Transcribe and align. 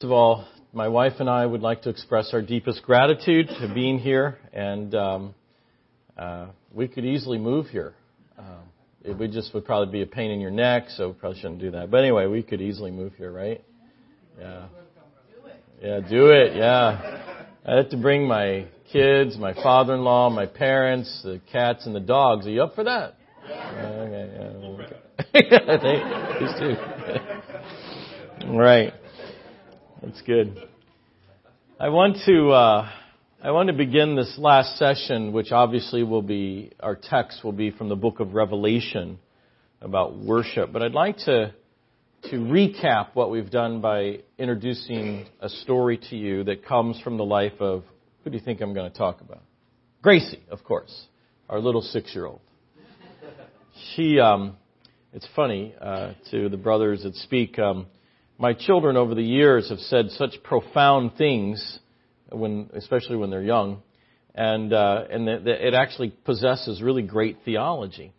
First 0.00 0.06
of 0.06 0.12
all, 0.12 0.48
my 0.72 0.88
wife 0.88 1.12
and 1.18 1.28
I 1.28 1.44
would 1.44 1.60
like 1.60 1.82
to 1.82 1.90
express 1.90 2.30
our 2.32 2.40
deepest 2.40 2.82
gratitude 2.84 3.48
to 3.48 3.70
being 3.74 3.98
here, 3.98 4.38
and 4.50 4.94
um, 4.94 5.34
uh, 6.16 6.46
we 6.72 6.88
could 6.88 7.04
easily 7.04 7.36
move 7.36 7.66
here. 7.66 7.92
Um, 8.38 8.62
it 9.04 9.18
would 9.18 9.30
just 9.30 9.52
would 9.52 9.66
probably 9.66 9.92
be 9.92 10.00
a 10.00 10.06
pain 10.06 10.30
in 10.30 10.40
your 10.40 10.52
neck, 10.52 10.84
so 10.96 11.08
we 11.08 11.12
probably 11.12 11.38
shouldn't 11.38 11.60
do 11.60 11.72
that. 11.72 11.90
But 11.90 11.98
anyway, 11.98 12.24
we 12.28 12.42
could 12.42 12.62
easily 12.62 12.90
move 12.90 13.12
here, 13.18 13.30
right? 13.30 13.62
Yeah. 14.38 14.68
Yeah, 15.82 16.00
do 16.00 16.28
it. 16.28 16.56
Yeah. 16.56 17.44
I 17.66 17.76
had 17.76 17.90
to 17.90 17.98
bring 17.98 18.26
my 18.26 18.68
kids, 18.90 19.36
my 19.36 19.52
father-in-law, 19.52 20.30
my 20.30 20.46
parents, 20.46 21.20
the 21.22 21.42
cats, 21.52 21.84
and 21.84 21.94
the 21.94 22.00
dogs. 22.00 22.46
Are 22.46 22.50
you 22.50 22.62
up 22.62 22.74
for 22.74 22.84
that? 22.84 23.16
Okay. 23.44 24.94
Yeah. 25.34 26.36
These 26.40 26.58
two. 26.58 26.76
right. 28.56 28.94
That's 30.02 30.22
good. 30.22 30.56
I 31.78 31.90
want 31.90 32.16
to 32.24 32.48
uh, 32.48 32.88
I 33.42 33.50
want 33.50 33.66
to 33.66 33.74
begin 33.74 34.16
this 34.16 34.34
last 34.38 34.78
session, 34.78 35.34
which 35.34 35.52
obviously 35.52 36.02
will 36.04 36.22
be 36.22 36.72
our 36.80 36.96
text 36.96 37.44
will 37.44 37.52
be 37.52 37.70
from 37.70 37.90
the 37.90 37.96
book 37.96 38.18
of 38.18 38.32
Revelation 38.32 39.18
about 39.82 40.16
worship. 40.16 40.72
But 40.72 40.82
I'd 40.82 40.94
like 40.94 41.18
to 41.26 41.52
to 42.30 42.36
recap 42.36 43.08
what 43.12 43.30
we've 43.30 43.50
done 43.50 43.82
by 43.82 44.20
introducing 44.38 45.26
a 45.40 45.50
story 45.50 45.98
to 46.08 46.16
you 46.16 46.44
that 46.44 46.64
comes 46.64 46.98
from 47.02 47.18
the 47.18 47.24
life 47.24 47.60
of 47.60 47.84
who 48.24 48.30
do 48.30 48.38
you 48.38 48.42
think 48.42 48.62
I'm 48.62 48.72
going 48.72 48.90
to 48.90 48.96
talk 48.96 49.20
about? 49.20 49.42
Gracie, 50.00 50.42
of 50.50 50.64
course, 50.64 51.08
our 51.50 51.60
little 51.60 51.82
six-year-old. 51.82 52.40
She, 53.94 54.18
um, 54.18 54.56
it's 55.12 55.28
funny 55.36 55.74
uh, 55.78 56.14
to 56.30 56.48
the 56.48 56.56
brothers 56.56 57.02
that 57.02 57.14
speak. 57.16 57.58
Um, 57.58 57.86
my 58.40 58.54
children 58.54 58.96
over 58.96 59.14
the 59.14 59.22
years 59.22 59.68
have 59.68 59.78
said 59.80 60.10
such 60.12 60.42
profound 60.42 61.16
things 61.16 61.78
when, 62.30 62.70
especially 62.72 63.16
when 63.16 63.28
they're 63.28 63.42
young, 63.42 63.82
and 64.34 64.72
uh, 64.72 65.04
and 65.10 65.28
that, 65.28 65.46
it 65.46 65.74
actually 65.74 66.10
possesses 66.24 66.80
really 66.80 67.02
great 67.02 67.38
theology. 67.44 68.14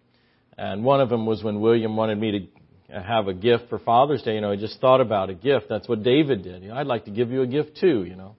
And 0.58 0.84
one 0.84 1.02
of 1.02 1.10
them 1.10 1.26
was 1.26 1.44
when 1.44 1.60
William 1.60 1.98
wanted 1.98 2.20
me 2.20 2.50
to 2.90 3.02
have 3.02 3.28
a 3.28 3.34
gift 3.34 3.64
for 3.70 3.80
Father's 3.80 4.22
Day. 4.22 4.36
You 4.36 4.42
know, 4.42 4.52
I 4.52 4.58
just 4.58 4.80
thought 4.80 5.02
about 5.02 5.32
a 5.32 5.34
gift. 5.34 5.66
That's 5.70 5.90
what 5.90 6.04
David 6.04 6.44
did. 6.44 6.62
You 6.62 6.70
know, 6.70 6.76
I'd 6.76 6.88
like 6.88 7.06
to 7.06 7.12
give 7.12 7.32
you 7.32 7.42
a 7.42 7.48
gift 7.48 7.78
too. 7.82 8.04
You 8.04 8.16
know, 8.16 8.36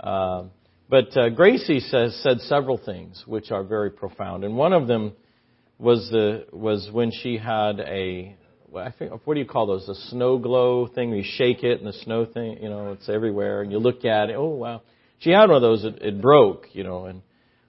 uh, 0.00 0.44
but 0.90 1.16
uh, 1.16 1.28
Gracie 1.28 1.78
says 1.78 2.18
said 2.24 2.40
several 2.40 2.76
things 2.76 3.22
which 3.24 3.52
are 3.52 3.62
very 3.62 3.90
profound, 3.90 4.42
and 4.42 4.56
one 4.56 4.72
of 4.72 4.88
them 4.88 5.12
was 5.78 6.08
the 6.10 6.46
was 6.52 6.88
when 6.90 7.12
she 7.12 7.38
had 7.38 7.78
a 7.78 8.36
I 8.76 8.92
think 8.92 9.12
what 9.24 9.34
do 9.34 9.40
you 9.40 9.46
call 9.46 9.66
those? 9.66 9.86
The 9.86 9.94
snow 10.10 10.38
glow 10.38 10.86
thing. 10.86 11.12
You 11.12 11.22
shake 11.24 11.62
it 11.62 11.78
and 11.78 11.86
the 11.86 11.92
snow 11.92 12.24
thing, 12.24 12.58
you 12.62 12.68
know, 12.68 12.92
it's 12.92 13.08
everywhere. 13.08 13.62
And 13.62 13.70
you 13.70 13.78
look 13.78 14.04
at 14.04 14.30
it. 14.30 14.36
Oh 14.36 14.48
wow! 14.48 14.82
She 15.18 15.30
had 15.30 15.48
one 15.48 15.56
of 15.56 15.62
those. 15.62 15.84
It, 15.84 16.02
it 16.02 16.20
broke, 16.20 16.66
you 16.72 16.84
know. 16.84 17.06
And 17.06 17.22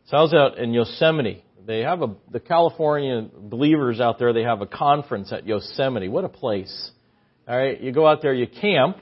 so 0.08 0.18
I 0.18 0.22
was 0.22 0.34
out 0.34 0.58
in 0.58 0.74
Yosemite. 0.74 1.44
They 1.66 1.80
have 1.80 2.02
a 2.02 2.16
the 2.32 2.40
California 2.40 3.28
believers 3.34 4.00
out 4.00 4.20
there. 4.20 4.34
They 4.34 4.44
have 4.44 4.62
a 4.62 4.68
conference 4.68 5.32
at 5.32 5.48
Yosemite. 5.48 6.08
What 6.08 6.26
a 6.26 6.30
place! 6.30 6.92
All 7.48 7.58
right, 7.58 7.80
you 7.80 7.92
go 7.92 8.08
out 8.08 8.22
there, 8.22 8.34
you 8.34 8.48
camp, 8.48 8.98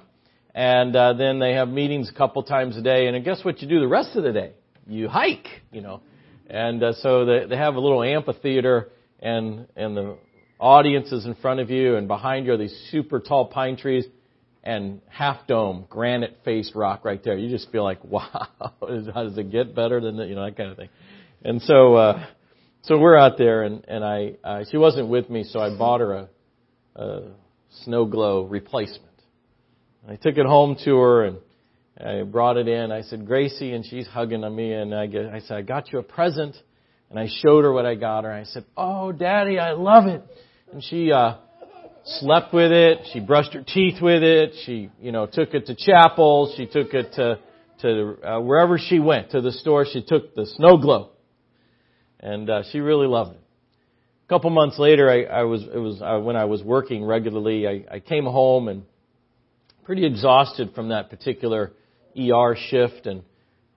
and 0.54 0.96
uh, 0.96 1.14
then 1.14 1.40
they 1.40 1.54
have 1.54 1.70
meetings 1.70 2.10
a 2.10 2.18
couple 2.18 2.44
times 2.44 2.76
a 2.78 2.82
day. 2.82 3.08
And 3.08 3.24
guess 3.24 3.44
what 3.44 3.62
you 3.62 3.68
do 3.68 3.80
the 3.80 3.88
rest 3.88 4.16
of 4.16 4.24
the 4.24 4.34
day? 4.34 4.52
You 4.88 5.08
hike, 5.08 5.48
you 5.72 5.82
know. 5.82 6.02
And 6.48 6.84
uh, 6.84 6.94
so 6.96 7.26
they, 7.26 7.46
they 7.46 7.56
have 7.56 7.76
a 7.76 7.80
little 7.80 8.04
amphitheater, 8.04 8.90
and 9.22 9.68
and 9.76 9.96
the 9.96 10.18
audiences 10.64 11.26
in 11.26 11.36
front 11.36 11.60
of 11.60 11.70
you, 11.70 11.98
and 11.98 12.08
behind 12.08 12.46
you 12.46 12.54
are 12.54 12.58
these 12.58 12.76
super 12.90 13.20
tall 13.20 13.48
pine 13.48 13.76
trees 13.76 14.06
and 14.64 15.02
half 15.10 15.46
dome 15.46 15.86
granite 15.90 16.38
faced 16.46 16.74
rock 16.74 17.04
right 17.04 17.22
there. 17.22 17.38
You 17.38 17.50
just 17.50 17.70
feel 17.72 17.84
like, 17.84 18.04
wow, 18.06 18.48
how 18.80 19.24
does 19.24 19.38
it 19.38 19.52
get 19.52 19.76
better 19.76 20.00
than 20.00 20.18
that? 20.18 20.28
You 20.28 20.36
know, 20.36 20.46
that 20.46 20.56
kind 20.56 20.72
of 20.72 20.78
thing. 20.78 20.90
And 21.44 21.62
so, 21.62 21.96
uh, 21.96 22.26
so 22.84 22.98
we're 22.98 23.18
out 23.18 23.38
there, 23.38 23.64
and 23.64 23.84
and 23.88 24.04
I 24.06 24.36
uh, 24.44 24.64
she 24.72 24.78
wasn't 24.78 25.10
with 25.10 25.30
me, 25.30 25.44
so 25.44 25.60
I 25.60 25.78
bought 25.78 26.00
her 26.00 26.14
a, 26.14 26.30
a 26.96 27.22
snow 27.84 28.06
glow 28.06 28.44
replacement. 28.46 29.10
I 30.08 30.16
took 30.16 30.38
it 30.38 30.46
home 30.46 30.78
to 30.84 30.98
her 30.98 31.24
and 31.26 31.38
I 31.98 32.24
brought 32.24 32.58
it 32.58 32.68
in. 32.68 32.92
I 32.92 33.04
said, 33.04 33.26
Gracie, 33.26 33.72
and 33.74 33.86
she's 33.86 34.08
hugging 34.08 34.44
on 34.44 34.54
me, 34.54 34.74
and 34.74 34.94
I, 34.94 35.06
get, 35.06 35.28
I 35.28 35.40
said, 35.40 35.58
I 35.58 35.62
got 35.62 35.94
you 35.94 36.00
a 36.00 36.04
present. 36.04 36.56
And 37.10 37.20
I 37.20 37.28
showed 37.44 37.64
her 37.64 37.72
what 37.72 37.86
I 37.86 37.94
got 37.94 38.24
her. 38.24 38.32
I 38.32 38.44
said, 38.44 38.66
Oh, 38.76 39.12
Daddy, 39.12 39.60
I 39.60 39.74
love 39.74 40.08
it. 40.08 40.24
And 40.74 40.84
she 40.84 41.12
uh, 41.12 41.36
slept 42.04 42.52
with 42.52 42.72
it. 42.72 43.02
She 43.14 43.20
brushed 43.20 43.54
her 43.54 43.62
teeth 43.62 44.02
with 44.02 44.24
it. 44.24 44.54
She, 44.66 44.90
you 45.00 45.12
know, 45.12 45.28
took 45.28 45.54
it 45.54 45.68
to 45.68 45.76
chapel. 45.76 46.52
She 46.58 46.66
took 46.66 46.96
it 46.96 47.14
to 47.14 47.38
to 47.82 48.18
uh, 48.28 48.40
wherever 48.42 48.80
she 48.80 48.98
went 48.98 49.30
to 49.32 49.42
the 49.42 49.52
store. 49.52 49.86
She 49.86 50.02
took 50.02 50.34
the 50.34 50.48
snow 50.48 50.78
globe, 50.78 51.12
and 52.20 52.50
uh, 52.50 52.64
she 52.72 52.80
really 52.80 53.06
loved 53.06 53.36
it. 53.36 53.42
A 54.26 54.30
couple 54.30 54.50
months 54.50 54.80
later, 54.80 55.12
I, 55.12 55.42
I 55.42 55.44
was 55.44 55.62
it 55.62 55.78
was 55.78 56.02
uh, 56.02 56.20
when 56.20 56.36
I 56.36 56.46
was 56.46 56.64
working 56.64 57.06
regularly. 57.06 57.68
I, 57.68 57.86
I 57.92 58.00
came 58.00 58.26
home 58.26 58.68
and 58.68 58.82
pretty 59.84 60.08
exhausted 60.08 60.74
from 60.74 60.90
that 60.90 61.12
particular 61.12 61.74
ER 62.20 62.56
shift, 62.70 63.06
and 63.06 63.22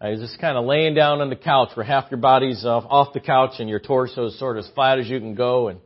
I 0.00 0.12
was 0.12 0.20
just 0.20 0.40
kind 0.40 0.56
of 0.56 0.64
laying 0.64 0.94
down 0.94 1.20
on 1.20 1.28
the 1.28 1.36
couch 1.36 1.72
where 1.74 1.84
half 1.84 2.10
your 2.10 2.20
body's 2.20 2.64
off, 2.64 2.84
off 2.88 3.12
the 3.12 3.20
couch 3.20 3.56
and 3.58 3.68
your 3.68 3.80
torso 3.80 4.28
is 4.28 4.38
sort 4.38 4.56
of 4.56 4.64
as 4.64 4.70
flat 4.70 4.98
as 4.98 5.06
you 5.08 5.20
can 5.20 5.34
go, 5.34 5.68
and 5.68 5.80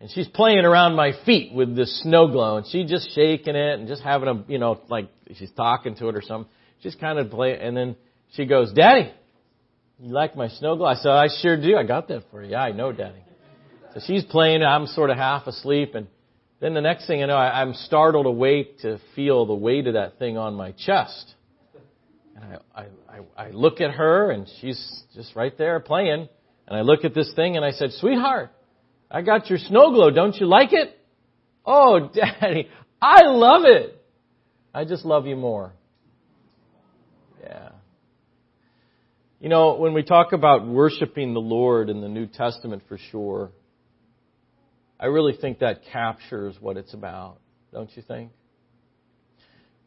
and 0.00 0.10
she's 0.10 0.28
playing 0.28 0.64
around 0.64 0.94
my 0.94 1.12
feet 1.26 1.52
with 1.52 1.74
this 1.74 2.02
snow 2.02 2.28
glow, 2.28 2.56
and 2.56 2.66
she's 2.66 2.88
just 2.88 3.14
shaking 3.14 3.56
it 3.56 3.78
and 3.78 3.88
just 3.88 4.02
having 4.02 4.28
a, 4.28 4.44
you 4.46 4.58
know, 4.58 4.80
like 4.88 5.08
she's 5.34 5.50
talking 5.52 5.96
to 5.96 6.08
it 6.08 6.16
or 6.16 6.22
something. 6.22 6.50
She's 6.82 6.94
kind 6.94 7.18
of 7.18 7.30
play, 7.30 7.58
and 7.58 7.76
then 7.76 7.96
she 8.34 8.46
goes, 8.46 8.72
"Daddy, 8.72 9.12
you 9.98 10.12
like 10.12 10.36
my 10.36 10.48
snow 10.48 10.76
glow?" 10.76 10.86
I 10.86 10.94
said, 10.94 11.10
"I 11.10 11.26
sure 11.42 11.60
do. 11.60 11.76
I 11.76 11.82
got 11.82 12.08
that 12.08 12.22
for 12.30 12.44
you. 12.44 12.52
Yeah, 12.52 12.62
I 12.62 12.72
know, 12.72 12.92
Daddy." 12.92 13.22
So 13.94 14.00
she's 14.06 14.24
playing. 14.24 14.62
I'm 14.62 14.86
sort 14.86 15.10
of 15.10 15.16
half 15.16 15.48
asleep, 15.48 15.96
and 15.96 16.06
then 16.60 16.74
the 16.74 16.80
next 16.80 17.08
thing 17.08 17.22
I 17.22 17.26
know, 17.26 17.36
I, 17.36 17.60
I'm 17.60 17.74
startled 17.74 18.26
awake 18.26 18.80
to 18.80 19.00
feel 19.16 19.46
the 19.46 19.54
weight 19.54 19.88
of 19.88 19.94
that 19.94 20.18
thing 20.20 20.36
on 20.36 20.54
my 20.54 20.72
chest. 20.72 21.34
And 22.36 22.58
I, 22.72 22.86
I, 23.08 23.46
I 23.46 23.50
look 23.50 23.80
at 23.80 23.90
her, 23.92 24.30
and 24.30 24.46
she's 24.60 25.02
just 25.16 25.34
right 25.34 25.56
there 25.58 25.80
playing. 25.80 26.28
And 26.68 26.76
I 26.76 26.82
look 26.82 27.04
at 27.04 27.14
this 27.14 27.32
thing, 27.34 27.56
and 27.56 27.64
I 27.64 27.72
said, 27.72 27.90
"Sweetheart." 27.94 28.52
I 29.10 29.22
got 29.22 29.48
your 29.48 29.58
snow 29.58 29.90
globe. 29.90 30.14
Don't 30.14 30.36
you 30.36 30.46
like 30.46 30.72
it? 30.72 30.98
Oh, 31.64 32.10
Daddy, 32.14 32.68
I 33.00 33.22
love 33.24 33.62
it. 33.64 33.94
I 34.74 34.84
just 34.84 35.04
love 35.04 35.26
you 35.26 35.36
more. 35.36 35.72
Yeah. 37.42 37.70
You 39.40 39.48
know, 39.48 39.76
when 39.76 39.94
we 39.94 40.02
talk 40.02 40.32
about 40.32 40.66
worshiping 40.66 41.32
the 41.32 41.40
Lord 41.40 41.90
in 41.90 42.00
the 42.00 42.08
New 42.08 42.26
Testament 42.26 42.82
for 42.88 42.98
sure, 43.10 43.50
I 45.00 45.06
really 45.06 45.36
think 45.40 45.60
that 45.60 45.82
captures 45.92 46.56
what 46.60 46.76
it's 46.76 46.92
about, 46.92 47.38
don't 47.72 47.90
you 47.96 48.02
think? 48.02 48.32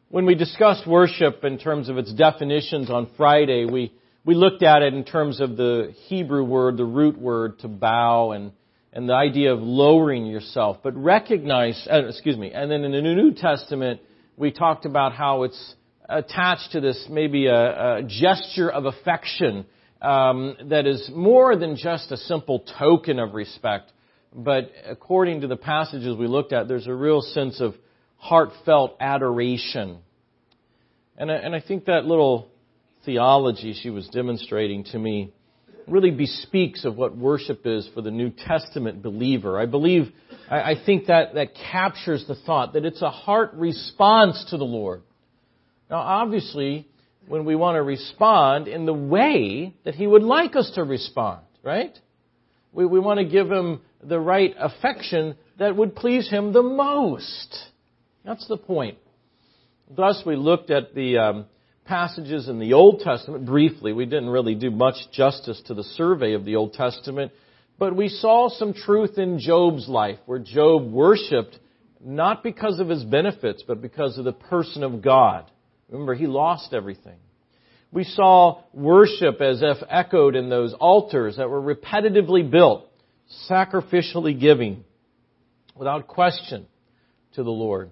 When 0.08 0.26
we 0.26 0.34
discussed 0.34 0.86
worship 0.86 1.44
in 1.44 1.58
terms 1.58 1.88
of 1.88 1.98
its 1.98 2.12
definitions 2.12 2.90
on 2.90 3.10
Friday, 3.16 3.66
we, 3.66 3.92
we 4.24 4.34
looked 4.34 4.62
at 4.62 4.82
it 4.82 4.94
in 4.94 5.04
terms 5.04 5.40
of 5.40 5.56
the 5.56 5.94
Hebrew 6.06 6.44
word, 6.44 6.76
the 6.76 6.84
root 6.84 7.18
word 7.18 7.58
to 7.60 7.68
bow 7.68 8.32
and 8.32 8.52
and 8.92 9.08
the 9.08 9.14
idea 9.14 9.52
of 9.52 9.60
lowering 9.60 10.26
yourself, 10.26 10.78
but 10.82 10.94
recognize, 10.96 11.86
uh, 11.90 12.06
excuse 12.06 12.36
me, 12.36 12.52
and 12.52 12.70
then 12.70 12.84
in 12.84 12.92
the 12.92 13.00
New 13.00 13.32
Testament, 13.32 14.00
we 14.36 14.52
talked 14.52 14.84
about 14.84 15.12
how 15.12 15.44
it's 15.44 15.74
attached 16.08 16.72
to 16.72 16.80
this 16.80 17.06
maybe 17.08 17.46
a, 17.46 17.96
a 17.96 18.02
gesture 18.02 18.70
of 18.70 18.84
affection 18.84 19.64
um, 20.02 20.56
that 20.66 20.86
is 20.86 21.10
more 21.14 21.56
than 21.56 21.76
just 21.76 22.10
a 22.12 22.16
simple 22.16 22.64
token 22.78 23.18
of 23.18 23.34
respect, 23.34 23.92
but 24.34 24.70
according 24.86 25.42
to 25.42 25.46
the 25.46 25.56
passages 25.56 26.16
we 26.16 26.26
looked 26.26 26.52
at, 26.52 26.68
there's 26.68 26.86
a 26.86 26.94
real 26.94 27.20
sense 27.20 27.60
of 27.60 27.74
heartfelt 28.16 28.96
adoration. 29.00 29.98
And 31.16 31.30
I, 31.30 31.34
and 31.34 31.54
I 31.54 31.60
think 31.60 31.86
that 31.86 32.04
little 32.04 32.48
theology 33.04 33.74
she 33.80 33.90
was 33.90 34.08
demonstrating 34.08 34.84
to 34.84 34.98
me 34.98 35.32
really 35.88 36.10
bespeaks 36.10 36.84
of 36.84 36.96
what 36.96 37.16
worship 37.16 37.66
is 37.66 37.88
for 37.94 38.02
the 38.02 38.10
New 38.10 38.30
Testament 38.30 39.02
believer. 39.02 39.58
I 39.58 39.66
believe, 39.66 40.12
I, 40.50 40.74
think 40.86 41.06
that, 41.06 41.34
that 41.34 41.54
captures 41.54 42.24
the 42.26 42.34
thought 42.34 42.74
that 42.74 42.84
it's 42.84 43.02
a 43.02 43.10
heart 43.10 43.54
response 43.54 44.46
to 44.50 44.56
the 44.56 44.64
Lord. 44.64 45.02
Now, 45.90 45.98
obviously, 45.98 46.88
when 47.26 47.44
we 47.44 47.54
want 47.54 47.76
to 47.76 47.82
respond 47.82 48.68
in 48.68 48.86
the 48.86 48.94
way 48.94 49.74
that 49.84 49.94
He 49.94 50.06
would 50.06 50.22
like 50.22 50.56
us 50.56 50.70
to 50.74 50.84
respond, 50.84 51.42
right? 51.62 51.96
We, 52.72 52.86
we 52.86 53.00
want 53.00 53.18
to 53.18 53.24
give 53.24 53.50
Him 53.50 53.80
the 54.02 54.18
right 54.18 54.54
affection 54.58 55.36
that 55.58 55.76
would 55.76 55.94
please 55.94 56.28
Him 56.28 56.52
the 56.52 56.62
most. 56.62 57.56
That's 58.24 58.46
the 58.48 58.56
point. 58.56 58.98
Thus, 59.90 60.22
we 60.24 60.36
looked 60.36 60.70
at 60.70 60.94
the, 60.94 61.18
um, 61.18 61.46
passages 61.84 62.48
in 62.48 62.58
the 62.58 62.74
Old 62.74 63.00
Testament 63.00 63.46
briefly. 63.46 63.92
We 63.92 64.06
didn't 64.06 64.30
really 64.30 64.54
do 64.54 64.70
much 64.70 64.96
justice 65.12 65.60
to 65.66 65.74
the 65.74 65.84
survey 65.84 66.34
of 66.34 66.44
the 66.44 66.56
Old 66.56 66.74
Testament, 66.74 67.32
but 67.78 67.96
we 67.96 68.08
saw 68.08 68.48
some 68.48 68.74
truth 68.74 69.18
in 69.18 69.38
Job's 69.38 69.88
life 69.88 70.18
where 70.26 70.38
Job 70.38 70.90
worshiped 70.92 71.58
not 72.04 72.42
because 72.42 72.80
of 72.80 72.88
his 72.88 73.04
benefits, 73.04 73.62
but 73.66 73.80
because 73.80 74.18
of 74.18 74.24
the 74.24 74.32
person 74.32 74.82
of 74.82 75.02
God. 75.02 75.50
Remember, 75.88 76.14
he 76.14 76.26
lost 76.26 76.72
everything. 76.72 77.18
We 77.92 78.04
saw 78.04 78.62
worship 78.72 79.40
as 79.40 79.60
if 79.62 79.76
echoed 79.88 80.34
in 80.34 80.48
those 80.48 80.72
altars 80.72 81.36
that 81.36 81.50
were 81.50 81.60
repetitively 81.60 82.50
built, 82.50 82.88
sacrificially 83.50 84.38
giving, 84.38 84.84
without 85.76 86.08
question, 86.08 86.66
to 87.34 87.42
the 87.42 87.50
Lord. 87.50 87.90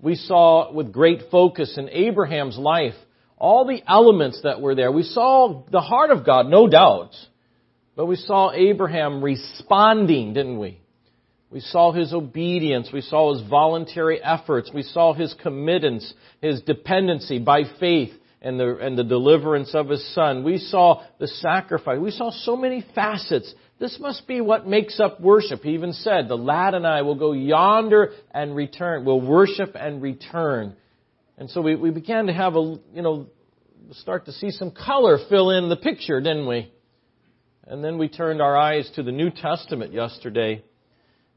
We 0.00 0.14
saw 0.14 0.72
with 0.72 0.92
great 0.92 1.22
focus 1.30 1.76
in 1.78 1.88
Abraham's 1.88 2.58
life 2.58 2.94
all 3.38 3.64
the 3.64 3.82
elements 3.86 4.40
that 4.42 4.60
were 4.60 4.74
there. 4.74 4.90
We 4.92 5.02
saw 5.02 5.62
the 5.70 5.80
heart 5.80 6.10
of 6.10 6.24
God, 6.26 6.46
no 6.46 6.66
doubt. 6.66 7.10
But 7.96 8.06
we 8.06 8.16
saw 8.16 8.52
Abraham 8.52 9.22
responding, 9.22 10.34
didn't 10.34 10.58
we? 10.58 10.80
We 11.50 11.60
saw 11.60 11.92
his 11.92 12.12
obedience. 12.12 12.90
We 12.92 13.00
saw 13.00 13.34
his 13.34 13.48
voluntary 13.48 14.22
efforts. 14.22 14.70
We 14.72 14.82
saw 14.82 15.14
his 15.14 15.34
committance, 15.42 16.12
his 16.42 16.60
dependency 16.60 17.38
by 17.38 17.62
faith 17.80 18.12
and 18.42 18.60
the, 18.60 18.76
and 18.76 18.96
the 18.96 19.04
deliverance 19.04 19.74
of 19.74 19.88
his 19.88 20.14
son. 20.14 20.44
We 20.44 20.58
saw 20.58 21.02
the 21.18 21.26
sacrifice. 21.26 21.98
We 21.98 22.10
saw 22.10 22.30
so 22.30 22.56
many 22.56 22.84
facets. 22.94 23.52
This 23.80 23.98
must 23.98 24.26
be 24.28 24.40
what 24.40 24.66
makes 24.66 25.00
up 25.00 25.20
worship. 25.20 25.62
He 25.62 25.70
even 25.70 25.92
said, 25.92 26.28
the 26.28 26.36
lad 26.36 26.74
and 26.74 26.86
I 26.86 27.02
will 27.02 27.14
go 27.14 27.32
yonder 27.32 28.12
and 28.32 28.54
return. 28.54 29.04
We'll 29.04 29.20
worship 29.20 29.74
and 29.74 30.02
return. 30.02 30.76
And 31.38 31.48
so 31.48 31.62
we, 31.62 31.76
we 31.76 31.90
began 31.90 32.26
to 32.26 32.32
have 32.32 32.56
a, 32.56 32.78
you 32.92 33.02
know, 33.02 33.28
start 33.92 34.26
to 34.26 34.32
see 34.32 34.50
some 34.50 34.72
color 34.72 35.18
fill 35.28 35.50
in 35.50 35.68
the 35.68 35.76
picture, 35.76 36.20
didn't 36.20 36.46
we? 36.46 36.70
And 37.66 37.82
then 37.82 37.96
we 37.96 38.08
turned 38.08 38.42
our 38.42 38.56
eyes 38.56 38.90
to 38.96 39.02
the 39.02 39.12
New 39.12 39.30
Testament 39.30 39.92
yesterday 39.92 40.62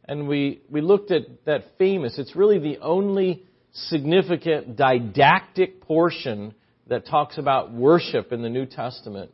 and 0.06 0.28
we, 0.28 0.62
we 0.70 0.82
looked 0.82 1.12
at 1.12 1.46
that 1.46 1.64
famous, 1.78 2.18
it's 2.18 2.36
really 2.36 2.60
the 2.60 2.80
only 2.80 3.46
significant 3.72 4.76
didactic 4.76 5.82
portion 5.82 6.54
that 6.88 7.06
talks 7.06 7.38
about 7.38 7.72
worship 7.72 8.32
in 8.32 8.42
the 8.42 8.50
New 8.50 8.66
Testament, 8.66 9.32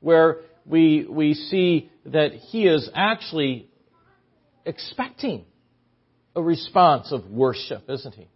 where 0.00 0.38
we, 0.64 1.06
we 1.08 1.34
see 1.34 1.90
that 2.06 2.32
he 2.32 2.66
is 2.66 2.90
actually 2.94 3.68
expecting 4.64 5.44
a 6.34 6.42
response 6.42 7.12
of 7.12 7.26
worship, 7.26 7.88
isn't 7.88 8.14
he? 8.14 8.28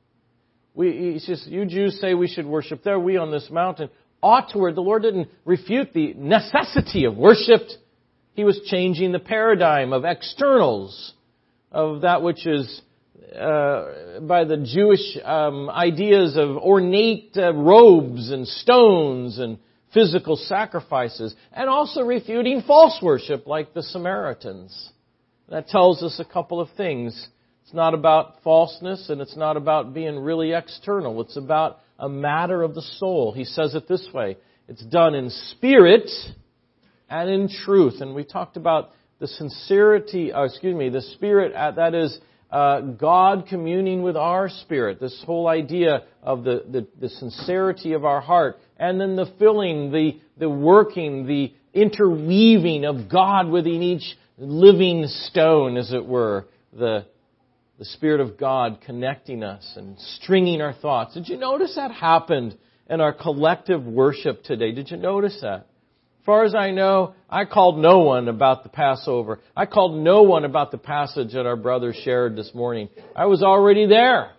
We, 0.75 1.19
says, 1.19 1.47
you 1.47 1.65
Jews 1.67 2.01
say 2.01 2.15
we 2.15 2.29
should 2.29 2.47
worship 2.47 2.83
there, 2.83 2.99
we 2.99 3.17
on 3.17 3.31
this 3.31 3.49
mountain 3.51 3.91
ought 4.23 4.51
to. 4.53 4.73
The 4.73 4.81
Lord 4.81 5.03
didn't 5.03 5.29
refute 5.45 5.93
the 5.93 6.15
necessity 6.15 7.05
of 7.05 7.17
worship. 7.17 7.61
He 8.35 8.45
was 8.45 8.61
changing 8.67 9.13
the 9.13 9.19
paradigm 9.19 9.93
of 9.93 10.05
externals 10.05 11.13
of 11.71 12.03
that 12.03 12.23
which 12.23 12.47
is 12.47 12.81
uh, 13.35 14.21
by 14.21 14.45
the 14.45 14.59
Jewish 14.59 15.19
um, 15.25 15.71
ideas 15.71 16.37
of 16.37 16.57
ornate 16.57 17.33
uh, 17.37 17.53
robes 17.55 18.31
and 18.31 18.47
stones 18.47 19.39
and 19.39 19.59
physical 19.95 20.37
sacrifices, 20.37 21.35
and 21.53 21.69
also 21.69 22.03
refuting 22.03 22.63
false 22.63 22.99
worship 23.03 23.47
like 23.47 23.75
the 23.75 23.83
Samaritans. 23.83 24.91
That 25.49 25.69
tells 25.69 26.03
us 26.03 26.19
a 26.19 26.25
couple 26.25 26.61
of 26.61 26.69
things. 26.77 27.29
It's 27.73 27.77
not 27.79 27.95
about 27.95 28.43
falseness 28.45 29.09
and 29.09 29.23
it's 29.23 29.35
not 29.35 29.57
about 29.57 29.95
being 29.95 30.19
really 30.19 30.53
external. 30.53 31.23
It's 31.23 31.39
about 31.39 31.79
a 31.99 32.07
matter 32.07 32.63
of 32.63 32.75
the 32.75 32.83
soul. 32.99 33.33
He 33.33 33.47
says 33.47 33.75
it 33.75 33.89
this 33.89 34.07
way. 34.13 34.37
It's 34.69 34.85
done 34.85 35.15
in 35.15 35.31
spirit 35.31 36.11
and 37.09 37.31
in 37.31 37.49
truth. 37.49 38.03
And 38.03 38.15
we 38.15 38.25
talked 38.25 38.59
about 38.59 38.91
the 39.21 39.27
sincerity, 39.27 40.35
uh, 40.35 40.43
excuse 40.43 40.77
me, 40.77 40.91
the 40.91 41.01
spirit, 41.01 41.55
uh, 41.55 41.71
that 41.71 41.95
is 41.95 42.19
uh, 42.51 42.83
God 42.83 43.47
communing 43.49 44.03
with 44.03 44.19
our 44.19 44.51
spirit. 44.51 45.01
This 45.01 45.23
whole 45.25 45.49
idea 45.49 46.03
of 46.23 46.45
the, 46.45 46.67
the, 46.71 46.87
the, 47.01 47.09
sincerity 47.09 47.95
of 47.95 48.05
our 48.05 48.21
heart. 48.21 48.59
And 48.77 49.01
then 49.01 49.17
the 49.17 49.33
filling, 49.39 49.91
the, 49.93 50.21
the 50.37 50.51
working, 50.51 51.27
the 51.27 51.55
interweaving 51.73 52.85
of 52.85 53.11
God 53.11 53.49
within 53.49 53.83
each 53.83 54.15
living 54.37 55.07
stone, 55.07 55.79
as 55.79 55.91
it 55.95 56.05
were. 56.05 56.49
The, 56.75 57.07
the 57.83 57.87
Spirit 57.87 58.21
of 58.21 58.39
God 58.39 58.79
connecting 58.87 59.43
us 59.43 59.73
and 59.75 59.99
stringing 59.99 60.61
our 60.63 60.73
thoughts. 60.73 61.15
Did 61.15 61.29
you 61.29 61.37
notice 61.37 61.75
that 61.75 61.91
happened 61.91 62.57
in 62.89 63.01
our 63.01 63.13
collective 63.13 63.85
worship 63.85 64.45
today? 64.45 64.71
Did 64.71 64.93
you 64.93 64.99
notice 64.99 65.37
that? 65.43 65.67
As 66.21 66.25
far 66.25 66.45
as 66.45 66.55
I 66.55 66.71
know, 66.71 67.17
I 67.29 67.45
called 67.45 67.79
no 67.79 67.99
one 67.99 68.29
about 68.29 68.63
the 68.63 68.69
Passover. 68.69 69.41
I 69.57 69.67
called 69.67 69.97
no 69.97 70.23
one 70.23 70.45
about 70.45 70.71
the 70.71 70.79
passage 70.79 71.33
that 71.33 71.45
our 71.45 71.57
brother 71.57 71.93
shared 71.93 72.37
this 72.37 72.53
morning. 72.55 72.89
I 73.17 73.27
was 73.27 73.43
already 73.43 73.89
there. 73.89 74.31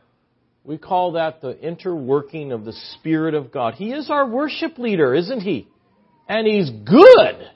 We 0.64 0.78
call 0.78 1.12
that 1.12 1.42
the 1.42 1.54
interworking 1.54 2.54
of 2.54 2.64
the 2.64 2.72
Spirit 2.94 3.34
of 3.34 3.52
God. 3.52 3.74
He 3.74 3.92
is 3.92 4.10
our 4.10 4.26
worship 4.26 4.78
leader, 4.78 5.14
isn't 5.14 5.42
he? 5.42 5.68
And 6.30 6.48
he's 6.48 6.70
good. 6.70 7.50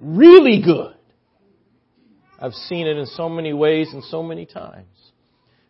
Really 0.00 0.62
good. 0.64 0.94
I've 2.38 2.52
seen 2.52 2.86
it 2.86 2.96
in 2.96 3.06
so 3.06 3.28
many 3.28 3.52
ways 3.52 3.88
and 3.92 4.04
so 4.04 4.22
many 4.22 4.46
times. 4.46 4.86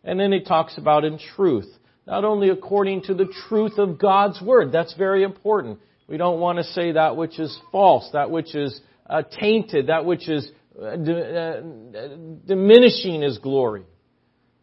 And 0.07 0.19
then 0.19 0.33
he 0.33 0.41
talks 0.41 0.79
about 0.79 1.05
in 1.05 1.19
truth. 1.19 1.67
Not 2.07 2.25
only 2.25 2.49
according 2.49 3.03
to 3.03 3.15
the 3.15 3.27
truth 3.49 3.79
of 3.79 3.99
God's 3.99 4.41
Word. 4.41 4.71
That's 4.73 4.95
very 4.95 5.25
important. 5.25 5.81
We 6.09 6.17
don't 6.17 6.39
want 6.39 6.59
to 6.59 6.65
say 6.65 6.93
that 6.93 7.17
which 7.17 7.41
is 7.41 7.59
false, 7.73 8.09
that 8.13 8.31
which 8.31 8.55
is 8.55 8.81
uh, 9.11 9.23
tainted, 9.41 9.89
that 9.89 10.05
which 10.05 10.29
is 10.29 10.49
uh, 10.81 10.97
d- 10.97 11.13
uh, 11.13 11.61
diminishing 12.47 13.23
His 13.23 13.39
glory. 13.39 13.83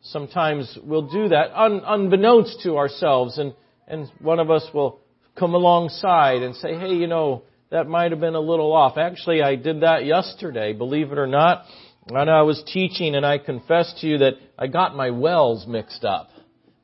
Sometimes 0.04 0.78
we'll 0.82 1.10
do 1.10 1.28
that 1.30 1.52
un- 1.54 1.82
unbeknownst 1.86 2.62
to 2.64 2.78
ourselves, 2.78 3.38
and, 3.38 3.54
and 3.88 4.10
one 4.20 4.40
of 4.40 4.50
us 4.50 4.66
will 4.74 5.02
come 5.38 5.54
alongside 5.54 6.42
and 6.44 6.56
say, 6.56 6.76
hey, 6.76 6.94
you 6.94 7.08
know, 7.08 7.44
that 7.72 7.88
might 7.88 8.12
have 8.12 8.20
been 8.22 8.36
a 8.36 8.40
little 8.40 8.72
off. 8.72 8.98
Actually, 8.98 9.42
I 9.42 9.56
did 9.56 9.82
that 9.82 10.06
yesterday, 10.06 10.72
believe 10.74 11.12
it 11.12 11.18
or 11.18 11.28
not. 11.28 11.66
When 12.10 12.28
I 12.28 12.42
was 12.42 12.62
teaching, 12.68 13.16
and 13.16 13.26
I 13.26 13.38
confessed 13.38 14.00
to 14.00 14.08
you 14.08 14.18
that 14.18 14.34
I 14.60 14.68
got 14.68 14.94
my 14.94 15.12
wells 15.12 15.66
mixed 15.66 16.04
up. 16.04 16.32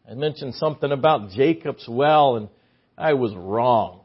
I 0.09 0.13
mentioned 0.13 0.55
something 0.55 0.91
about 0.93 1.31
Jacob's 1.31 1.85
well, 1.89 2.37
and 2.37 2.47
I 2.97 3.13
was 3.13 3.35
wrong. 3.35 3.99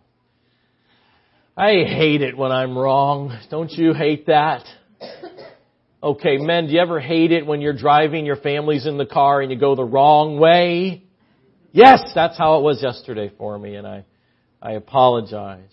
I 1.57 1.85
hate 1.87 2.21
it 2.21 2.37
when 2.37 2.51
I'm 2.51 2.77
wrong. 2.77 3.39
Don't 3.49 3.71
you 3.71 3.95
hate 3.95 4.27
that? 4.27 4.65
Okay, 6.03 6.37
men, 6.39 6.67
do 6.67 6.73
you 6.73 6.81
ever 6.81 6.99
hate 6.99 7.31
it 7.31 7.47
when 7.47 7.61
you're 7.61 7.77
driving, 7.77 8.27
your 8.27 8.37
family's 8.37 8.85
in 8.85 8.99
the 8.99 9.07
car, 9.07 9.41
and 9.41 9.53
you 9.53 9.59
go 9.59 9.77
the 9.77 9.85
wrong 9.85 10.41
way? 10.41 11.05
Yes, 11.71 12.03
that's 12.13 12.37
how 12.37 12.59
it 12.59 12.63
was 12.63 12.83
yesterday 12.83 13.31
for 13.39 13.57
me, 13.57 13.77
and 13.77 13.87
I, 13.87 14.05
I 14.61 14.73
apologize. 14.73 15.71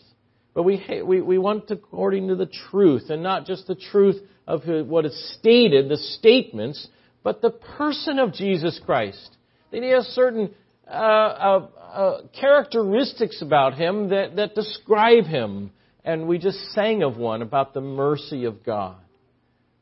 But 0.53 0.63
we, 0.63 1.01
we, 1.03 1.19
we 1.19 1.37
want 1.39 1.71
according 1.71 2.27
to 2.27 2.35
the 2.35 2.49
truth, 2.69 3.09
and 3.09 3.23
not 3.23 3.47
just 3.47 3.65
the 3.65 3.75
truth 3.75 4.17
of 4.51 4.87
what 4.87 5.05
is 5.05 5.35
stated, 5.39 5.87
the 5.89 5.97
statements, 5.97 6.87
but 7.23 7.41
the 7.41 7.51
person 7.51 8.19
of 8.19 8.33
Jesus 8.33 8.79
Christ. 8.85 9.37
That 9.71 9.81
he 9.81 9.89
has 9.89 10.05
certain 10.07 10.53
uh, 10.87 10.91
uh, 10.91 11.67
uh, 11.79 12.21
characteristics 12.37 13.41
about 13.41 13.75
him 13.75 14.09
that, 14.09 14.35
that 14.35 14.55
describe 14.55 15.25
him. 15.25 15.71
And 16.03 16.27
we 16.27 16.37
just 16.37 16.57
sang 16.73 17.03
of 17.03 17.15
one 17.15 17.41
about 17.41 17.73
the 17.73 17.81
mercy 17.81 18.43
of 18.45 18.63
God. 18.65 18.97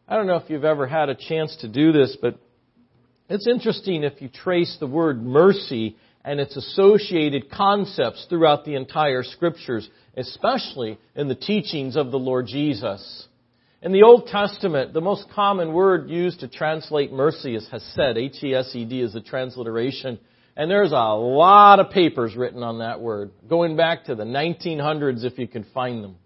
I 0.07 0.15
don't 0.15 0.27
know 0.27 0.35
if 0.35 0.49
you've 0.49 0.65
ever 0.65 0.85
had 0.85 1.09
a 1.09 1.15
chance 1.15 1.55
to 1.61 1.67
do 1.67 1.91
this, 1.91 2.15
but 2.21 2.37
it's 3.27 3.47
interesting 3.47 4.03
if 4.03 4.21
you 4.21 4.27
trace 4.27 4.77
the 4.79 4.87
word 4.87 5.23
mercy 5.23 5.95
and 6.23 6.39
its 6.39 6.55
associated 6.55 7.49
concepts 7.49 8.27
throughout 8.29 8.65
the 8.65 8.75
entire 8.75 9.23
scriptures, 9.23 9.89
especially 10.15 10.99
in 11.15 11.27
the 11.27 11.35
teachings 11.35 11.95
of 11.95 12.11
the 12.11 12.19
Lord 12.19 12.45
Jesus. 12.45 13.27
In 13.81 13.93
the 13.93 14.03
Old 14.03 14.27
Testament, 14.27 14.91
the 14.91 14.99
most 14.99 15.29
common 15.33 15.71
word 15.71 16.09
used 16.09 16.41
to 16.41 16.49
translate 16.49 17.13
mercy 17.13 17.55
is 17.55 17.65
hesed. 17.69 18.17
H-E-S-E-D 18.17 19.01
is 19.01 19.13
the 19.13 19.21
transliteration. 19.21 20.19
And 20.57 20.69
there's 20.69 20.91
a 20.91 20.95
lot 20.95 21.79
of 21.79 21.89
papers 21.89 22.35
written 22.35 22.61
on 22.61 22.79
that 22.79 22.99
word, 22.99 23.31
going 23.47 23.77
back 23.77 24.05
to 24.05 24.15
the 24.15 24.25
1900s 24.25 25.23
if 25.23 25.39
you 25.39 25.47
can 25.47 25.65
find 25.73 26.03
them. 26.03 26.17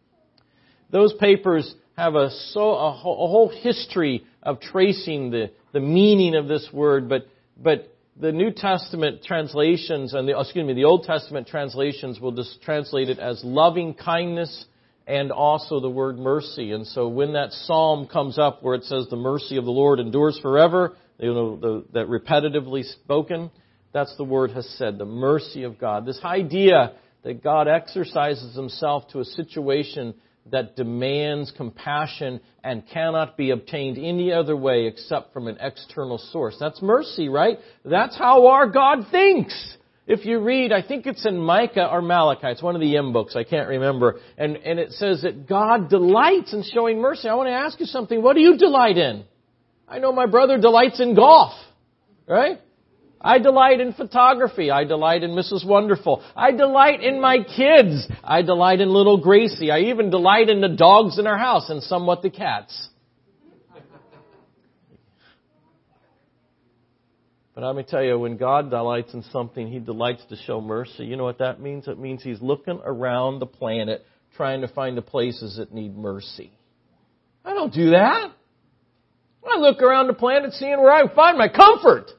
Those 0.90 1.14
papers 1.14 1.72
have 1.96 2.16
a, 2.16 2.32
so, 2.32 2.72
a, 2.72 2.92
whole 2.92 3.50
history 3.62 4.26
of 4.42 4.60
tracing 4.60 5.30
the, 5.30 5.52
the 5.74 5.80
meaning 5.80 6.34
of 6.34 6.48
this 6.48 6.68
word, 6.74 7.08
but, 7.08 7.28
but 7.62 7.96
the 8.20 8.32
New 8.32 8.50
Testament 8.50 9.24
translations 9.24 10.16
and 10.16 10.28
the, 10.28 10.34
oh, 10.34 10.42
excuse 10.42 10.66
me, 10.66 10.74
the 10.74 10.86
Old 10.86 11.04
Testament 11.04 11.48
translations 11.48 12.20
will 12.20 12.32
just 12.32 12.64
translate 12.64 13.10
it 13.10 13.20
as 13.20 13.44
loving 13.44 13.94
kindness 13.94 14.66
and 15.08 15.32
also 15.32 15.80
the 15.80 15.90
word 15.90 16.18
mercy. 16.18 16.72
And 16.72 16.88
so 16.88 17.08
when 17.08 17.34
that 17.34 17.52
psalm 17.52 18.08
comes 18.08 18.40
up 18.40 18.64
where 18.64 18.76
it 18.76 18.84
says 18.84 19.08
the 19.10 19.16
mercy 19.16 19.58
of 19.58 19.66
the 19.66 19.72
Lord 19.72 20.00
endures 20.00 20.40
forever, 20.42 20.96
you 21.20 21.34
know, 21.34 21.56
the, 21.58 21.86
that 21.94 22.08
repetitively 22.08 22.84
spoken, 23.04 23.52
that's 23.92 24.16
the 24.18 24.24
word 24.24 24.52
has 24.52 24.68
said, 24.78 24.98
the 24.98 25.06
mercy 25.06 25.64
of 25.64 25.78
God. 25.78 26.06
This 26.06 26.20
idea 26.24 26.94
that 27.24 27.44
God 27.44 27.68
exercises 27.68 28.56
himself 28.56 29.08
to 29.10 29.20
a 29.20 29.26
situation 29.26 30.14
that 30.52 30.76
demands 30.76 31.54
compassion 31.56 32.42
and 32.64 32.84
cannot 32.90 33.38
be 33.38 33.52
obtained 33.52 33.98
any 33.98 34.32
other 34.32 34.58
way 34.58 34.88
except 34.88 35.32
from 35.32 35.48
an 35.48 35.58
external 35.62 36.18
source. 36.18 36.58
That's 36.60 36.82
mercy, 36.82 37.30
right? 37.30 37.60
That's 37.86 38.18
how 38.18 38.48
our 38.48 38.68
God 38.68 39.06
thinks. 39.10 39.78
If 40.06 40.26
you 40.26 40.40
read, 40.40 40.74
I 40.74 40.82
think 40.82 41.06
it's 41.06 41.26
in 41.26 41.38
Micah 41.38 41.90
or 41.90 42.02
Malachi, 42.02 42.48
it's 42.48 42.62
one 42.62 42.76
of 42.76 42.82
the 42.82 42.98
M 42.98 43.14
books, 43.14 43.38
I 43.38 43.46
can't 43.46 43.70
remember, 43.70 44.20
and, 44.38 44.58
and 44.58 44.78
it 44.78 44.92
says 44.92 45.22
that 45.22 45.48
God 45.48 45.90
delights 45.90 46.54
in 46.54 46.64
showing 46.64 47.00
mercy. 47.00 47.30
I 47.30 47.36
want 47.36 47.48
to 47.48 47.54
ask 47.54 47.80
you 47.80 47.86
something. 47.86 48.22
What 48.22 48.36
do 48.36 48.42
you 48.42 48.58
delight 48.58 48.98
in? 48.98 49.24
I 49.88 50.00
know 50.00 50.12
my 50.12 50.26
brother 50.26 50.58
delights 50.58 51.00
in 51.00 51.16
golf, 51.16 51.54
right? 52.28 52.60
I 53.22 53.40
delight 53.40 53.80
in 53.80 53.94
photography. 53.94 54.70
I 54.70 54.84
delight 54.84 55.24
in 55.24 55.32
Mrs. 55.32 55.66
Wonderful. 55.66 56.22
I 56.36 56.52
delight 56.52 57.02
in 57.02 57.22
my 57.22 57.38
kids. 57.38 58.06
I 58.22 58.42
delight 58.42 58.82
in 58.82 58.90
little 58.90 59.18
Gracie. 59.18 59.72
I 59.72 59.80
even 59.80 60.10
delight 60.10 60.50
in 60.50 60.60
the 60.60 60.68
dogs 60.68 61.18
in 61.18 61.28
our 61.28 61.38
house 61.38 61.70
and 61.70 61.82
somewhat 61.82 62.22
the 62.22 62.30
cats. 62.30 62.90
But 67.56 67.64
let 67.64 67.76
me 67.76 67.84
tell 67.84 68.04
you, 68.04 68.18
when 68.18 68.38
God 68.38 68.70
delights 68.70 69.14
in 69.14 69.24
something, 69.32 69.68
He 69.68 69.80
delights 69.80 70.24
to 70.30 70.36
show 70.36 70.60
mercy. 70.60 71.06
You 71.06 71.18
know 71.18 71.24
what 71.24 71.38
that 71.40 71.60
means? 71.60 71.88
It 71.88 72.00
means 72.00 72.24
He's 72.24 72.42
looking 72.42 72.80
around 72.84 73.40
the 73.40 73.46
planet 73.46 74.06
trying 74.36 74.62
to 74.62 74.68
find 74.68 74.98
the 74.98 75.04
places 75.04 75.58
that 75.58 75.72
need 75.74 75.96
mercy. 75.96 76.52
I 77.46 77.54
don't 77.54 77.74
do 77.74 77.92
that. 77.92 78.32
I 79.46 79.58
look 79.58 79.82
around 79.82 80.08
the 80.08 80.14
planet 80.14 80.54
seeing 80.54 80.82
where 80.82 80.92
I 80.92 81.14
find 81.14 81.38
my 81.38 81.50
comfort. 81.50 82.10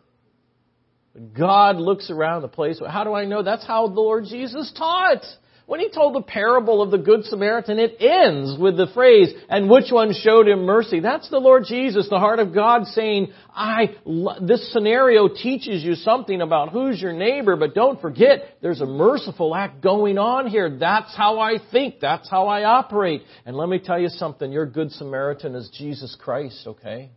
God 1.36 1.76
looks 1.76 2.10
around 2.10 2.42
the 2.42 2.48
place. 2.48 2.80
How 2.86 3.04
do 3.04 3.14
I 3.14 3.24
know? 3.24 3.42
That's 3.42 3.66
how 3.66 3.86
the 3.86 3.94
Lord 3.94 4.24
Jesus 4.24 4.72
taught. 4.76 5.22
When 5.66 5.80
he 5.80 5.88
told 5.88 6.14
the 6.14 6.20
parable 6.20 6.82
of 6.82 6.90
the 6.90 6.98
Good 6.98 7.24
Samaritan, 7.24 7.78
it 7.78 7.96
ends 7.98 8.58
with 8.60 8.76
the 8.76 8.88
phrase, 8.92 9.32
and 9.48 9.70
which 9.70 9.90
one 9.90 10.12
showed 10.12 10.46
him 10.46 10.64
mercy? 10.64 11.00
That's 11.00 11.30
the 11.30 11.38
Lord 11.38 11.64
Jesus, 11.66 12.06
the 12.10 12.18
heart 12.18 12.38
of 12.38 12.52
God 12.52 12.86
saying, 12.88 13.32
I, 13.50 13.94
this 14.42 14.70
scenario 14.74 15.26
teaches 15.28 15.82
you 15.82 15.94
something 15.94 16.42
about 16.42 16.68
who's 16.68 17.00
your 17.00 17.14
neighbor, 17.14 17.56
but 17.56 17.74
don't 17.74 17.98
forget, 17.98 18.58
there's 18.60 18.82
a 18.82 18.86
merciful 18.86 19.54
act 19.54 19.80
going 19.80 20.18
on 20.18 20.48
here. 20.48 20.76
That's 20.78 21.16
how 21.16 21.38
I 21.38 21.54
think. 21.72 21.98
That's 21.98 22.28
how 22.28 22.46
I 22.46 22.64
operate. 22.64 23.22
And 23.46 23.56
let 23.56 23.70
me 23.70 23.78
tell 23.78 23.98
you 23.98 24.10
something, 24.10 24.52
your 24.52 24.66
Good 24.66 24.92
Samaritan 24.92 25.54
is 25.54 25.70
Jesus 25.72 26.14
Christ, 26.20 26.62
okay? 26.66 27.10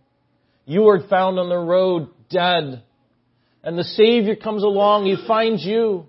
You 0.66 0.84
were 0.84 1.06
found 1.10 1.38
on 1.38 1.50
the 1.50 1.58
road 1.58 2.12
dead. 2.30 2.84
And 3.62 3.77
the 3.77 3.84
Savior 3.84 4.38
comes 4.38 4.63
along, 4.63 5.06
He 5.06 5.18
finds 5.27 5.66
you. 5.66 6.08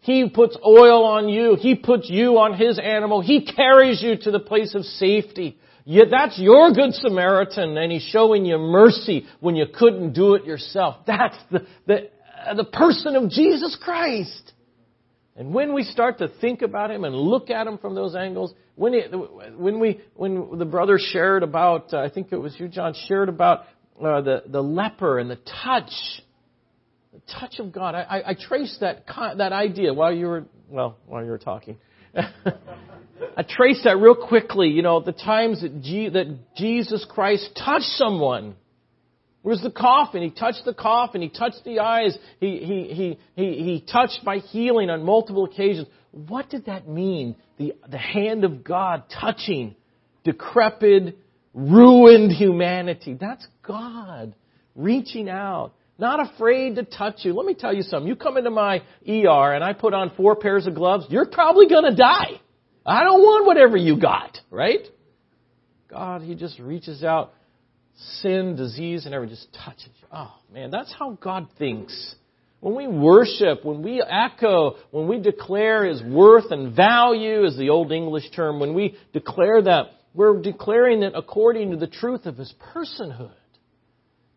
He 0.00 0.28
puts 0.28 0.56
oil 0.64 1.04
on 1.04 1.28
you. 1.28 1.56
He 1.58 1.74
puts 1.74 2.08
you 2.08 2.38
on 2.38 2.54
His 2.54 2.78
animal. 2.78 3.20
He 3.20 3.44
carries 3.44 4.02
you 4.02 4.16
to 4.22 4.30
the 4.30 4.40
place 4.40 4.74
of 4.74 4.84
safety. 4.84 5.58
Yet 5.84 6.08
that's 6.10 6.38
your 6.38 6.72
good 6.72 6.94
Samaritan 6.94 7.76
and 7.76 7.92
He's 7.92 8.02
showing 8.04 8.44
you 8.44 8.58
mercy 8.58 9.26
when 9.40 9.56
you 9.56 9.66
couldn't 9.72 10.12
do 10.12 10.34
it 10.34 10.44
yourself. 10.44 10.96
That's 11.06 11.36
the, 11.50 11.66
the, 11.86 12.10
uh, 12.46 12.54
the 12.54 12.64
person 12.64 13.16
of 13.16 13.30
Jesus 13.30 13.76
Christ. 13.82 14.52
And 15.36 15.54
when 15.54 15.72
we 15.74 15.84
start 15.84 16.18
to 16.18 16.28
think 16.40 16.62
about 16.62 16.90
Him 16.90 17.04
and 17.04 17.14
look 17.14 17.50
at 17.50 17.66
Him 17.66 17.78
from 17.78 17.94
those 17.94 18.14
angles, 18.14 18.54
when, 18.76 18.94
it, 18.94 19.12
when 19.58 19.80
we, 19.80 20.00
when 20.14 20.58
the 20.58 20.64
brother 20.64 20.98
shared 20.98 21.42
about, 21.42 21.92
uh, 21.92 21.98
I 21.98 22.08
think 22.08 22.32
it 22.32 22.36
was 22.36 22.54
you, 22.58 22.68
John, 22.68 22.94
shared 23.06 23.28
about 23.28 23.60
uh, 24.02 24.22
the, 24.22 24.44
the 24.46 24.62
leper 24.62 25.18
and 25.18 25.30
the 25.30 25.38
touch 25.64 25.92
touch 27.38 27.58
of 27.58 27.72
God. 27.72 27.94
I, 27.94 28.02
I, 28.02 28.30
I 28.30 28.34
traced 28.34 28.80
that, 28.80 29.04
that 29.36 29.52
idea 29.52 29.92
while 29.94 30.12
you 30.12 30.26
were, 30.26 30.44
well, 30.68 30.96
while 31.06 31.24
you 31.24 31.30
were 31.30 31.38
talking. 31.38 31.76
I 32.14 33.42
traced 33.48 33.84
that 33.84 33.98
real 33.98 34.14
quickly, 34.14 34.68
you 34.68 34.82
know, 34.82 35.00
the 35.00 35.12
times 35.12 35.62
that, 35.62 35.82
G, 35.82 36.08
that 36.08 36.56
Jesus 36.56 37.06
Christ 37.08 37.50
touched 37.56 37.84
someone. 37.84 38.56
Where's 39.42 39.62
the 39.62 39.70
coffin? 39.70 40.22
He 40.22 40.30
touched 40.30 40.64
the 40.64 40.74
coffin. 40.74 41.22
He 41.22 41.28
touched 41.30 41.64
the 41.64 41.78
eyes. 41.78 42.16
He, 42.40 42.58
he, 42.58 42.94
he, 42.94 43.18
he, 43.42 43.62
he 43.62 43.84
touched 43.90 44.20
by 44.24 44.38
healing 44.38 44.90
on 44.90 45.04
multiple 45.04 45.44
occasions. 45.44 45.86
What 46.10 46.50
did 46.50 46.66
that 46.66 46.88
mean? 46.88 47.36
The, 47.56 47.74
the 47.88 47.98
hand 47.98 48.44
of 48.44 48.64
God 48.64 49.04
touching 49.20 49.76
decrepit, 50.24 51.16
ruined 51.54 52.32
humanity. 52.32 53.16
That's 53.18 53.46
God 53.62 54.34
reaching 54.74 55.28
out 55.28 55.72
not 56.00 56.20
afraid 56.20 56.76
to 56.76 56.84
touch 56.84 57.24
you. 57.24 57.34
Let 57.34 57.46
me 57.46 57.54
tell 57.54 57.74
you 57.74 57.82
something. 57.82 58.08
You 58.08 58.16
come 58.16 58.36
into 58.36 58.50
my 58.50 58.82
ER 59.08 59.52
and 59.52 59.62
I 59.62 59.72
put 59.72 59.94
on 59.94 60.12
four 60.16 60.36
pairs 60.36 60.66
of 60.66 60.74
gloves, 60.74 61.06
you're 61.10 61.26
probably 61.26 61.68
going 61.68 61.84
to 61.84 61.94
die. 61.94 62.40
I 62.84 63.04
don't 63.04 63.20
want 63.20 63.46
whatever 63.46 63.76
you 63.76 64.00
got, 64.00 64.38
right? 64.50 64.86
God, 65.88 66.22
He 66.22 66.34
just 66.34 66.58
reaches 66.58 67.04
out, 67.04 67.32
sin, 68.20 68.56
disease, 68.56 69.04
and 69.06 69.14
everything 69.14 69.36
just 69.36 69.52
touches 69.64 69.90
you. 70.00 70.08
Oh, 70.12 70.34
man, 70.52 70.70
that's 70.70 70.92
how 70.98 71.18
God 71.20 71.48
thinks. 71.58 72.14
When 72.60 72.74
we 72.74 72.86
worship, 72.86 73.64
when 73.64 73.82
we 73.82 74.02
echo, 74.02 74.76
when 74.90 75.08
we 75.08 75.18
declare 75.18 75.86
His 75.86 76.02
worth 76.02 76.50
and 76.50 76.74
value, 76.74 77.44
is 77.44 77.56
the 77.56 77.70
old 77.70 77.92
English 77.92 78.30
term, 78.34 78.60
when 78.60 78.74
we 78.74 78.96
declare 79.12 79.62
that, 79.62 79.92
we're 80.12 80.40
declaring 80.40 81.02
it 81.02 81.12
according 81.14 81.70
to 81.70 81.76
the 81.76 81.86
truth 81.86 82.26
of 82.26 82.36
His 82.36 82.52
personhood 82.74 83.32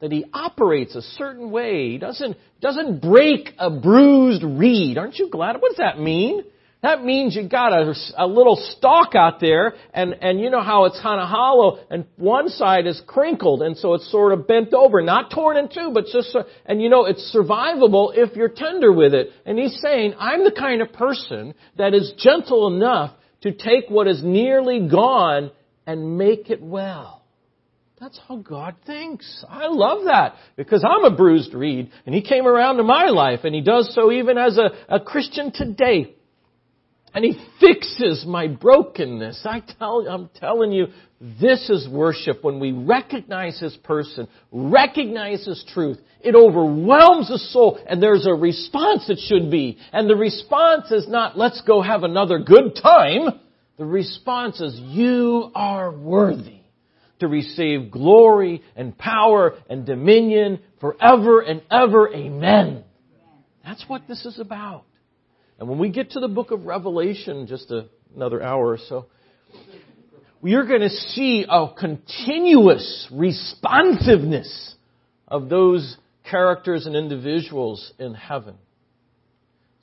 that 0.03 0.11
he 0.11 0.25
operates 0.33 0.95
a 0.95 1.01
certain 1.01 1.49
way. 1.49 1.91
He 1.91 1.97
doesn't, 1.97 2.35
doesn't 2.59 3.01
break 3.01 3.51
a 3.57 3.69
bruised 3.69 4.43
reed. 4.43 4.97
Aren't 4.97 5.17
you 5.17 5.29
glad? 5.29 5.61
What 5.61 5.69
does 5.69 5.77
that 5.77 5.97
mean? 5.97 6.43
That 6.81 7.05
means 7.05 7.37
you 7.37 7.47
got 7.47 7.71
a, 7.71 7.93
a 8.17 8.27
little 8.27 8.57
stalk 8.57 9.15
out 9.15 9.39
there, 9.39 9.75
and, 9.93 10.13
and 10.19 10.41
you 10.41 10.49
know 10.49 10.61
how 10.61 10.83
it's 10.83 10.99
kind 10.99 11.21
of 11.21 11.29
hollow, 11.29 11.79
and 11.89 12.03
one 12.17 12.49
side 12.49 12.85
is 12.85 13.01
crinkled, 13.07 13.61
and 13.61 13.77
so 13.77 13.93
it's 13.93 14.11
sort 14.11 14.33
of 14.33 14.45
bent 14.45 14.73
over, 14.73 15.01
not 15.01 15.31
torn 15.31 15.55
in 15.55 15.69
two, 15.69 15.91
but 15.93 16.07
just, 16.11 16.37
and 16.65 16.81
you 16.81 16.89
know, 16.89 17.05
it's 17.05 17.33
survivable 17.33 18.11
if 18.13 18.35
you're 18.35 18.49
tender 18.49 18.91
with 18.91 19.13
it. 19.13 19.29
And 19.45 19.57
he's 19.57 19.79
saying, 19.79 20.15
I'm 20.19 20.43
the 20.43 20.51
kind 20.51 20.81
of 20.81 20.91
person 20.91 21.53
that 21.77 21.93
is 21.93 22.11
gentle 22.17 22.67
enough 22.67 23.15
to 23.43 23.53
take 23.53 23.85
what 23.87 24.09
is 24.09 24.21
nearly 24.21 24.85
gone 24.85 25.51
and 25.87 26.17
make 26.17 26.49
it 26.49 26.61
well. 26.61 27.22
That's 28.03 28.19
how 28.27 28.35
God 28.35 28.75
thinks. 28.85 29.45
I 29.47 29.67
love 29.67 30.03
that 30.07 30.35
because 30.57 30.83
I'm 30.83 31.05
a 31.05 31.15
bruised 31.15 31.53
reed 31.53 31.89
and 32.05 32.13
He 32.13 32.21
came 32.21 32.45
around 32.45 32.75
to 32.75 32.83
my 32.83 33.05
life 33.05 33.45
and 33.45 33.55
He 33.55 33.61
does 33.61 33.95
so 33.95 34.11
even 34.11 34.37
as 34.37 34.57
a, 34.57 34.71
a 34.93 34.99
Christian 34.99 35.53
today. 35.53 36.13
And 37.13 37.23
He 37.23 37.41
fixes 37.61 38.25
my 38.27 38.47
brokenness. 38.47 39.45
I 39.45 39.61
tell, 39.79 40.05
I'm 40.05 40.29
telling 40.35 40.73
you, 40.73 40.87
this 41.21 41.69
is 41.69 41.87
worship 41.87 42.43
when 42.43 42.59
we 42.59 42.73
recognize 42.73 43.57
His 43.57 43.77
person, 43.77 44.27
recognize 44.51 45.45
His 45.45 45.63
truth. 45.73 45.97
It 46.19 46.35
overwhelms 46.35 47.29
the 47.29 47.37
soul 47.37 47.79
and 47.87 48.03
there's 48.03 48.27
a 48.27 48.33
response 48.33 49.09
it 49.09 49.19
should 49.19 49.49
be. 49.49 49.77
And 49.93 50.09
the 50.09 50.17
response 50.17 50.91
is 50.91 51.07
not, 51.07 51.37
let's 51.37 51.61
go 51.61 51.81
have 51.81 52.03
another 52.03 52.39
good 52.39 52.77
time. 52.83 53.39
The 53.77 53.85
response 53.85 54.59
is, 54.59 54.77
you 54.77 55.51
are 55.55 55.89
worthy 55.89 56.62
to 57.23 57.27
receive 57.27 57.91
glory 57.91 58.61
and 58.75 58.97
power 58.97 59.55
and 59.69 59.85
dominion 59.85 60.59
forever 60.79 61.41
and 61.41 61.61
ever. 61.71 62.13
Amen. 62.13 62.83
That's 63.65 63.83
what 63.87 64.07
this 64.07 64.25
is 64.25 64.39
about. 64.39 64.83
And 65.59 65.67
when 65.67 65.79
we 65.79 65.89
get 65.89 66.11
to 66.11 66.19
the 66.19 66.27
book 66.27 66.51
of 66.51 66.65
Revelation, 66.65 67.47
just 67.47 67.71
a, 67.71 67.87
another 68.15 68.41
hour 68.41 68.67
or 68.67 68.77
so, 68.77 69.07
you're 70.43 70.67
going 70.67 70.81
to 70.81 70.89
see 70.89 71.45
a 71.49 71.67
continuous 71.77 73.07
responsiveness 73.11 74.75
of 75.27 75.49
those 75.49 75.97
characters 76.29 76.85
and 76.85 76.95
individuals 76.95 77.93
in 77.97 78.13
heaven. 78.13 78.55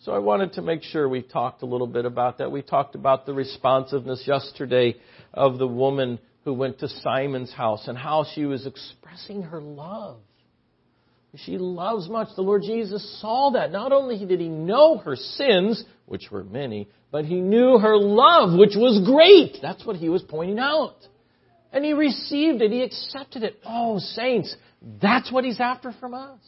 So 0.00 0.12
I 0.12 0.18
wanted 0.18 0.54
to 0.54 0.62
make 0.62 0.82
sure 0.82 1.08
we 1.08 1.22
talked 1.22 1.62
a 1.62 1.66
little 1.66 1.86
bit 1.86 2.04
about 2.04 2.38
that. 2.38 2.50
We 2.50 2.62
talked 2.62 2.94
about 2.94 3.26
the 3.26 3.34
responsiveness 3.34 4.24
yesterday 4.26 4.96
of 5.32 5.58
the 5.58 5.66
woman 5.66 6.18
who 6.44 6.52
went 6.54 6.78
to 6.80 6.88
Simon's 6.88 7.52
house 7.52 7.86
and 7.86 7.96
how 7.96 8.24
she 8.34 8.44
was 8.44 8.66
expressing 8.66 9.42
her 9.42 9.60
love. 9.60 10.18
She 11.36 11.58
loves 11.58 12.08
much. 12.08 12.28
The 12.34 12.42
Lord 12.42 12.62
Jesus 12.62 13.20
saw 13.20 13.50
that. 13.50 13.70
Not 13.70 13.92
only 13.92 14.24
did 14.24 14.40
he 14.40 14.48
know 14.48 14.98
her 14.98 15.14
sins, 15.14 15.84
which 16.06 16.28
were 16.30 16.42
many, 16.42 16.88
but 17.12 17.24
he 17.24 17.36
knew 17.36 17.78
her 17.78 17.96
love, 17.96 18.58
which 18.58 18.74
was 18.74 19.06
great. 19.06 19.62
That's 19.62 19.84
what 19.86 19.96
he 19.96 20.08
was 20.08 20.22
pointing 20.22 20.58
out. 20.58 20.96
And 21.72 21.84
he 21.84 21.92
received 21.92 22.62
it. 22.62 22.72
He 22.72 22.82
accepted 22.82 23.44
it. 23.44 23.60
Oh, 23.64 23.98
saints, 24.00 24.56
that's 25.00 25.30
what 25.30 25.44
he's 25.44 25.60
after 25.60 25.92
from 26.00 26.14
us. 26.14 26.40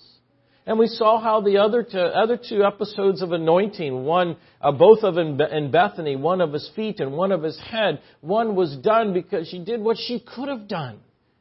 And 0.65 0.79
we 0.79 0.87
saw 0.87 1.21
how 1.21 1.41
the 1.41 1.59
other 1.59 1.83
two, 1.83 1.99
other 1.99 2.37
two 2.37 2.65
episodes 2.65 3.21
of 3.21 3.33
anointing, 3.33 4.05
one, 4.05 4.37
uh, 4.61 4.71
both 4.71 5.03
of 5.03 5.19
in, 5.19 5.41
in 5.41 5.73
Bethany, 5.73 6.15
one 6.15 6.41
of 6.41 6.53
his 6.53 6.71
feet 6.77 7.01
and 7.01 7.13
one 7.13 7.33
of 7.33 7.43
his 7.43 7.59
head, 7.59 8.01
one 8.21 8.55
was 8.55 8.77
done 8.77 9.13
because 9.13 9.49
she 9.49 9.59
did 9.59 9.81
what 9.81 9.97
she 9.99 10.21
could 10.21 10.49
have 10.49 10.69
done. 10.69 11.01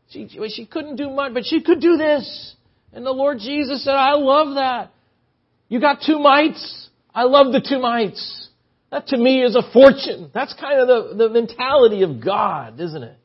She, 0.09 0.27
she 0.49 0.65
couldn't 0.65 0.95
do 0.95 1.09
much, 1.09 1.33
but 1.33 1.43
she 1.45 1.61
could 1.61 1.79
do 1.79 1.97
this. 1.97 2.55
And 2.93 3.05
the 3.05 3.11
Lord 3.11 3.37
Jesus 3.39 3.83
said, 3.83 3.93
I 3.93 4.13
love 4.13 4.55
that. 4.55 4.91
You 5.69 5.79
got 5.79 5.99
two 6.05 6.19
mites. 6.19 6.89
I 7.13 7.23
love 7.23 7.53
the 7.53 7.61
two 7.61 7.79
mites. 7.79 8.49
That 8.91 9.07
to 9.07 9.17
me 9.17 9.43
is 9.43 9.55
a 9.55 9.61
fortune. 9.71 10.31
That's 10.33 10.53
kind 10.59 10.81
of 10.81 10.87
the, 10.87 11.15
the 11.15 11.29
mentality 11.29 12.01
of 12.01 12.23
God, 12.23 12.79
isn't 12.81 13.03
it? 13.03 13.17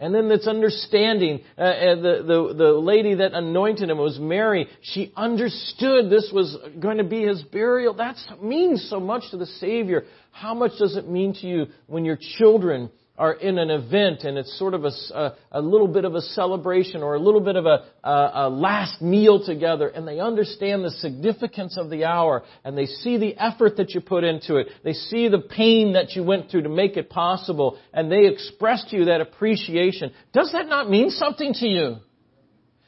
And 0.00 0.14
then 0.14 0.30
this 0.30 0.46
understanding, 0.46 1.42
uh, 1.58 1.60
uh, 1.60 1.94
the, 1.96 2.24
the, 2.26 2.54
the 2.56 2.72
lady 2.72 3.16
that 3.16 3.34
anointed 3.34 3.90
him 3.90 3.98
was 3.98 4.18
Mary. 4.18 4.66
She 4.80 5.12
understood 5.14 6.08
this 6.08 6.30
was 6.32 6.56
going 6.80 6.96
to 6.96 7.04
be 7.04 7.24
his 7.24 7.42
burial. 7.42 7.92
That 7.92 8.16
means 8.42 8.88
so 8.88 8.98
much 8.98 9.30
to 9.30 9.36
the 9.36 9.44
Savior. 9.44 10.04
How 10.32 10.54
much 10.54 10.72
does 10.78 10.96
it 10.96 11.06
mean 11.06 11.34
to 11.34 11.46
you 11.46 11.66
when 11.86 12.06
your 12.06 12.16
children 12.38 12.90
are 13.20 13.34
in 13.34 13.58
an 13.58 13.68
event 13.68 14.24
and 14.24 14.38
it's 14.38 14.58
sort 14.58 14.72
of 14.72 14.86
a, 14.86 14.90
a, 15.12 15.34
a, 15.52 15.60
little 15.60 15.86
bit 15.86 16.06
of 16.06 16.14
a 16.14 16.22
celebration 16.22 17.02
or 17.02 17.16
a 17.16 17.18
little 17.18 17.42
bit 17.42 17.54
of 17.54 17.66
a, 17.66 17.84
a, 18.02 18.48
last 18.48 19.02
meal 19.02 19.44
together 19.44 19.88
and 19.88 20.08
they 20.08 20.18
understand 20.18 20.82
the 20.82 20.90
significance 20.90 21.76
of 21.76 21.90
the 21.90 22.02
hour 22.06 22.42
and 22.64 22.78
they 22.78 22.86
see 22.86 23.18
the 23.18 23.36
effort 23.36 23.76
that 23.76 23.90
you 23.90 24.00
put 24.00 24.24
into 24.24 24.56
it. 24.56 24.68
They 24.82 24.94
see 24.94 25.28
the 25.28 25.40
pain 25.40 25.92
that 25.92 26.12
you 26.12 26.24
went 26.24 26.50
through 26.50 26.62
to 26.62 26.70
make 26.70 26.96
it 26.96 27.10
possible 27.10 27.78
and 27.92 28.10
they 28.10 28.26
express 28.26 28.86
to 28.88 28.96
you 28.96 29.04
that 29.04 29.20
appreciation. 29.20 30.12
Does 30.32 30.52
that 30.52 30.66
not 30.66 30.88
mean 30.88 31.10
something 31.10 31.52
to 31.52 31.66
you? 31.66 31.96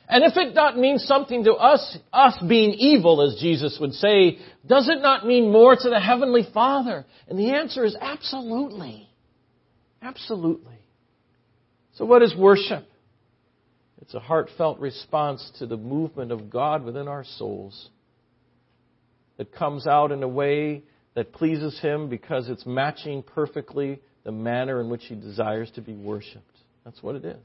And 0.08 0.24
if 0.24 0.34
it 0.38 0.54
not 0.54 0.78
mean 0.78 0.96
something 0.96 1.44
to 1.44 1.52
us, 1.52 1.98
us 2.10 2.42
being 2.48 2.70
evil, 2.70 3.20
as 3.20 3.38
Jesus 3.38 3.76
would 3.78 3.92
say, 3.92 4.38
does 4.66 4.88
it 4.88 5.02
not 5.02 5.26
mean 5.26 5.52
more 5.52 5.76
to 5.76 5.90
the 5.90 6.00
Heavenly 6.00 6.48
Father? 6.54 7.04
And 7.28 7.38
the 7.38 7.50
answer 7.50 7.84
is 7.84 7.94
absolutely. 8.00 9.10
Absolutely. 10.02 10.78
So, 11.94 12.04
what 12.04 12.22
is 12.22 12.34
worship? 12.34 12.84
It's 14.00 14.14
a 14.14 14.20
heartfelt 14.20 14.80
response 14.80 15.52
to 15.60 15.66
the 15.66 15.76
movement 15.76 16.32
of 16.32 16.50
God 16.50 16.84
within 16.84 17.06
our 17.06 17.24
souls 17.24 17.88
that 19.36 19.54
comes 19.54 19.86
out 19.86 20.10
in 20.10 20.22
a 20.22 20.28
way 20.28 20.82
that 21.14 21.32
pleases 21.32 21.78
Him 21.80 22.08
because 22.08 22.48
it's 22.48 22.66
matching 22.66 23.22
perfectly 23.22 24.00
the 24.24 24.32
manner 24.32 24.80
in 24.80 24.88
which 24.88 25.04
He 25.04 25.14
desires 25.14 25.70
to 25.76 25.80
be 25.80 25.94
worshiped. 25.94 26.44
That's 26.84 27.00
what 27.02 27.14
it 27.14 27.24
is. 27.24 27.36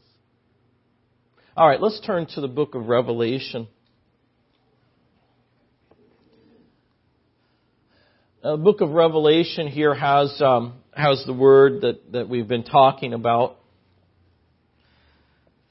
All 1.55 1.67
right, 1.67 1.81
let's 1.81 1.99
turn 2.05 2.25
to 2.33 2.41
the 2.41 2.47
book 2.47 2.73
of 2.73 2.87
Revelation. 2.87 3.67
Now, 8.43 8.55
the 8.55 8.63
book 8.63 8.81
of 8.81 8.91
Revelation 8.91 9.67
here 9.67 9.93
has 9.93 10.41
um, 10.41 10.75
has 10.97 11.23
the 11.25 11.33
word 11.33 11.81
that, 11.81 12.11
that 12.11 12.29
we've 12.29 12.47
been 12.47 12.63
talking 12.63 13.13
about. 13.13 13.57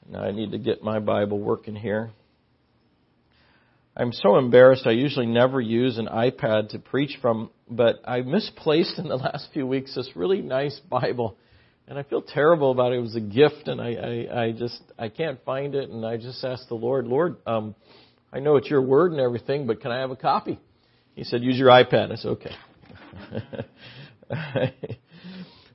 Now 0.09 0.21
I 0.21 0.31
need 0.31 0.51
to 0.51 0.57
get 0.57 0.81
my 0.83 0.99
Bible 0.99 1.39
working 1.39 1.75
here. 1.75 2.11
I'm 3.95 4.13
so 4.13 4.37
embarrassed. 4.37 4.83
I 4.85 4.91
usually 4.91 5.25
never 5.25 5.59
use 5.59 5.97
an 5.97 6.07
iPad 6.07 6.69
to 6.69 6.79
preach 6.79 7.17
from, 7.21 7.49
but 7.69 7.95
I 8.05 8.21
misplaced 8.21 8.99
in 8.99 9.07
the 9.07 9.15
last 9.17 9.49
few 9.53 9.67
weeks 9.67 9.95
this 9.95 10.09
really 10.15 10.41
nice 10.41 10.79
Bible, 10.89 11.37
and 11.87 11.97
I 11.97 12.03
feel 12.03 12.21
terrible 12.21 12.71
about 12.71 12.93
it. 12.93 12.99
It 12.99 13.01
was 13.01 13.15
a 13.15 13.21
gift, 13.21 13.67
and 13.67 13.81
I, 13.81 13.93
I, 13.93 14.43
I 14.43 14.51
just 14.51 14.79
I 14.97 15.09
can't 15.09 15.43
find 15.43 15.73
it, 15.75 15.89
and 15.89 16.05
I 16.05 16.17
just 16.17 16.43
asked 16.43 16.69
the 16.69 16.75
Lord, 16.75 17.07
Lord, 17.07 17.37
um, 17.47 17.75
I 18.31 18.39
know 18.39 18.57
it's 18.57 18.69
your 18.69 18.81
word 18.81 19.11
and 19.11 19.19
everything, 19.19 19.65
but 19.65 19.81
can 19.81 19.91
I 19.91 19.99
have 19.99 20.11
a 20.11 20.15
copy? 20.15 20.59
He 21.15 21.23
said, 21.23 21.41
use 21.41 21.57
your 21.57 21.69
iPad. 21.69 22.11
I 22.11 22.15
said, 22.15 22.37
okay. 22.37 22.55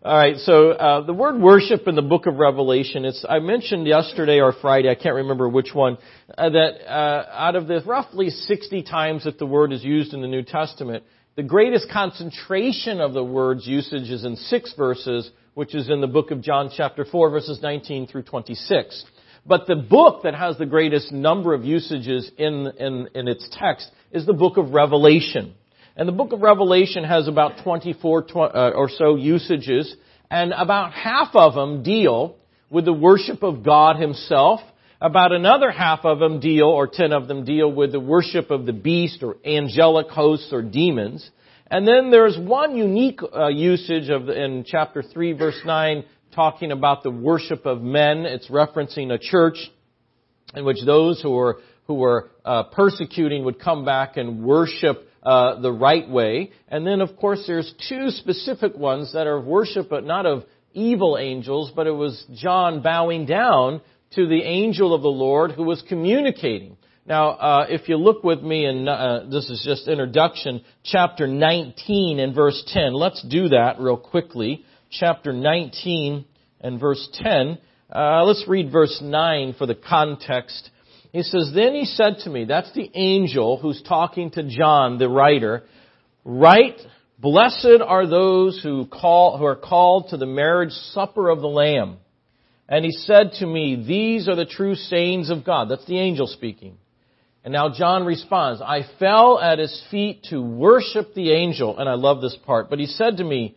All 0.04 0.16
right, 0.16 0.36
so 0.38 0.72
uh, 0.72 1.06
the 1.06 1.12
word 1.12 1.40
worship 1.40 1.86
in 1.86 1.94
the 1.94 2.02
book 2.02 2.26
of 2.26 2.34
Revelation, 2.34 3.04
it's, 3.04 3.24
I 3.28 3.38
mentioned 3.38 3.86
yesterday 3.86 4.40
or 4.40 4.52
Friday, 4.52 4.90
I 4.90 4.96
can't 4.96 5.14
remember 5.14 5.48
which 5.48 5.72
one, 5.72 5.96
uh, 6.36 6.50
that 6.50 6.90
uh, 6.90 7.26
out 7.30 7.54
of 7.54 7.68
the 7.68 7.84
roughly 7.86 8.30
60 8.30 8.82
times 8.82 9.22
that 9.22 9.38
the 9.38 9.46
word 9.46 9.72
is 9.72 9.84
used 9.84 10.12
in 10.12 10.20
the 10.20 10.26
New 10.26 10.42
Testament, 10.42 11.04
the 11.36 11.44
greatest 11.44 11.88
concentration 11.88 13.00
of 13.00 13.12
the 13.12 13.22
word's 13.22 13.64
usage 13.64 14.10
is 14.10 14.24
in 14.24 14.34
six 14.34 14.74
verses, 14.76 15.30
which 15.54 15.72
is 15.72 15.88
in 15.88 16.00
the 16.00 16.08
book 16.08 16.32
of 16.32 16.42
John 16.42 16.68
chapter 16.76 17.04
4, 17.04 17.30
verses 17.30 17.60
19 17.62 18.08
through 18.08 18.24
26. 18.24 19.04
But 19.46 19.68
the 19.68 19.76
book 19.76 20.24
that 20.24 20.34
has 20.34 20.58
the 20.58 20.66
greatest 20.66 21.12
number 21.12 21.54
of 21.54 21.64
usages 21.64 22.28
in, 22.38 22.72
in, 22.76 23.08
in 23.14 23.28
its 23.28 23.48
text 23.52 23.88
is 24.10 24.26
the 24.26 24.32
book 24.32 24.56
of 24.56 24.74
Revelation. 24.74 25.54
And 25.96 26.08
the 26.08 26.12
book 26.12 26.32
of 26.32 26.40
Revelation 26.40 27.04
has 27.04 27.28
about 27.28 27.62
24 27.64 28.26
uh, 28.34 28.70
or 28.70 28.88
so 28.88 29.16
usages, 29.16 29.94
and 30.30 30.52
about 30.56 30.92
half 30.92 31.28
of 31.34 31.54
them 31.54 31.82
deal 31.82 32.36
with 32.70 32.86
the 32.86 32.92
worship 32.94 33.42
of 33.42 33.62
God 33.62 33.96
Himself. 33.96 34.60
About 35.02 35.32
another 35.32 35.70
half 35.70 36.04
of 36.04 36.18
them 36.18 36.40
deal, 36.40 36.66
or 36.66 36.86
ten 36.86 37.12
of 37.12 37.28
them 37.28 37.44
deal 37.44 37.70
with 37.70 37.92
the 37.92 38.00
worship 38.00 38.50
of 38.50 38.64
the 38.64 38.72
beast 38.72 39.22
or 39.22 39.36
angelic 39.44 40.08
hosts 40.08 40.50
or 40.52 40.62
demons. 40.62 41.28
And 41.66 41.86
then 41.86 42.10
there's 42.10 42.38
one 42.38 42.76
unique 42.76 43.20
uh, 43.22 43.48
usage 43.48 44.08
of 44.08 44.28
in 44.28 44.64
chapter 44.66 45.02
3 45.02 45.32
verse 45.32 45.58
9 45.64 46.04
talking 46.34 46.70
about 46.70 47.02
the 47.02 47.10
worship 47.10 47.66
of 47.66 47.82
men. 47.82 48.26
It's 48.26 48.48
referencing 48.48 49.12
a 49.12 49.18
church 49.18 49.56
in 50.54 50.64
which 50.64 50.84
those 50.84 51.20
who 51.20 51.30
were 51.30 51.60
who 51.86 51.94
were 51.94 52.30
uh, 52.44 52.64
persecuting 52.64 53.44
would 53.44 53.58
come 53.58 53.84
back 53.84 54.16
and 54.16 54.44
worship 54.44 55.08
uh, 55.22 55.60
the 55.60 55.72
right 55.72 56.08
way. 56.08 56.50
And 56.68 56.86
then, 56.86 57.00
of 57.00 57.16
course, 57.16 57.44
there's 57.46 57.72
two 57.88 58.10
specific 58.10 58.76
ones 58.76 59.12
that 59.12 59.26
are 59.26 59.36
of 59.36 59.44
worship, 59.44 59.88
but 59.88 60.04
not 60.04 60.26
of 60.26 60.44
evil 60.72 61.16
angels, 61.18 61.70
but 61.74 61.86
it 61.86 61.92
was 61.92 62.24
John 62.34 62.82
bowing 62.82 63.26
down 63.26 63.80
to 64.14 64.26
the 64.26 64.42
angel 64.42 64.94
of 64.94 65.02
the 65.02 65.08
Lord 65.08 65.52
who 65.52 65.64
was 65.64 65.82
communicating. 65.88 66.76
Now, 67.04 67.30
uh, 67.30 67.66
if 67.68 67.88
you 67.88 67.96
look 67.96 68.22
with 68.22 68.42
me, 68.42 68.64
and 68.64 68.88
uh, 68.88 69.24
this 69.30 69.50
is 69.50 69.62
just 69.64 69.88
introduction, 69.88 70.62
chapter 70.84 71.26
19 71.26 72.20
and 72.20 72.34
verse 72.34 72.62
10. 72.68 72.94
Let's 72.94 73.22
do 73.28 73.48
that 73.48 73.80
real 73.80 73.96
quickly. 73.96 74.64
Chapter 74.90 75.32
19 75.32 76.24
and 76.60 76.80
verse 76.80 77.08
10. 77.14 77.58
Uh, 77.94 78.24
let's 78.24 78.44
read 78.46 78.70
verse 78.70 79.00
9 79.02 79.54
for 79.58 79.66
the 79.66 79.74
context 79.74 80.70
he 81.12 81.22
says, 81.22 81.52
Then 81.54 81.74
he 81.74 81.84
said 81.84 82.18
to 82.24 82.30
me, 82.30 82.46
that's 82.46 82.72
the 82.72 82.90
angel 82.94 83.58
who's 83.58 83.82
talking 83.82 84.30
to 84.32 84.48
John, 84.48 84.98
the 84.98 85.08
writer, 85.08 85.64
Write, 86.24 86.80
blessed 87.18 87.82
are 87.84 88.06
those 88.06 88.60
who 88.62 88.86
call, 88.86 89.36
who 89.36 89.44
are 89.44 89.56
called 89.56 90.08
to 90.10 90.16
the 90.16 90.26
marriage 90.26 90.72
supper 90.72 91.28
of 91.28 91.40
the 91.40 91.48
Lamb. 91.48 91.98
And 92.68 92.84
he 92.84 92.92
said 92.92 93.32
to 93.40 93.46
me, 93.46 93.84
These 93.86 94.28
are 94.28 94.36
the 94.36 94.46
true 94.46 94.74
sayings 94.74 95.28
of 95.30 95.44
God. 95.44 95.68
That's 95.68 95.86
the 95.86 95.98
angel 95.98 96.26
speaking. 96.26 96.78
And 97.44 97.52
now 97.52 97.70
John 97.74 98.06
responds, 98.06 98.62
I 98.62 98.82
fell 98.98 99.38
at 99.38 99.58
his 99.58 99.82
feet 99.90 100.24
to 100.30 100.40
worship 100.40 101.12
the 101.12 101.32
angel. 101.32 101.78
And 101.78 101.88
I 101.88 101.94
love 101.94 102.22
this 102.22 102.36
part. 102.46 102.70
But 102.70 102.78
he 102.78 102.86
said 102.86 103.18
to 103.18 103.24
me, 103.24 103.56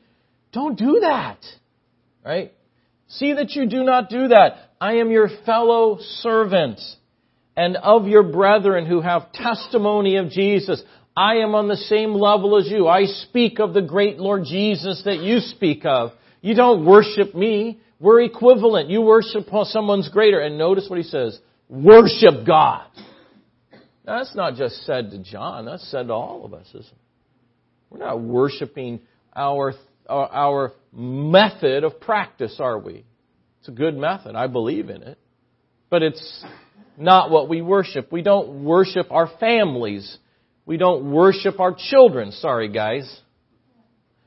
Don't 0.52 0.78
do 0.78 1.00
that. 1.02 1.40
Right? 2.26 2.52
See 3.08 3.34
that 3.34 3.52
you 3.52 3.70
do 3.70 3.84
not 3.84 4.10
do 4.10 4.30
that. 4.30 4.72
I 4.82 4.96
am 4.96 5.12
your 5.12 5.30
fellow 5.46 6.00
servant 6.22 6.80
and 7.56 7.78
of 7.78 8.08
your 8.08 8.24
brethren 8.24 8.86
who 8.86 9.02
have 9.02 9.32
testimony 9.32 10.18
of 10.18 10.30
Jesus. 10.30 10.82
I 11.16 11.36
am 11.38 11.56
on 11.56 11.68
the 11.68 11.78
same 11.78 12.14
level 12.14 12.58
as 12.58 12.68
you. 12.68 12.88
I 12.88 13.06
speak 13.06 13.60
of 13.60 13.74
the 13.74 13.82
great 13.82 14.18
Lord 14.18 14.44
Jesus 14.46 15.02
that 15.06 15.20
you 15.20 15.40
speak 15.40 15.86
of. 15.86 16.12
You 16.42 16.56
don't 16.56 16.86
worship 16.86 17.34
me. 17.34 17.80
We're 18.00 18.22
equivalent. 18.22 18.90
You 18.90 19.02
worship 19.02 19.48
someone's 19.64 20.10
greater. 20.10 20.40
And 20.40 20.58
notice 20.58 20.88
what 20.90 20.98
he 20.98 21.04
says. 21.04 21.40
Worship 21.70 22.46
God. 22.46 22.88
Now, 24.06 24.20
that's 24.20 24.36
not 24.36 24.56
just 24.56 24.86
said 24.86 25.12
to 25.12 25.20
John. 25.20 25.66
That's 25.66 25.90
said 25.90 26.08
to 26.08 26.14
all 26.14 26.46
of 26.46 26.54
us, 26.54 26.68
isn't 26.70 26.86
it? 26.86 26.94
We're 27.90 28.00
not 28.00 28.20
worshiping 28.22 29.00
our, 29.34 29.74
our 30.10 30.74
method 30.94 31.86
of 31.86 32.02
practice, 32.02 32.58
are 32.60 32.78
we? 32.78 33.06
It's 33.60 33.70
a 33.70 33.72
good 33.72 33.96
method. 33.96 34.36
I 34.36 34.48
believe 34.48 34.90
in 34.90 35.02
it. 35.02 35.18
But 35.90 36.04
it's 36.04 36.46
not 36.98 37.30
what 37.30 37.50
we 37.50 37.62
worship. 37.62 38.12
We 38.12 38.22
don't 38.22 38.64
worship 38.64 39.12
our 39.12 39.30
families. 39.40 40.18
We 40.66 40.78
don't 40.78 41.12
worship 41.12 41.60
our 41.60 41.76
children. 41.78 42.32
Sorry, 42.32 42.70
guys. 42.70 43.22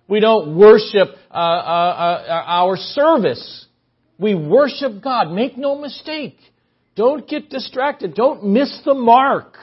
We 0.08 0.20
don't 0.20 0.56
worship 0.56 1.08
uh, 1.30 1.34
uh, 1.34 2.24
uh, 2.28 2.44
our 2.46 2.76
service. 2.76 3.66
We 4.18 4.34
worship 4.34 5.02
God. 5.02 5.30
Make 5.32 5.58
no 5.58 5.78
mistake. 5.78 6.38
Don't 6.96 7.28
get 7.28 7.50
distracted. 7.50 8.14
Don't 8.14 8.44
miss 8.44 8.80
the 8.84 8.94
mark. 8.94 9.54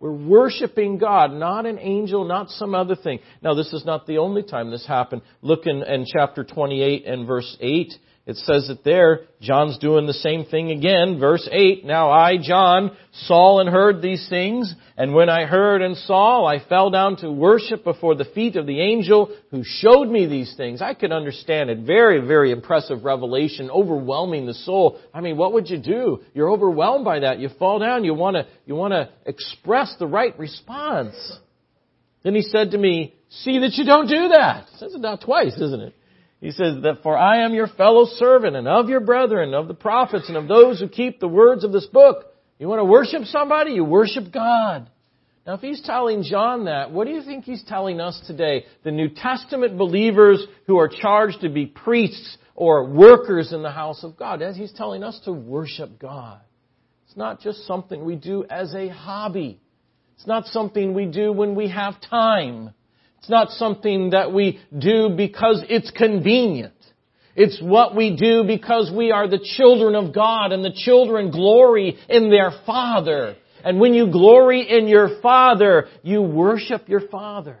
We're 0.00 0.12
worshiping 0.12 0.98
God, 0.98 1.32
not 1.32 1.64
an 1.64 1.78
angel, 1.78 2.24
not 2.24 2.50
some 2.50 2.74
other 2.74 2.96
thing. 2.96 3.20
Now, 3.42 3.54
this 3.54 3.72
is 3.72 3.86
not 3.86 4.06
the 4.06 4.18
only 4.18 4.42
time 4.42 4.70
this 4.70 4.86
happened. 4.86 5.22
Look 5.40 5.66
in, 5.66 5.82
in 5.82 6.04
chapter 6.04 6.44
28 6.44 7.06
and 7.06 7.26
verse 7.26 7.56
8. 7.60 7.92
It 8.26 8.36
says 8.36 8.70
it 8.70 8.82
there. 8.84 9.26
John's 9.42 9.76
doing 9.76 10.06
the 10.06 10.14
same 10.14 10.46
thing 10.46 10.70
again. 10.70 11.20
Verse 11.20 11.46
8, 11.50 11.84
Now 11.84 12.10
I, 12.10 12.38
John, 12.40 12.96
saw 13.12 13.60
and 13.60 13.68
heard 13.68 14.00
these 14.00 14.26
things, 14.30 14.74
and 14.96 15.12
when 15.12 15.28
I 15.28 15.44
heard 15.44 15.82
and 15.82 15.94
saw, 15.94 16.46
I 16.46 16.58
fell 16.66 16.88
down 16.88 17.16
to 17.16 17.30
worship 17.30 17.84
before 17.84 18.14
the 18.14 18.24
feet 18.24 18.56
of 18.56 18.66
the 18.66 18.80
angel 18.80 19.30
who 19.50 19.62
showed 19.62 20.08
me 20.08 20.24
these 20.24 20.54
things. 20.56 20.80
I 20.80 20.94
could 20.94 21.12
understand 21.12 21.68
it. 21.68 21.80
Very, 21.80 22.26
very 22.26 22.50
impressive 22.50 23.04
revelation, 23.04 23.70
overwhelming 23.70 24.46
the 24.46 24.54
soul. 24.54 24.98
I 25.12 25.20
mean, 25.20 25.36
what 25.36 25.52
would 25.52 25.68
you 25.68 25.78
do? 25.78 26.22
You're 26.32 26.50
overwhelmed 26.50 27.04
by 27.04 27.20
that. 27.20 27.40
You 27.40 27.50
fall 27.58 27.78
down, 27.78 28.04
you 28.04 28.14
wanna, 28.14 28.46
you 28.64 28.74
wanna 28.74 29.10
express 29.26 29.96
the 29.98 30.06
right 30.06 30.36
response. 30.38 31.14
Then 32.22 32.34
he 32.34 32.40
said 32.40 32.70
to 32.70 32.78
me, 32.78 33.14
see 33.28 33.58
that 33.58 33.74
you 33.74 33.84
don't 33.84 34.08
do 34.08 34.28
that. 34.28 34.68
Says 34.78 34.94
it 34.94 35.00
now 35.02 35.16
twice, 35.16 35.60
isn't 35.60 35.82
it? 35.82 35.94
He 36.44 36.50
says 36.50 36.82
that 36.82 37.02
for 37.02 37.16
I 37.16 37.38
am 37.38 37.54
your 37.54 37.68
fellow 37.68 38.04
servant 38.04 38.54
and 38.54 38.68
of 38.68 38.90
your 38.90 39.00
brethren, 39.00 39.54
of 39.54 39.66
the 39.66 39.72
prophets 39.72 40.28
and 40.28 40.36
of 40.36 40.46
those 40.46 40.78
who 40.78 40.90
keep 40.90 41.18
the 41.18 41.26
words 41.26 41.64
of 41.64 41.72
this 41.72 41.86
book. 41.86 42.34
You 42.58 42.68
want 42.68 42.80
to 42.80 42.84
worship 42.84 43.24
somebody? 43.24 43.70
You 43.70 43.82
worship 43.82 44.30
God. 44.30 44.90
Now 45.46 45.54
if 45.54 45.62
he's 45.62 45.80
telling 45.80 46.22
John 46.22 46.66
that, 46.66 46.90
what 46.90 47.06
do 47.06 47.14
you 47.14 47.22
think 47.22 47.46
he's 47.46 47.64
telling 47.66 47.98
us 47.98 48.20
today? 48.26 48.66
The 48.82 48.90
New 48.90 49.08
Testament 49.08 49.78
believers 49.78 50.44
who 50.66 50.76
are 50.76 50.88
charged 50.88 51.40
to 51.40 51.48
be 51.48 51.64
priests 51.64 52.36
or 52.54 52.90
workers 52.90 53.54
in 53.54 53.62
the 53.62 53.70
house 53.70 54.04
of 54.04 54.18
God. 54.18 54.42
As 54.42 54.54
he's 54.54 54.72
telling 54.74 55.02
us 55.02 55.18
to 55.24 55.32
worship 55.32 55.98
God. 55.98 56.42
It's 57.06 57.16
not 57.16 57.40
just 57.40 57.66
something 57.66 58.04
we 58.04 58.16
do 58.16 58.44
as 58.50 58.74
a 58.74 58.88
hobby. 58.90 59.62
It's 60.16 60.26
not 60.26 60.44
something 60.48 60.92
we 60.92 61.06
do 61.06 61.32
when 61.32 61.54
we 61.54 61.70
have 61.70 62.02
time. 62.02 62.74
It's 63.24 63.30
not 63.30 63.52
something 63.52 64.10
that 64.10 64.34
we 64.34 64.60
do 64.76 65.08
because 65.16 65.64
it's 65.70 65.90
convenient. 65.90 66.74
It's 67.34 67.58
what 67.58 67.96
we 67.96 68.14
do 68.14 68.44
because 68.46 68.92
we 68.94 69.12
are 69.12 69.26
the 69.26 69.38
children 69.56 69.94
of 69.94 70.14
God 70.14 70.52
and 70.52 70.62
the 70.62 70.74
children 70.74 71.30
glory 71.30 71.96
in 72.10 72.28
their 72.28 72.52
Father. 72.66 73.36
And 73.64 73.80
when 73.80 73.94
you 73.94 74.12
glory 74.12 74.68
in 74.68 74.88
your 74.88 75.22
Father, 75.22 75.86
you 76.02 76.20
worship 76.20 76.86
your 76.90 77.08
Father. 77.08 77.56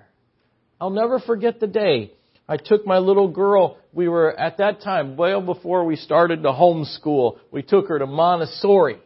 I'll 0.78 0.90
never 0.90 1.18
forget 1.18 1.60
the 1.60 1.66
day 1.66 2.12
I 2.46 2.58
took 2.58 2.86
my 2.86 2.98
little 2.98 3.28
girl, 3.28 3.78
we 3.94 4.06
were 4.06 4.38
at 4.38 4.58
that 4.58 4.82
time, 4.82 5.16
well 5.16 5.40
before 5.40 5.86
we 5.86 5.96
started 5.96 6.42
to 6.42 6.50
homeschool, 6.50 7.38
we 7.50 7.62
took 7.62 7.88
her 7.88 7.98
to 7.98 8.06
Montessori. 8.06 8.98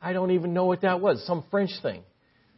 I 0.00 0.12
don't 0.12 0.32
even 0.32 0.52
know 0.52 0.64
what 0.64 0.80
that 0.80 1.00
was, 1.00 1.24
some 1.24 1.44
French 1.48 1.70
thing. 1.80 2.02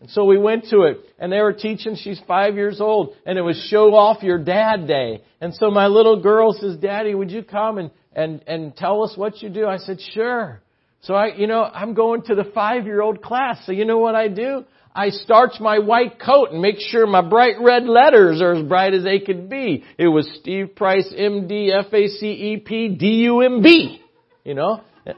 And 0.00 0.10
so 0.10 0.24
we 0.24 0.38
went 0.38 0.66
to 0.70 0.82
it, 0.82 0.98
and 1.18 1.32
they 1.32 1.40
were 1.40 1.52
teaching, 1.52 1.96
she's 1.96 2.20
five 2.26 2.56
years 2.56 2.80
old, 2.80 3.14
and 3.24 3.38
it 3.38 3.42
was 3.42 3.56
show 3.70 3.94
off 3.94 4.22
your 4.22 4.38
dad 4.38 4.86
day. 4.86 5.22
And 5.40 5.54
so 5.54 5.70
my 5.70 5.86
little 5.86 6.20
girl 6.20 6.52
says, 6.52 6.76
Daddy, 6.76 7.14
would 7.14 7.30
you 7.30 7.42
come 7.42 7.78
and, 7.78 7.90
and, 8.12 8.42
and 8.46 8.76
tell 8.76 9.02
us 9.02 9.16
what 9.16 9.40
you 9.40 9.48
do? 9.48 9.66
I 9.66 9.78
said, 9.78 9.98
sure. 10.12 10.60
So 11.02 11.14
I, 11.14 11.34
you 11.34 11.46
know, 11.46 11.62
I'm 11.62 11.94
going 11.94 12.22
to 12.22 12.34
the 12.34 12.44
five 12.54 12.86
year 12.86 13.02
old 13.02 13.22
class. 13.22 13.64
So 13.66 13.72
you 13.72 13.84
know 13.84 13.98
what 13.98 14.14
I 14.14 14.28
do? 14.28 14.64
I 14.94 15.10
starch 15.10 15.58
my 15.58 15.80
white 15.80 16.20
coat 16.20 16.50
and 16.52 16.62
make 16.62 16.76
sure 16.78 17.06
my 17.06 17.20
bright 17.20 17.56
red 17.60 17.84
letters 17.84 18.40
are 18.40 18.52
as 18.52 18.66
bright 18.66 18.94
as 18.94 19.02
they 19.02 19.18
could 19.18 19.50
be. 19.50 19.84
It 19.98 20.06
was 20.06 20.28
Steve 20.40 20.76
Price, 20.76 21.12
MD, 21.12 21.70
FACEP, 21.90 23.00
DUMB. 23.00 23.98
You 24.44 24.54
know? 24.54 24.82
Did 25.04 25.16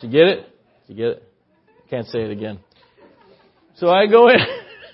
you 0.00 0.10
get 0.10 0.28
it? 0.28 0.46
Did 0.86 0.88
you 0.88 0.96
get 0.96 1.06
it? 1.18 1.28
Can't 1.88 2.06
say 2.08 2.22
it 2.22 2.30
again. 2.32 2.58
So 3.76 3.88
I 3.88 4.06
go 4.06 4.28
in, 4.28 4.36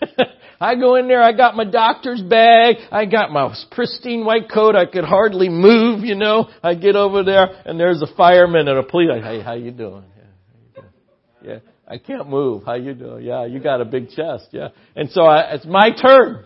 I 0.61 0.75
go 0.75 0.97
in 0.97 1.09
there, 1.09 1.23
I 1.23 1.33
got 1.33 1.57
my 1.57 1.65
doctor's 1.65 2.23
bag, 2.23 2.77
I 2.91 3.07
got 3.07 3.31
my 3.31 3.55
pristine 3.71 4.25
white 4.25 4.51
coat, 4.51 4.77
I 4.77 4.87
could 4.87 5.05
hardly 5.05 5.49
move, 5.49 6.05
you 6.05 6.15
know. 6.15 6.49
I 6.63 6.75
get 6.75 6.97
over 6.97 7.23
there 7.23 7.49
and 7.65 7.79
there's 7.79 8.03
a 8.03 8.15
fireman 8.17 8.69
and 8.69 8.79
a 8.79 8.83
police, 8.83 9.11
hey, 9.23 9.41
how 9.43 9.55
you 9.55 9.71
doing? 9.71 10.05
Yeah. 10.17 10.83
how 10.83 11.49
yeah. 11.49 11.59
I 11.91 11.97
can't 11.97 12.29
move. 12.29 12.65
How 12.67 12.75
you 12.75 12.93
doing? 12.93 13.25
Yeah, 13.25 13.47
you 13.47 13.61
got 13.61 13.81
a 13.81 13.85
big 13.85 14.11
chest. 14.11 14.49
Yeah. 14.53 14.69
And 14.95 15.11
so 15.11 15.23
I, 15.23 15.55
it's 15.55 15.65
my 15.65 15.91
turn. 15.91 16.45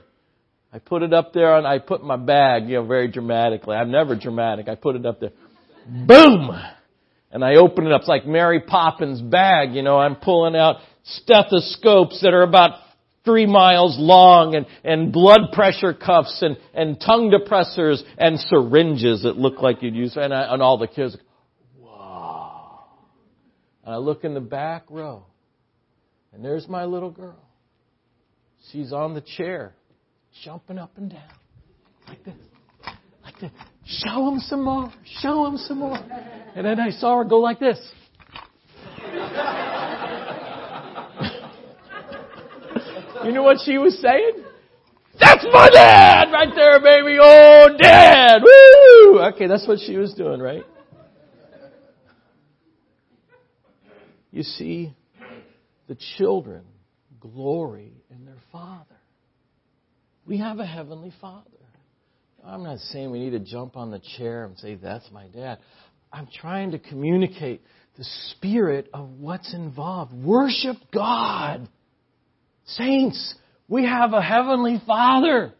I 0.73 0.79
put 0.79 1.03
it 1.03 1.12
up 1.12 1.33
there 1.33 1.57
and 1.57 1.66
I 1.66 1.81
put 1.81 2.03
my 2.03 2.16
bag, 2.16 2.68
you 2.68 2.77
know, 2.77 2.87
very 2.87 3.11
dramatically. 3.11 3.77
I'm 3.77 3.90
never 3.90 4.16
dramatic. 4.16 4.68
I 4.68 4.77
put 4.77 4.97
it 4.97 5.05
up 5.05 5.21
there. 5.21 5.33
Boom! 5.87 6.51
And 7.31 7.45
I 7.45 7.57
open 7.57 7.87
it 7.87 7.92
up. 7.92 8.03
It's 8.03 8.09
like 8.09 8.25
Mary 8.25 8.61
Poppins' 8.61 9.21
bag, 9.21 9.75
you 9.75 9.83
know, 9.83 9.99
I'm 9.99 10.16
pulling 10.16 10.55
out 10.55 10.77
stethoscopes 11.05 12.21
that 12.23 12.35
are 12.35 12.43
about 12.43 12.79
three 13.25 13.47
miles 13.47 13.97
long 13.99 14.55
and, 14.55 14.67
and 14.85 15.12
blood 15.12 15.53
pressure 15.53 15.95
cuffs 15.95 16.43
and, 16.43 16.57
and 16.75 17.01
tongue 17.01 17.31
depressors 17.31 18.03
and 18.19 18.38
syringes 18.38 19.23
that 19.23 19.37
look 19.37 19.62
like 19.62 19.83
you'd 19.83 19.95
use. 19.95 20.17
And, 20.17 20.35
I, 20.35 20.53
and 20.53 20.62
all 20.62 20.79
the 20.79 20.88
kids, 20.88 21.17
wow. 21.79 22.88
And 23.85 23.95
I 23.95 23.99
look 23.99 24.25
in 24.25 24.35
the 24.35 24.41
back 24.41 24.85
row 24.91 25.25
and 26.33 26.45
there's 26.45 26.67
my 26.69 26.85
little 26.85 27.11
girl. 27.11 27.38
She's 28.71 28.93
on 28.93 29.15
the 29.15 29.23
chair, 29.37 29.75
jumping 30.45 30.79
up 30.79 30.93
and 30.97 31.11
down. 31.11 31.23
Like 32.09 32.25
this. 32.25 32.35
Like 33.25 33.41
this. 33.41 33.51
Show 33.85 34.29
him 34.29 34.38
some 34.41 34.65
more. 34.65 34.93
Show 35.21 35.47
him 35.47 35.57
some 35.57 35.79
more. 35.79 35.99
And 36.55 36.65
then 36.67 36.81
I 36.81 36.91
saw 36.91 37.19
her 37.19 37.25
go 37.25 37.38
like 37.38 37.59
this. 37.59 37.79
You 43.25 43.33
know 43.33 43.43
what 43.43 43.59
she 43.65 43.79
was 43.79 43.99
saying? 44.01 44.45
That's 45.19 45.45
my 45.53 45.69
dad 45.71 46.31
right 46.33 46.49
there, 46.55 46.81
baby. 46.81 47.19
Oh, 47.21 47.69
dad. 47.79 48.43
Woo! 48.43 49.21
Okay, 49.35 49.47
that's 49.47 49.67
what 49.67 49.79
she 49.79 49.97
was 49.97 50.15
doing, 50.15 50.41
right? 50.41 50.65
You 54.31 54.43
see, 54.43 54.95
the 55.89 55.97
children 56.17 56.65
glory 57.21 57.93
in 58.11 58.25
their 58.25 58.41
Father. 58.51 58.97
We 60.27 60.39
have 60.39 60.59
a 60.59 60.67
Heavenly 60.67 61.13
Father. 61.21 61.51
I'm 62.45 62.63
not 62.65 62.79
saying 62.79 63.11
we 63.11 63.21
need 63.21 63.31
to 63.31 63.41
jump 63.41 63.77
on 63.77 63.91
the 63.91 64.01
chair 64.17 64.45
and 64.45 64.59
say, 64.59 64.75
That's 64.75 65.09
my 65.13 65.27
dad. 65.29 65.59
I'm 66.13 66.29
trying 66.41 66.73
to 66.73 66.79
communicate 66.79 67.63
the 67.97 68.05
spirit 68.31 68.89
of 68.93 69.09
what's 69.19 69.55
involved. 69.55 70.13
Worship 70.13 70.77
God. 70.93 71.69
Saints, 72.77 73.35
we 73.69 73.85
have 73.85 74.13
a 74.13 74.23
Heavenly 74.23 74.81
Father. 74.87 75.55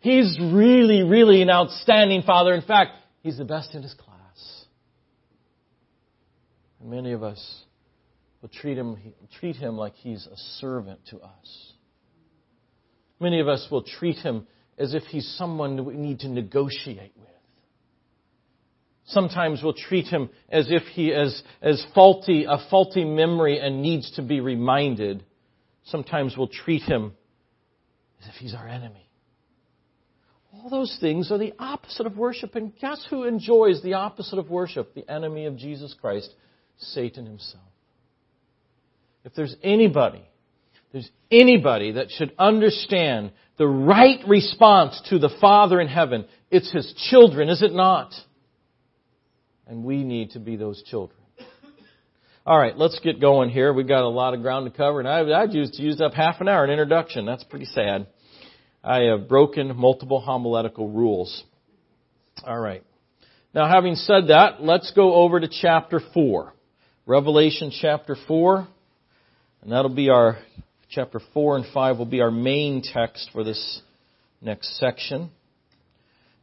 He's 0.00 0.38
really, 0.40 1.02
really 1.02 1.42
an 1.42 1.50
outstanding 1.50 2.22
Father. 2.22 2.54
In 2.54 2.62
fact, 2.62 2.92
He's 3.22 3.38
the 3.38 3.44
best 3.44 3.74
in 3.74 3.82
His 3.82 3.94
class. 3.94 4.64
And 6.80 6.90
many 6.90 7.12
of 7.12 7.22
us 7.22 7.64
will 8.40 8.48
treat 8.48 8.78
him, 8.78 8.96
treat 9.38 9.56
him 9.56 9.76
like 9.76 9.94
he's 9.96 10.26
a 10.26 10.36
servant 10.58 11.00
to 11.10 11.18
us. 11.18 11.72
Many 13.20 13.40
of 13.40 13.48
us 13.48 13.66
will 13.70 13.82
treat 13.82 14.16
him 14.16 14.46
as 14.78 14.94
if 14.94 15.02
he's 15.04 15.28
someone 15.36 15.84
we 15.84 15.94
need 15.94 16.20
to 16.20 16.28
negotiate 16.28 17.12
with. 17.16 17.28
Sometimes 19.04 19.60
we'll 19.62 19.74
treat 19.74 20.06
him 20.06 20.30
as 20.48 20.68
if 20.70 20.82
he 20.84 21.08
is 21.08 21.42
as 21.60 21.84
faulty, 21.94 22.46
a 22.48 22.58
faulty 22.70 23.04
memory 23.04 23.58
and 23.58 23.82
needs 23.82 24.10
to 24.12 24.22
be 24.22 24.40
reminded. 24.40 25.24
Sometimes 25.90 26.36
we'll 26.36 26.48
treat 26.48 26.82
him 26.82 27.12
as 28.22 28.28
if 28.28 28.34
he's 28.36 28.54
our 28.54 28.68
enemy. 28.68 29.08
All 30.52 30.68
those 30.68 30.96
things 31.00 31.30
are 31.30 31.38
the 31.38 31.54
opposite 31.58 32.06
of 32.06 32.16
worship. 32.16 32.54
And 32.54 32.72
guess 32.80 33.06
who 33.08 33.24
enjoys 33.24 33.82
the 33.82 33.94
opposite 33.94 34.38
of 34.38 34.50
worship? 34.50 34.94
The 34.94 35.08
enemy 35.10 35.46
of 35.46 35.56
Jesus 35.56 35.94
Christ, 36.00 36.32
Satan 36.78 37.26
himself. 37.26 37.64
If 39.24 39.34
there's 39.34 39.54
anybody, 39.62 40.22
there's 40.92 41.10
anybody 41.30 41.92
that 41.92 42.10
should 42.10 42.32
understand 42.38 43.32
the 43.58 43.66
right 43.66 44.20
response 44.26 45.00
to 45.10 45.18
the 45.18 45.30
Father 45.40 45.80
in 45.80 45.88
heaven, 45.88 46.24
it's 46.50 46.72
His 46.72 46.92
children, 47.10 47.48
is 47.48 47.62
it 47.62 47.72
not? 47.72 48.12
And 49.66 49.84
we 49.84 50.02
need 50.02 50.30
to 50.30 50.40
be 50.40 50.56
those 50.56 50.82
children. 50.82 51.19
All 52.50 52.58
right, 52.58 52.76
let's 52.76 52.98
get 52.98 53.20
going 53.20 53.48
here. 53.48 53.72
We've 53.72 53.86
got 53.86 54.02
a 54.02 54.08
lot 54.08 54.34
of 54.34 54.42
ground 54.42 54.64
to 54.64 54.76
cover, 54.76 54.98
and 54.98 55.08
I, 55.08 55.20
I 55.20 55.44
used 55.44 55.78
used 55.78 56.02
up 56.02 56.14
half 56.14 56.40
an 56.40 56.48
hour 56.48 56.64
in 56.64 56.70
introduction. 56.72 57.24
That's 57.24 57.44
pretty 57.44 57.66
sad. 57.66 58.08
I 58.82 59.02
have 59.02 59.28
broken 59.28 59.76
multiple 59.76 60.20
homiletical 60.20 60.88
rules. 60.88 61.44
All 62.44 62.58
right. 62.58 62.82
Now, 63.54 63.68
having 63.68 63.94
said 63.94 64.30
that, 64.30 64.60
let's 64.60 64.90
go 64.96 65.14
over 65.14 65.38
to 65.38 65.46
chapter 65.48 66.00
4. 66.12 66.52
Revelation 67.06 67.70
chapter 67.80 68.16
4. 68.26 68.66
And 69.62 69.70
that'll 69.70 69.94
be 69.94 70.10
our, 70.10 70.38
chapter 70.90 71.20
4 71.32 71.58
and 71.58 71.66
5 71.72 71.98
will 71.98 72.04
be 72.04 72.20
our 72.20 72.32
main 72.32 72.82
text 72.82 73.30
for 73.32 73.44
this 73.44 73.80
next 74.42 74.76
section. 74.76 75.30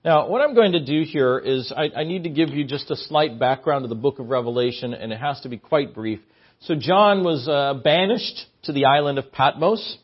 Now, 0.08 0.30
what 0.30 0.40
I'm 0.40 0.56
going 0.56 0.72
to 0.72 0.80
do 0.80 1.04
here 1.04 1.38
is 1.38 1.70
I, 1.76 1.90
I, 1.94 2.04
need 2.06 2.24
to 2.24 2.30
give 2.30 2.48
you 2.52 2.64
just 2.64 2.90
a 2.90 2.96
slight 2.96 3.38
background 3.38 3.84
of 3.84 3.90
the 3.90 3.96
book 3.96 4.20
of 4.20 4.30
Revelation, 4.30 4.94
and 4.94 5.12
it 5.12 5.20
has 5.20 5.42
to 5.42 5.50
be 5.50 5.58
quite 5.58 5.94
brief. 5.94 6.22
So 6.62 6.76
John 6.76 7.26
was 7.26 7.46
uh, 7.46 7.82
banished 7.84 8.46
to 8.64 8.72
the 8.72 8.86
island 8.86 9.20
of 9.20 9.34
Patmos. 9.34 9.98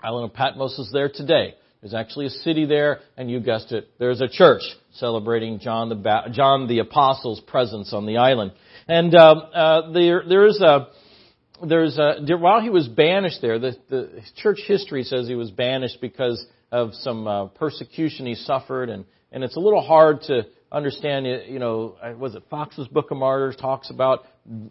Island 0.00 0.30
of 0.30 0.36
Patmos 0.36 0.78
is 0.78 0.90
there 0.92 1.08
today. 1.12 1.56
There's 1.80 1.94
actually 1.94 2.26
a 2.26 2.30
city 2.30 2.64
there, 2.64 3.00
and 3.16 3.28
you 3.28 3.40
guessed 3.40 3.72
it, 3.72 3.88
there's 3.98 4.20
a 4.20 4.28
church 4.28 4.62
celebrating 4.92 5.58
John 5.58 5.88
the 5.88 5.96
ba- 5.96 6.28
John 6.30 6.68
the 6.68 6.78
Apostle's 6.78 7.40
presence 7.40 7.92
on 7.92 8.06
the 8.06 8.18
island. 8.18 8.52
And 8.86 9.12
uh, 9.16 9.20
uh, 9.20 9.90
there 9.90 10.22
there 10.28 10.46
is 10.46 10.60
a 10.60 10.90
there's 11.66 11.98
a, 11.98 12.20
while 12.36 12.60
he 12.60 12.70
was 12.70 12.86
banished 12.86 13.42
there, 13.42 13.58
the, 13.58 13.76
the 13.90 14.22
church 14.36 14.60
history 14.64 15.02
says 15.02 15.26
he 15.26 15.34
was 15.34 15.50
banished 15.50 16.00
because 16.00 16.46
of 16.70 16.94
some 16.94 17.26
uh, 17.26 17.46
persecution 17.46 18.26
he 18.26 18.34
suffered, 18.34 18.88
and 18.90 19.04
and 19.32 19.44
it's 19.44 19.56
a 19.56 19.60
little 19.60 19.82
hard 19.82 20.22
to 20.22 20.46
understand. 20.70 21.26
You 21.26 21.58
know, 21.58 21.96
was 22.18 22.34
it 22.34 22.42
Fox's 22.50 22.88
Book 22.88 23.10
of 23.10 23.18
Martyrs 23.18 23.56
talks 23.56 23.90
about 23.90 24.24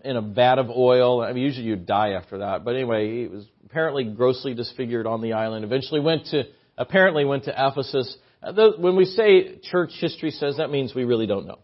in 0.03 0.15
a 0.15 0.21
vat 0.21 0.59
of 0.59 0.69
oil? 0.69 1.21
I 1.21 1.33
mean, 1.33 1.43
usually 1.43 1.65
you'd 1.65 1.85
die 1.85 2.11
after 2.11 2.39
that, 2.39 2.63
but 2.63 2.75
anyway, 2.75 3.21
he 3.21 3.27
was 3.27 3.45
apparently 3.65 4.03
grossly 4.05 4.53
disfigured 4.53 5.05
on 5.05 5.21
the 5.21 5.33
island. 5.33 5.65
Eventually 5.65 5.99
went 5.99 6.25
to 6.27 6.43
apparently 6.77 7.25
went 7.25 7.45
to 7.45 7.51
Ephesus. 7.51 8.17
Uh, 8.41 8.53
when 8.77 8.95
we 8.95 9.05
say 9.05 9.57
church 9.63 9.91
history 9.99 10.31
says, 10.31 10.57
that 10.57 10.69
means 10.69 10.93
we 10.93 11.03
really 11.03 11.25
don't 11.25 11.47
know. 11.47 11.59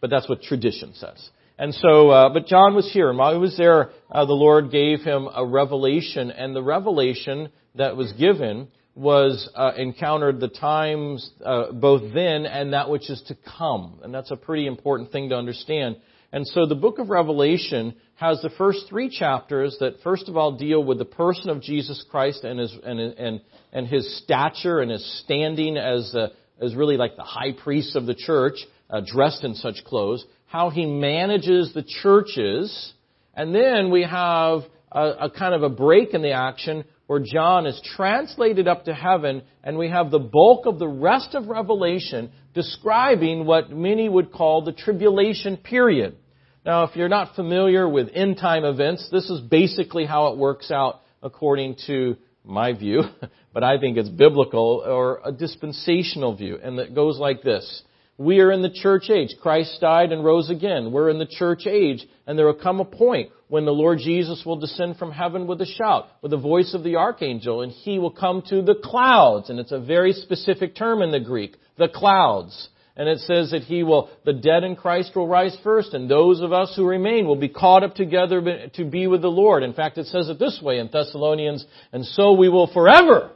But 0.00 0.10
that's 0.10 0.28
what 0.28 0.42
tradition 0.42 0.92
says. 0.94 1.30
And 1.58 1.72
so, 1.72 2.10
uh, 2.10 2.28
but 2.34 2.46
John 2.46 2.74
was 2.74 2.90
here, 2.92 3.08
and 3.08 3.18
while 3.18 3.32
he 3.32 3.38
was 3.38 3.56
there, 3.56 3.90
uh, 4.10 4.26
the 4.26 4.34
Lord 4.34 4.70
gave 4.70 5.00
him 5.00 5.26
a 5.32 5.44
revelation, 5.46 6.30
and 6.30 6.54
the 6.54 6.62
revelation 6.62 7.48
that 7.76 7.96
was 7.96 8.12
given 8.12 8.68
was 8.96 9.48
uh, 9.54 9.72
encountered 9.76 10.40
the 10.40 10.48
times 10.48 11.30
uh, 11.44 11.70
both 11.72 12.14
then 12.14 12.46
and 12.46 12.72
that 12.72 12.90
which 12.90 13.08
is 13.10 13.22
to 13.28 13.36
come, 13.56 14.00
and 14.02 14.12
that's 14.12 14.30
a 14.30 14.36
pretty 14.36 14.66
important 14.66 15.12
thing 15.12 15.28
to 15.28 15.36
understand. 15.36 15.96
And 16.32 16.46
so, 16.46 16.66
the 16.66 16.74
book 16.74 16.98
of 16.98 17.08
Revelation 17.08 17.94
has 18.16 18.42
the 18.42 18.50
first 18.58 18.86
three 18.88 19.08
chapters 19.08 19.76
that, 19.80 20.00
first 20.02 20.28
of 20.28 20.36
all, 20.36 20.56
deal 20.56 20.82
with 20.82 20.98
the 20.98 21.04
person 21.04 21.50
of 21.50 21.62
Jesus 21.62 22.04
Christ 22.10 22.42
and 22.42 22.58
his 22.58 22.76
and 22.82 22.98
and 22.98 23.40
and 23.72 23.86
his 23.86 24.18
stature 24.22 24.80
and 24.80 24.90
his 24.90 25.22
standing 25.22 25.76
as 25.76 26.16
as 26.60 26.74
really 26.74 26.96
like 26.96 27.16
the 27.16 27.22
high 27.22 27.52
priest 27.52 27.94
of 27.94 28.06
the 28.06 28.14
church, 28.14 28.56
uh, 28.90 29.02
dressed 29.06 29.44
in 29.44 29.54
such 29.54 29.84
clothes 29.84 30.24
how 30.46 30.70
he 30.70 30.86
manages 30.86 31.72
the 31.74 31.82
churches. 31.82 32.92
And 33.34 33.54
then 33.54 33.90
we 33.90 34.02
have 34.02 34.62
a, 34.90 35.08
a 35.20 35.30
kind 35.30 35.54
of 35.54 35.62
a 35.62 35.68
break 35.68 36.14
in 36.14 36.22
the 36.22 36.32
action 36.32 36.84
where 37.06 37.20
John 37.20 37.66
is 37.66 37.80
translated 37.96 38.66
up 38.66 38.84
to 38.84 38.94
heaven, 38.94 39.42
and 39.62 39.78
we 39.78 39.88
have 39.88 40.10
the 40.10 40.18
bulk 40.18 40.66
of 40.66 40.78
the 40.78 40.88
rest 40.88 41.34
of 41.34 41.46
Revelation 41.46 42.30
describing 42.54 43.46
what 43.46 43.70
many 43.70 44.08
would 44.08 44.32
call 44.32 44.62
the 44.62 44.72
tribulation 44.72 45.56
period. 45.56 46.16
Now, 46.64 46.82
if 46.84 46.96
you're 46.96 47.08
not 47.08 47.36
familiar 47.36 47.88
with 47.88 48.08
end 48.12 48.38
time 48.38 48.64
events, 48.64 49.08
this 49.12 49.30
is 49.30 49.40
basically 49.40 50.04
how 50.04 50.28
it 50.28 50.36
works 50.36 50.70
out 50.72 51.02
according 51.22 51.76
to 51.86 52.16
my 52.44 52.72
view, 52.72 53.02
but 53.52 53.62
I 53.62 53.78
think 53.78 53.96
it's 53.96 54.08
biblical 54.08 54.82
or 54.84 55.20
a 55.24 55.30
dispensational 55.30 56.36
view, 56.36 56.58
and 56.62 56.78
it 56.78 56.94
goes 56.94 57.18
like 57.18 57.42
this. 57.42 57.82
We 58.18 58.40
are 58.40 58.50
in 58.50 58.62
the 58.62 58.70
church 58.70 59.10
age. 59.10 59.34
Christ 59.42 59.78
died 59.80 60.10
and 60.10 60.24
rose 60.24 60.48
again. 60.48 60.90
We're 60.90 61.10
in 61.10 61.18
the 61.18 61.26
church 61.26 61.66
age, 61.66 62.06
and 62.26 62.38
there 62.38 62.46
will 62.46 62.54
come 62.54 62.80
a 62.80 62.84
point 62.84 63.30
when 63.48 63.66
the 63.66 63.72
Lord 63.72 63.98
Jesus 63.98 64.42
will 64.46 64.58
descend 64.58 64.96
from 64.96 65.12
heaven 65.12 65.46
with 65.46 65.60
a 65.60 65.66
shout, 65.66 66.06
with 66.22 66.30
the 66.30 66.38
voice 66.38 66.72
of 66.72 66.82
the 66.82 66.96
archangel, 66.96 67.60
and 67.60 67.70
he 67.70 67.98
will 67.98 68.10
come 68.10 68.42
to 68.48 68.62
the 68.62 68.74
clouds. 68.82 69.50
And 69.50 69.60
it's 69.60 69.72
a 69.72 69.80
very 69.80 70.12
specific 70.12 70.74
term 70.74 71.02
in 71.02 71.10
the 71.10 71.20
Greek, 71.20 71.56
the 71.76 71.88
clouds. 71.88 72.70
And 72.96 73.06
it 73.06 73.18
says 73.18 73.50
that 73.50 73.64
he 73.64 73.82
will, 73.82 74.08
the 74.24 74.32
dead 74.32 74.64
in 74.64 74.74
Christ 74.74 75.14
will 75.14 75.28
rise 75.28 75.56
first, 75.62 75.92
and 75.92 76.10
those 76.10 76.40
of 76.40 76.54
us 76.54 76.72
who 76.74 76.86
remain 76.86 77.26
will 77.26 77.36
be 77.36 77.50
caught 77.50 77.84
up 77.84 77.94
together 77.94 78.70
to 78.74 78.84
be 78.86 79.06
with 79.06 79.20
the 79.20 79.28
Lord. 79.28 79.62
In 79.62 79.74
fact, 79.74 79.98
it 79.98 80.06
says 80.06 80.30
it 80.30 80.38
this 80.38 80.58
way 80.62 80.78
in 80.78 80.88
Thessalonians, 80.90 81.66
and 81.92 82.06
so 82.06 82.32
we 82.32 82.48
will 82.48 82.72
forever, 82.72 83.32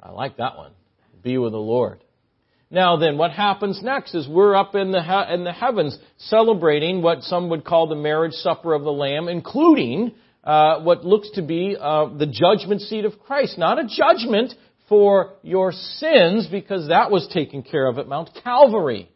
I 0.00 0.12
like 0.12 0.36
that 0.36 0.56
one, 0.56 0.70
be 1.24 1.36
with 1.38 1.50
the 1.50 1.58
Lord. 1.58 2.03
Now 2.74 2.96
then, 2.96 3.18
what 3.18 3.30
happens 3.30 3.80
next 3.84 4.16
is 4.16 4.26
we're 4.26 4.56
up 4.56 4.74
in 4.74 4.90
the, 4.90 5.00
he- 5.00 5.32
in 5.32 5.44
the 5.44 5.52
heavens 5.52 5.96
celebrating 6.18 7.02
what 7.02 7.22
some 7.22 7.48
would 7.50 7.64
call 7.64 7.86
the 7.86 7.94
marriage 7.94 8.32
supper 8.32 8.74
of 8.74 8.82
the 8.82 8.90
Lamb, 8.90 9.28
including 9.28 10.12
uh, 10.42 10.80
what 10.80 11.04
looks 11.04 11.30
to 11.36 11.42
be 11.42 11.76
uh, 11.80 12.08
the 12.18 12.26
judgment 12.26 12.80
seat 12.80 13.04
of 13.04 13.20
Christ. 13.20 13.58
Not 13.58 13.78
a 13.78 13.86
judgment 13.86 14.54
for 14.88 15.34
your 15.42 15.70
sins, 15.70 16.48
because 16.50 16.88
that 16.88 17.12
was 17.12 17.28
taken 17.32 17.62
care 17.62 17.86
of 17.86 17.98
at 17.98 18.08
Mount 18.08 18.30
Calvary. 18.42 19.08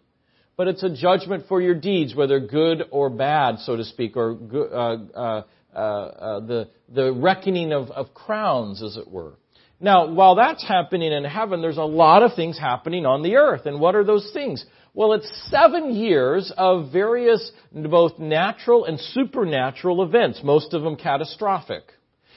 But 0.56 0.68
it's 0.68 0.84
a 0.84 0.94
judgment 0.94 1.46
for 1.48 1.60
your 1.60 1.74
deeds, 1.74 2.14
whether 2.14 2.38
good 2.38 2.84
or 2.92 3.10
bad, 3.10 3.58
so 3.58 3.76
to 3.76 3.84
speak, 3.84 4.16
or 4.16 4.38
uh, 4.54 5.18
uh, 5.18 5.42
uh, 5.74 5.78
uh, 5.78 6.40
the, 6.46 6.68
the 6.88 7.12
reckoning 7.12 7.72
of, 7.72 7.90
of 7.90 8.14
crowns, 8.14 8.84
as 8.84 8.96
it 8.96 9.10
were. 9.10 9.34
Now, 9.80 10.08
while 10.12 10.34
that's 10.34 10.66
happening 10.66 11.12
in 11.12 11.24
heaven, 11.24 11.62
there's 11.62 11.76
a 11.76 11.82
lot 11.82 12.22
of 12.22 12.34
things 12.34 12.58
happening 12.58 13.06
on 13.06 13.22
the 13.22 13.36
earth. 13.36 13.66
And 13.66 13.78
what 13.78 13.94
are 13.94 14.04
those 14.04 14.28
things? 14.32 14.64
Well, 14.92 15.12
it's 15.12 15.30
seven 15.50 15.94
years 15.94 16.52
of 16.56 16.90
various 16.92 17.52
both 17.72 18.18
natural 18.18 18.84
and 18.86 18.98
supernatural 18.98 20.02
events, 20.02 20.40
most 20.42 20.74
of 20.74 20.82
them 20.82 20.96
catastrophic. 20.96 21.84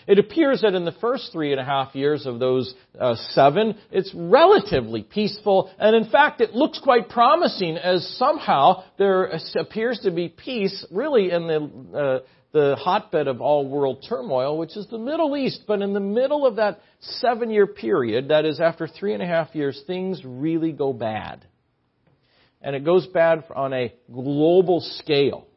It 0.08 0.20
appears 0.20 0.62
that 0.62 0.74
in 0.74 0.86
the 0.86 0.92
first 0.94 1.32
three 1.32 1.52
and 1.52 1.62
a 1.62 1.64
half 1.64 1.96
years 1.96 2.26
of 2.26 2.40
those 2.40 2.74
uh, 3.00 3.16
seven, 3.30 3.78
it's 3.92 4.12
relatively 4.14 5.04
peaceful, 5.04 5.72
and 5.80 5.96
in 5.96 6.10
fact, 6.10 6.42
it 6.42 6.54
looks 6.54 6.80
quite 6.80 7.10
promising 7.10 7.78
as 7.78 8.08
somehow 8.18 8.84
there 8.98 9.32
appears 9.56 10.00
to 10.04 10.12
be 10.12 10.28
peace 10.28 10.86
really 10.92 11.32
in 11.32 11.48
the 11.48 11.98
uh, 11.98 12.20
the 12.52 12.76
hotbed 12.78 13.28
of 13.28 13.42
all 13.42 13.68
world 13.68 14.06
turmoil, 14.08 14.58
which 14.58 14.76
is 14.76 14.88
the 14.88 14.98
Middle 14.98 15.38
East. 15.38 15.64
But 15.68 15.82
in 15.82 15.94
the 15.94 16.00
middle 16.00 16.46
of 16.46 16.58
that 16.58 16.82
seven 17.00 17.50
year 17.50 17.68
period, 17.68 18.30
that 18.30 18.46
is 18.46 18.60
after 18.60 18.88
three 18.88 19.14
and 19.14 19.24
a 19.24 19.28
half 19.28 19.56
years, 19.56 19.82
things 19.88 20.22
really 20.26 20.72
go 20.72 20.94
bad. 20.94 21.46
And 22.62 22.76
it 22.76 22.84
goes 22.84 23.08
bad 23.08 23.44
on 23.56 23.74
a 23.74 23.94
global 24.12 24.82
scale. 24.82 25.48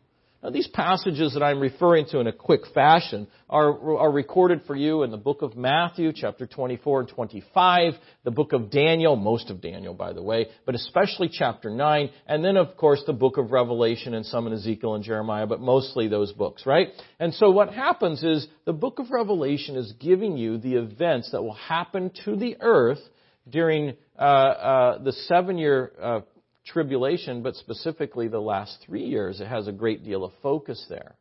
Now, 0.45 0.51
these 0.51 0.69
passages 0.69 1.33
that 1.33 1.43
I'm 1.43 1.59
referring 1.59 2.05
to 2.11 2.21
in 2.21 2.27
a 2.27 2.33
quick 2.33 2.67
fashion 2.75 3.29
are, 3.49 3.97
are 3.97 4.13
recorded 4.13 4.61
for 4.67 4.77
you 4.77 5.03
in 5.03 5.11
the 5.11 5.17
book 5.17 5.41
of 5.41 5.57
Matthew, 5.57 6.13
chapter 6.15 6.47
24 6.47 7.01
and 7.01 7.09
25, 7.09 7.95
the 8.25 8.31
book 8.31 8.53
of 8.53 8.71
Daniel, 8.71 9.17
most 9.17 9.49
of 9.49 9.63
Daniel, 9.63 9.95
by 9.95 10.13
the 10.13 10.23
way, 10.23 10.49
but 10.67 10.75
especially 10.75 11.31
chapter 11.33 11.71
9, 11.71 12.11
and 12.27 12.45
then, 12.45 12.59
of 12.59 12.77
course, 12.77 13.03
the 13.07 13.15
book 13.15 13.39
of 13.39 13.53
Revelation 13.53 14.13
and 14.13 14.27
some 14.27 14.47
in 14.47 14.53
Ezekiel 14.53 14.97
and 14.97 15.03
Jeremiah, 15.03 15.47
but 15.47 15.63
mostly 15.63 16.09
those 16.09 16.31
books, 16.35 16.67
right? 16.67 16.89
And 17.19 17.33
so 17.33 17.51
what 17.51 17.73
happens 17.73 18.23
is 18.23 18.47
the 18.67 18.75
book 18.75 18.99
of 18.99 19.11
Revelation 19.11 19.77
is 19.77 19.95
giving 19.99 20.37
you 20.37 20.59
the 20.59 20.75
events 20.75 21.31
that 21.33 21.43
will 21.43 21.55
happen 21.55 22.13
to 22.27 22.37
the 22.37 22.59
earth 22.61 23.01
during 23.49 23.97
uh, 24.19 24.23
uh, 24.23 25.03
the 25.03 25.13
seven 25.13 25.57
year 25.57 25.93
uh, 26.03 26.21
tribulation, 26.67 27.43
but 27.43 27.55
specifically 27.57 28.29
the 28.29 28.41
last 28.41 28.79
three 28.87 29.05
years, 29.05 29.41
it 29.41 29.47
has 29.47 29.69
a 29.69 29.73
great 29.73 30.05
deal 30.05 30.25
of 30.25 30.33
focus 30.43 30.85
there. 30.89 31.15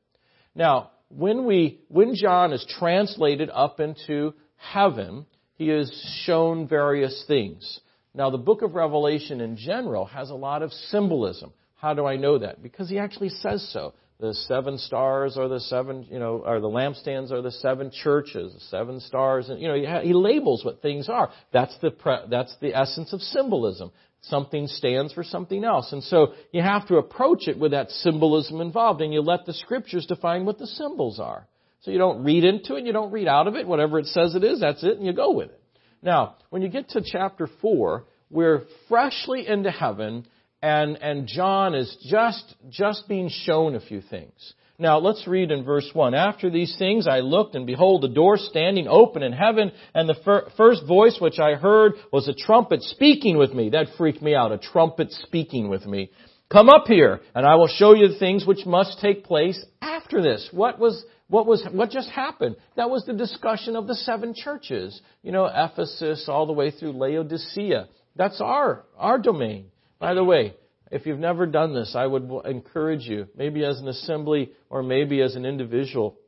Now, 0.56 0.92
when 1.10 1.46
we, 1.46 1.82
when 1.90 2.16
John 2.16 2.54
is 2.54 2.66
translated 2.80 3.50
up 3.52 3.80
into 3.80 4.34
heaven, 4.58 5.26
he 5.56 5.70
is 5.70 5.92
shown 6.26 6.68
various 6.68 7.24
things. 7.28 7.80
Now, 8.14 8.30
the 8.30 8.38
book 8.38 8.62
of 8.62 8.76
Revelation 8.76 9.42
in 9.42 9.58
general 9.58 10.06
has 10.06 10.30
a 10.30 10.36
lot 10.36 10.62
of 10.62 10.72
symbolism. 10.72 11.52
How 11.76 11.94
do 11.94 12.06
I 12.06 12.16
know 12.16 12.38
that? 12.40 12.62
Because 12.62 12.90
he 12.90 13.00
actually 13.00 13.30
says 13.30 13.68
so. 13.74 13.94
The 14.20 14.34
seven 14.34 14.78
stars 14.78 15.38
are 15.38 15.50
the 15.50 15.60
seven, 15.60 16.08
you 16.10 16.20
know, 16.20 16.44
or 16.46 16.62
the 16.62 16.70
lampstands 16.70 17.32
are 17.32 17.42
the 17.42 17.52
seven 17.52 17.92
churches, 17.92 18.54
the 18.54 18.60
seven 18.70 19.00
stars, 19.02 19.50
and 19.50 19.60
you 19.60 19.68
know, 19.68 20.02
he 20.02 20.14
labels 20.14 20.64
what 20.64 20.82
things 20.82 21.10
are. 21.10 21.30
That's 21.52 21.76
the 21.82 21.92
pre- 21.92 22.28
that's 22.30 22.56
the 22.62 22.74
essence 22.74 23.12
of 23.12 23.22
symbolism 23.22 23.92
something 24.24 24.68
stands 24.68 25.14
for 25.14 25.24
something 25.24 25.64
else. 25.64 25.92
And 25.92 26.04
so 26.04 26.34
you 26.52 26.62
have 26.62 26.88
to 26.88 26.98
approach 26.98 27.48
it 27.48 27.58
with 27.58 27.72
that 27.72 27.90
symbolism 27.90 28.62
involved, 28.62 29.02
and 29.02 29.14
you 29.14 29.22
let 29.22 29.46
the 29.46 29.54
scriptures 29.54 30.06
define 30.06 30.46
what 30.46 30.58
the 30.58 30.68
symbols 30.68 31.20
are. 31.20 31.48
So 31.82 31.92
you 31.92 31.98
don't 31.98 32.24
read 32.24 32.46
into 32.46 32.76
it, 32.76 32.86
you 32.86 32.94
don't 32.94 33.12
read 33.12 33.28
out 33.28 33.48
of 33.48 33.56
it. 33.56 33.68
Whatever 33.68 34.00
it 34.00 34.08
says 34.08 34.36
it 34.36 34.44
is, 34.44 34.62
that's 34.62 34.84
it, 34.84 34.98
and 34.98 35.06
you 35.06 35.14
go 35.14 35.32
with 35.32 35.50
it. 35.50 35.62
Now, 36.02 36.36
when 36.50 36.62
you 36.62 36.70
get 36.70 36.90
to 36.90 37.02
chapter 37.06 37.48
4, 37.62 38.06
we're 38.30 38.64
freshly 38.88 39.48
into 39.48 39.72
heaven, 39.72 40.26
and, 40.62 40.98
and 40.98 41.28
John 41.28 41.76
is 41.76 41.96
just, 42.10 42.56
just 42.70 43.08
being 43.08 43.30
shown 43.30 43.76
a 43.76 43.82
few 43.82 44.02
things. 44.02 44.54
Now 44.80 44.98
let's 44.98 45.28
read 45.28 45.52
in 45.52 45.64
verse 45.64 45.88
1. 45.94 46.16
After 46.16 46.50
these 46.50 46.76
things 46.80 47.08
I 47.08 47.20
looked 47.20 47.54
and 47.54 47.68
behold 47.68 48.04
a 48.06 48.08
door 48.08 48.38
standing 48.38 48.88
open 48.88 49.22
in 49.22 49.32
heaven 49.32 49.72
and 49.94 50.10
the 50.10 50.16
fir- 50.26 50.50
first 50.58 50.86
voice 50.88 51.18
which 51.20 51.38
I 51.38 51.54
heard 51.54 51.94
was 52.12 52.28
a 52.28 52.34
trumpet 52.34 52.82
speaking 52.82 53.38
with 53.38 53.54
me. 53.54 53.70
That 53.70 53.88
freaked 53.98 54.22
me 54.22 54.34
out. 54.34 54.52
A 54.52 54.58
trumpet 54.58 55.12
speaking 55.12 55.70
with 55.70 55.86
me. 55.86 56.10
Come 56.52 56.70
up 56.70 56.88
here 56.88 57.22
and 57.36 57.46
I 57.46 57.56
will 57.56 57.68
show 57.68 57.94
you 57.94 58.08
the 58.08 58.18
things 58.18 58.48
which 58.48 58.66
must 58.66 59.00
take 59.00 59.24
place 59.24 59.64
after 59.82 60.24
this. 60.24 60.50
What 60.52 60.80
was 60.80 61.06
what 61.28 61.46
was 61.46 61.66
what 61.72 61.92
just 61.92 62.10
happened? 62.10 62.56
That 62.76 62.90
was 62.90 63.06
the 63.06 63.14
discussion 63.14 63.76
of 63.76 63.88
the 63.88 63.96
seven 63.96 64.34
churches. 64.36 65.00
You 65.22 65.32
know, 65.32 65.46
Ephesus 65.46 66.26
all 66.28 66.48
the 66.48 66.54
way 66.54 66.72
through 66.72 66.94
Laodicea. 66.94 67.88
That's 68.16 68.42
our 68.42 68.86
our 68.98 69.20
domain. 69.20 69.68
By 70.00 70.16
the 70.16 70.24
way, 70.24 70.56
if 70.94 71.08
you've 71.08 71.20
never 71.20 71.48
done 71.48 71.74
this, 71.74 71.96
I 71.96 72.06
would 72.06 72.30
encourage 72.46 73.02
you, 73.02 73.28
maybe 73.36 73.66
as 73.66 73.80
an 73.80 73.88
assembly 73.88 74.52
or 74.70 74.84
maybe 74.84 75.22
as 75.24 75.36
an 75.36 75.44
individual. 75.44 76.20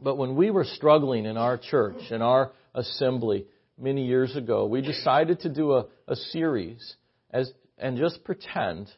But 0.00 0.16
when 0.16 0.36
we 0.36 0.52
were 0.52 0.64
struggling 0.64 1.26
in 1.26 1.36
our 1.36 1.58
church, 1.58 2.00
in 2.10 2.22
our 2.22 2.52
assembly, 2.72 3.46
many 3.76 4.06
years 4.06 4.36
ago, 4.36 4.66
we 4.66 4.80
decided 4.80 5.40
to 5.40 5.48
do 5.48 5.72
a, 5.72 5.86
a 6.06 6.14
series 6.14 6.94
as, 7.32 7.50
and 7.78 7.98
just 7.98 8.22
pretend, 8.22 8.88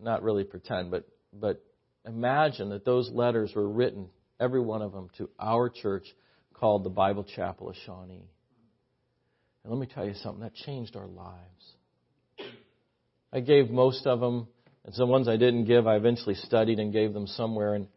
not 0.00 0.22
really 0.22 0.44
pretend, 0.44 0.90
but, 0.90 1.08
but 1.32 1.64
imagine 2.06 2.68
that 2.70 2.84
those 2.84 3.10
letters 3.10 3.52
were 3.56 3.66
written, 3.66 4.08
every 4.38 4.60
one 4.60 4.82
of 4.82 4.92
them, 4.92 5.08
to 5.16 5.30
our 5.40 5.70
church 5.70 6.04
called 6.52 6.84
the 6.84 6.90
Bible 6.90 7.24
Chapel 7.24 7.70
of 7.70 7.76
Shawnee. 7.86 8.28
And 9.64 9.72
let 9.72 9.80
me 9.80 9.88
tell 9.92 10.04
you 10.04 10.14
something, 10.14 10.42
that 10.42 10.54
changed 10.54 10.94
our 10.94 11.06
lives. 11.06 11.74
I 13.32 13.40
gave 13.40 13.70
most 13.70 14.06
of 14.06 14.20
them, 14.20 14.48
and 14.84 14.94
some 14.94 15.08
ones 15.08 15.28
I 15.28 15.36
didn't 15.36 15.64
give, 15.64 15.86
I 15.86 15.96
eventually 15.96 16.34
studied 16.34 16.78
and 16.78 16.92
gave 16.92 17.14
them 17.14 17.26
somewhere. 17.26 17.74
And, 17.74 17.88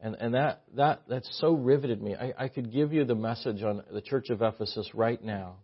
and, 0.00 0.14
and 0.20 0.34
that, 0.34 0.62
that, 0.76 1.02
that 1.08 1.24
so 1.24 1.54
riveted 1.54 2.00
me. 2.02 2.14
I, 2.14 2.32
I 2.38 2.48
could 2.48 2.72
give 2.72 2.92
you 2.92 3.04
the 3.04 3.14
message 3.14 3.62
on 3.62 3.82
the 3.92 4.00
Church 4.00 4.30
of 4.30 4.42
Ephesus 4.42 4.90
right 4.94 5.22
now. 5.22 5.56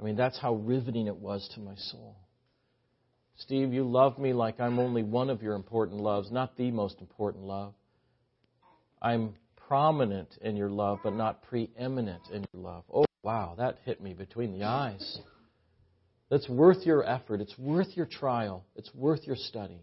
I 0.00 0.02
mean, 0.02 0.16
that's 0.16 0.38
how 0.38 0.54
riveting 0.54 1.06
it 1.06 1.16
was 1.16 1.48
to 1.54 1.60
my 1.60 1.74
soul. 1.76 2.16
Steve, 3.36 3.72
you 3.72 3.84
love 3.84 4.18
me 4.18 4.32
like 4.32 4.60
I'm 4.60 4.78
only 4.78 5.02
one 5.02 5.30
of 5.30 5.42
your 5.42 5.54
important 5.54 6.00
loves, 6.00 6.30
not 6.30 6.56
the 6.56 6.70
most 6.70 7.00
important 7.00 7.44
love. 7.44 7.74
I'm 9.02 9.34
prominent 9.68 10.36
in 10.40 10.56
your 10.56 10.70
love, 10.70 10.98
but 11.02 11.14
not 11.14 11.42
preeminent 11.42 12.22
in 12.32 12.44
your 12.52 12.62
love. 12.62 12.84
Oh, 12.92 13.04
wow, 13.22 13.54
that 13.58 13.78
hit 13.84 14.00
me 14.00 14.14
between 14.14 14.52
the 14.58 14.64
eyes. 14.64 15.18
That's 16.30 16.48
worth 16.48 16.86
your 16.86 17.08
effort. 17.08 17.40
It's 17.40 17.58
worth 17.58 17.96
your 17.96 18.06
trial. 18.06 18.64
It's 18.76 18.92
worth 18.94 19.26
your 19.26 19.36
study. 19.36 19.80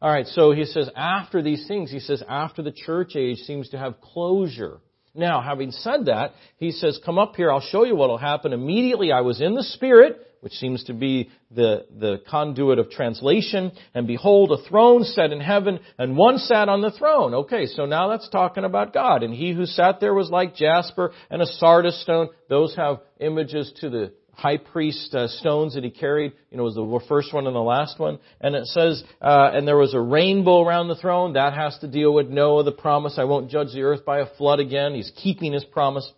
All 0.00 0.10
right, 0.10 0.26
so 0.26 0.52
he 0.52 0.64
says, 0.64 0.90
after 0.94 1.42
these 1.42 1.66
things, 1.66 1.90
he 1.90 1.98
says, 1.98 2.22
after 2.28 2.62
the 2.62 2.72
church 2.72 3.16
age 3.16 3.38
seems 3.38 3.70
to 3.70 3.78
have 3.78 4.00
closure. 4.00 4.80
Now, 5.14 5.40
having 5.40 5.70
said 5.70 6.06
that, 6.06 6.32
he 6.58 6.72
says, 6.72 7.00
come 7.04 7.18
up 7.18 7.36
here, 7.36 7.50
I'll 7.50 7.60
show 7.60 7.84
you 7.84 7.96
what 7.96 8.10
will 8.10 8.18
happen. 8.18 8.52
Immediately 8.52 9.12
I 9.12 9.20
was 9.20 9.40
in 9.40 9.54
the 9.54 9.62
Spirit, 9.62 10.20
which 10.40 10.52
seems 10.54 10.84
to 10.84 10.92
be 10.92 11.30
the, 11.50 11.86
the 11.98 12.20
conduit 12.28 12.78
of 12.78 12.90
translation, 12.90 13.72
and 13.94 14.06
behold, 14.06 14.52
a 14.52 14.68
throne 14.68 15.04
set 15.04 15.32
in 15.32 15.40
heaven, 15.40 15.80
and 15.98 16.18
one 16.18 16.36
sat 16.36 16.68
on 16.68 16.82
the 16.82 16.90
throne. 16.90 17.32
Okay, 17.32 17.64
so 17.64 17.86
now 17.86 18.08
that's 18.08 18.28
talking 18.28 18.64
about 18.64 18.92
God. 18.92 19.22
And 19.22 19.32
he 19.32 19.52
who 19.52 19.64
sat 19.64 20.00
there 20.00 20.12
was 20.12 20.28
like 20.28 20.54
jasper 20.54 21.12
and 21.30 21.40
a 21.40 21.46
sardius 21.46 22.02
stone. 22.02 22.28
Those 22.50 22.76
have 22.76 23.00
images 23.20 23.72
to 23.80 23.88
the 23.88 24.12
high 24.36 24.58
priest 24.58 25.14
uh, 25.14 25.28
stones 25.28 25.74
that 25.74 25.84
he 25.84 25.90
carried. 25.90 26.32
You 26.50 26.58
know, 26.58 26.64
was 26.64 26.74
the 26.74 27.00
first 27.08 27.32
one 27.32 27.46
and 27.46 27.54
the 27.54 27.60
last 27.60 27.98
one. 27.98 28.18
And 28.40 28.54
it 28.54 28.66
says, 28.66 29.02
uh, 29.20 29.50
and 29.52 29.66
there 29.66 29.76
was 29.76 29.94
a 29.94 30.00
rainbow 30.00 30.62
around 30.62 30.88
the 30.88 30.96
throne. 30.96 31.34
That 31.34 31.54
has 31.54 31.78
to 31.78 31.88
deal 31.88 32.12
with 32.12 32.28
Noah, 32.28 32.64
the 32.64 32.72
promise. 32.72 33.16
I 33.18 33.24
won't 33.24 33.50
judge 33.50 33.72
the 33.72 33.82
earth 33.82 34.04
by 34.04 34.20
a 34.20 34.26
flood 34.36 34.60
again. 34.60 34.94
He's 34.94 35.12
keeping 35.16 35.52
his 35.52 35.64
promise. 35.64 36.10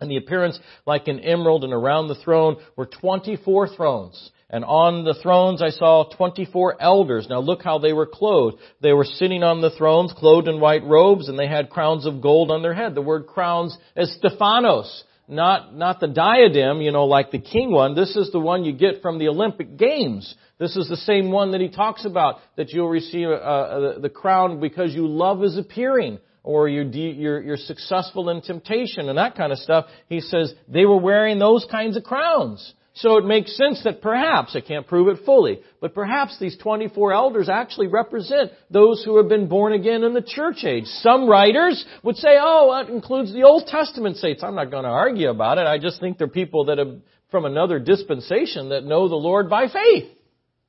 And 0.00 0.10
the 0.10 0.16
appearance 0.16 0.58
like 0.86 1.08
an 1.08 1.20
emerald, 1.20 1.64
and 1.64 1.72
around 1.72 2.08
the 2.08 2.14
throne 2.14 2.56
were 2.76 2.86
24 2.86 3.74
thrones. 3.74 4.30
And 4.50 4.64
on 4.64 5.04
the 5.04 5.18
thrones 5.22 5.60
I 5.60 5.70
saw 5.70 6.04
24 6.04 6.80
elders. 6.80 7.26
Now 7.28 7.40
look 7.40 7.62
how 7.62 7.78
they 7.78 7.92
were 7.92 8.06
clothed. 8.06 8.56
They 8.80 8.94
were 8.94 9.04
sitting 9.04 9.42
on 9.42 9.60
the 9.60 9.70
thrones, 9.70 10.14
clothed 10.16 10.48
in 10.48 10.60
white 10.60 10.84
robes, 10.84 11.28
and 11.28 11.38
they 11.38 11.48
had 11.48 11.68
crowns 11.68 12.06
of 12.06 12.22
gold 12.22 12.50
on 12.50 12.62
their 12.62 12.72
head. 12.72 12.94
The 12.94 13.02
word 13.02 13.26
crowns 13.26 13.76
is 13.94 14.14
Stephanos 14.16 15.04
not, 15.28 15.74
not 15.74 16.00
the 16.00 16.08
diadem, 16.08 16.80
you 16.80 16.90
know, 16.90 17.04
like 17.04 17.30
the 17.30 17.38
king 17.38 17.70
one. 17.70 17.94
This 17.94 18.16
is 18.16 18.30
the 18.32 18.40
one 18.40 18.64
you 18.64 18.72
get 18.72 19.02
from 19.02 19.18
the 19.18 19.28
Olympic 19.28 19.76
Games. 19.76 20.34
This 20.58 20.76
is 20.76 20.88
the 20.88 20.96
same 20.96 21.30
one 21.30 21.52
that 21.52 21.60
he 21.60 21.68
talks 21.68 22.04
about, 22.04 22.36
that 22.56 22.70
you'll 22.70 22.88
receive 22.88 23.28
uh, 23.28 23.32
uh, 23.32 23.98
the 23.98 24.08
crown 24.08 24.58
because 24.58 24.94
you 24.94 25.06
love 25.06 25.44
is 25.44 25.58
appearing, 25.58 26.18
or 26.42 26.68
you're, 26.68 26.84
you're, 26.84 27.42
you're 27.42 27.56
successful 27.56 28.30
in 28.30 28.40
temptation 28.40 29.08
and 29.08 29.18
that 29.18 29.36
kind 29.36 29.52
of 29.52 29.58
stuff. 29.58 29.86
He 30.08 30.20
says 30.20 30.52
they 30.66 30.86
were 30.86 30.98
wearing 30.98 31.38
those 31.38 31.66
kinds 31.70 31.96
of 31.96 32.04
crowns. 32.04 32.72
So 33.00 33.16
it 33.16 33.24
makes 33.24 33.56
sense 33.56 33.82
that 33.84 34.02
perhaps, 34.02 34.56
I 34.56 34.60
can't 34.60 34.86
prove 34.86 35.06
it 35.06 35.24
fully, 35.24 35.60
but 35.80 35.94
perhaps 35.94 36.36
these 36.40 36.56
24 36.58 37.12
elders 37.12 37.48
actually 37.48 37.86
represent 37.86 38.50
those 38.70 39.04
who 39.04 39.18
have 39.18 39.28
been 39.28 39.46
born 39.46 39.72
again 39.72 40.02
in 40.02 40.14
the 40.14 40.22
church 40.22 40.64
age. 40.64 40.84
Some 40.86 41.28
writers 41.28 41.84
would 42.02 42.16
say, 42.16 42.36
oh, 42.40 42.74
that 42.74 42.92
includes 42.92 43.32
the 43.32 43.44
Old 43.44 43.68
Testament 43.68 44.16
saints. 44.16 44.42
I'm 44.42 44.56
not 44.56 44.72
going 44.72 44.82
to 44.82 44.90
argue 44.90 45.30
about 45.30 45.58
it. 45.58 45.66
I 45.68 45.78
just 45.78 46.00
think 46.00 46.18
they're 46.18 46.26
people 46.26 46.64
that 46.64 46.78
have, 46.78 46.96
from 47.30 47.44
another 47.44 47.78
dispensation 47.78 48.70
that 48.70 48.82
know 48.82 49.08
the 49.08 49.14
Lord 49.14 49.48
by 49.48 49.68
faith. 49.68 50.10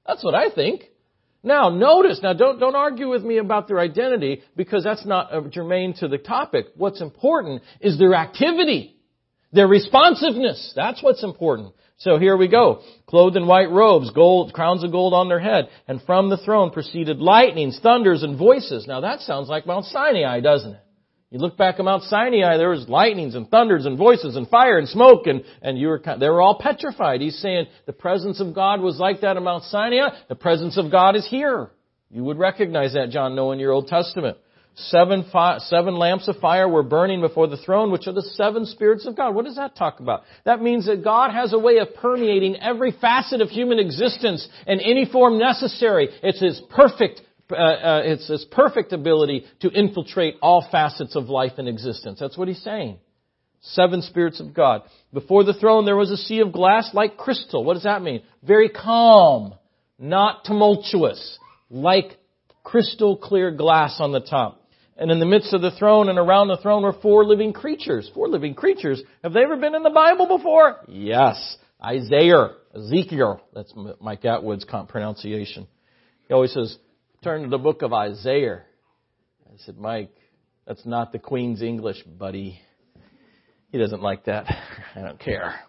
That's 0.06 0.24
what 0.24 0.36
I 0.36 0.52
think. 0.54 0.84
Now, 1.42 1.70
notice, 1.70 2.20
now 2.22 2.34
don't, 2.34 2.60
don't 2.60 2.76
argue 2.76 3.10
with 3.10 3.24
me 3.24 3.40
about 3.40 3.68
their 3.68 3.80
identity 3.80 4.44
because 4.56 4.84
that's 4.84 5.06
not 5.06 5.34
uh, 5.34 5.42
germane 5.50 5.96
to 5.96 6.08
the 6.08 6.20
topic. 6.20 6.68
What's 6.76 7.02
important 7.02 7.64
is 7.82 7.98
their 7.98 8.14
activity. 8.14 8.98
Their 9.52 9.68
responsiveness. 9.68 10.74
That's 10.76 11.02
what's 11.02 11.24
important. 11.24 11.74
So 12.00 12.18
here 12.18 12.38
we 12.38 12.48
go. 12.48 12.82
Clothed 13.08 13.36
in 13.36 13.46
white 13.46 13.70
robes, 13.70 14.10
gold, 14.12 14.54
crowns 14.54 14.86
of 14.86 14.92
gold 14.92 15.14
on 15.14 15.28
their 15.28 15.40
head, 15.40 15.68
and 15.86 16.02
from 16.04 16.30
the 16.30 16.38
throne 16.38 16.72
proceeded 16.72 17.20
lightnings, 17.20 17.78
thunders, 17.84 18.24
and 18.24 18.38
voices. 18.38 18.88
Now 18.88 19.02
that 19.02 19.20
sounds 19.20 19.50
like 19.50 19.68
Mount 19.68 19.86
Sinai, 19.86 20.40
doesn't 20.40 20.72
it? 20.72 20.80
You 21.30 21.40
look 21.40 21.58
back 21.58 21.76
at 21.78 21.86
Mount 21.86 22.04
Sinai, 22.04 22.58
there 22.58 22.70
was 22.70 22.88
lightnings 22.88 23.36
and 23.36 23.50
thunders 23.50 23.86
and 23.86 23.98
voices 23.98 24.36
and 24.36 24.48
fire 24.48 24.80
and 24.80 24.88
smoke 24.88 25.28
and, 25.28 25.44
and 25.62 25.78
you 25.78 25.90
were, 25.90 26.02
they 26.20 26.30
were 26.30 26.42
all 26.42 26.58
petrified. 26.60 27.22
He's 27.22 27.38
saying 27.38 27.68
the 27.86 27.94
presence 27.94 28.40
of 28.40 28.56
God 28.56 28.82
was 28.82 28.98
like 28.98 29.22
that 29.22 29.38
at 29.38 29.44
Mount 29.44 29.66
Sinai. 29.66 30.10
The 30.28 30.36
presence 30.36 30.78
of 30.78 30.90
God 30.90 31.16
is 31.16 31.28
here. 31.30 31.70
You 32.10 32.24
would 32.24 32.40
recognize 32.40 32.94
that, 32.94 33.12
John, 33.12 33.36
knowing 33.36 33.60
your 33.60 33.74
Old 33.74 33.88
Testament. 33.88 34.38
Seven, 34.84 35.26
fi- 35.32 35.58
seven 35.60 35.98
lamps 35.98 36.30
of 36.30 36.38
fire 36.38 36.68
were 36.68 36.84
burning 36.84 37.20
before 37.20 37.48
the 37.48 37.58
throne, 37.58 37.92
which 37.92 38.08
are 38.08 38.14
the 38.14 38.22
seven 38.22 38.66
spirits 38.66 39.06
of 39.06 39.16
God. 39.16 39.36
What 39.36 39.44
does 39.44 39.58
that 39.58 39.76
talk 39.76 40.00
about? 40.00 40.24
That 40.46 40.62
means 40.62 40.86
that 40.86 41.04
God 41.04 41.32
has 41.32 41.52
a 41.52 41.60
way 41.60 41.80
of 41.80 41.94
permeating 41.96 42.56
every 42.62 42.94
facet 42.94 43.42
of 43.42 43.50
human 43.50 43.78
existence 43.78 44.48
in 44.66 44.80
any 44.80 45.06
form 45.06 45.38
necessary. 45.38 46.08
It's 46.24 46.40
His 46.40 46.62
perfect, 46.70 47.22
uh, 47.52 47.56
uh, 47.56 48.02
it's 48.06 48.30
His 48.30 48.46
perfect 48.50 48.94
ability 48.94 49.46
to 49.62 49.70
infiltrate 49.70 50.36
all 50.42 50.66
facets 50.72 51.18
of 51.18 51.26
life 51.26 51.54
and 51.58 51.68
existence. 51.68 52.20
That's 52.22 52.38
what 52.38 52.48
He's 52.48 52.64
saying. 52.64 53.00
Seven 53.62 54.02
spirits 54.02 54.40
of 54.40 54.54
God. 54.54 54.84
Before 55.14 55.44
the 55.44 55.54
throne 55.54 55.84
there 55.84 55.98
was 55.98 56.12
a 56.12 56.18
sea 56.18 56.40
of 56.40 56.54
glass 56.54 56.92
like 56.94 57.18
crystal. 57.18 57.66
What 57.66 57.74
does 57.74 57.84
that 57.84 58.02
mean? 58.02 58.24
Very 58.44 58.70
calm, 58.70 59.56
not 60.00 60.46
tumultuous, 60.46 61.38
like 61.70 62.18
crystal 62.64 63.18
clear 63.18 63.52
glass 63.52 63.98
on 64.00 64.14
the 64.14 64.22
top. 64.22 64.59
And 65.00 65.12
in 65.12 65.20
the 65.20 65.26
midst 65.26 65.54
of 65.54 65.62
the 65.62 65.72
throne 65.72 66.10
and 66.10 66.20
around 66.20 66.50
the 66.50 66.58
throne 66.58 66.84
were 66.84 66.92
four 66.92 67.24
living 67.24 67.54
creatures. 67.54 68.12
Four 68.14 68.28
living 68.28 68.54
creatures. 68.54 69.02
Have 69.24 69.32
they 69.32 69.44
ever 69.44 69.56
been 69.56 69.74
in 69.74 69.82
the 69.82 69.90
Bible 69.90 70.28
before? 70.28 70.82
Yes. 70.90 71.58
Isaiah, 71.82 72.50
Ezekiel. 72.76 73.42
That's 73.54 73.74
Mike 74.02 74.26
Atwood's 74.26 74.66
pronunciation. 74.90 75.68
He 76.28 76.34
always 76.34 76.54
says, 76.54 76.78
turn 77.24 77.44
to 77.44 77.48
the 77.50 77.58
book 77.58 77.82
of 77.82 77.94
Isaiah. 77.94 78.64
I 79.48 79.56
said, 79.60 79.78
Mike, 79.78 80.14
that's 80.68 80.86
not 80.86 81.14
the 81.14 81.20
Queen's 81.20 81.62
English, 81.62 82.04
buddy. 82.04 82.60
He 83.72 83.78
doesn't 83.78 84.02
like 84.02 84.26
that. 84.26 84.54
I 84.96 85.02
don't 85.02 85.20
care. 85.20 85.62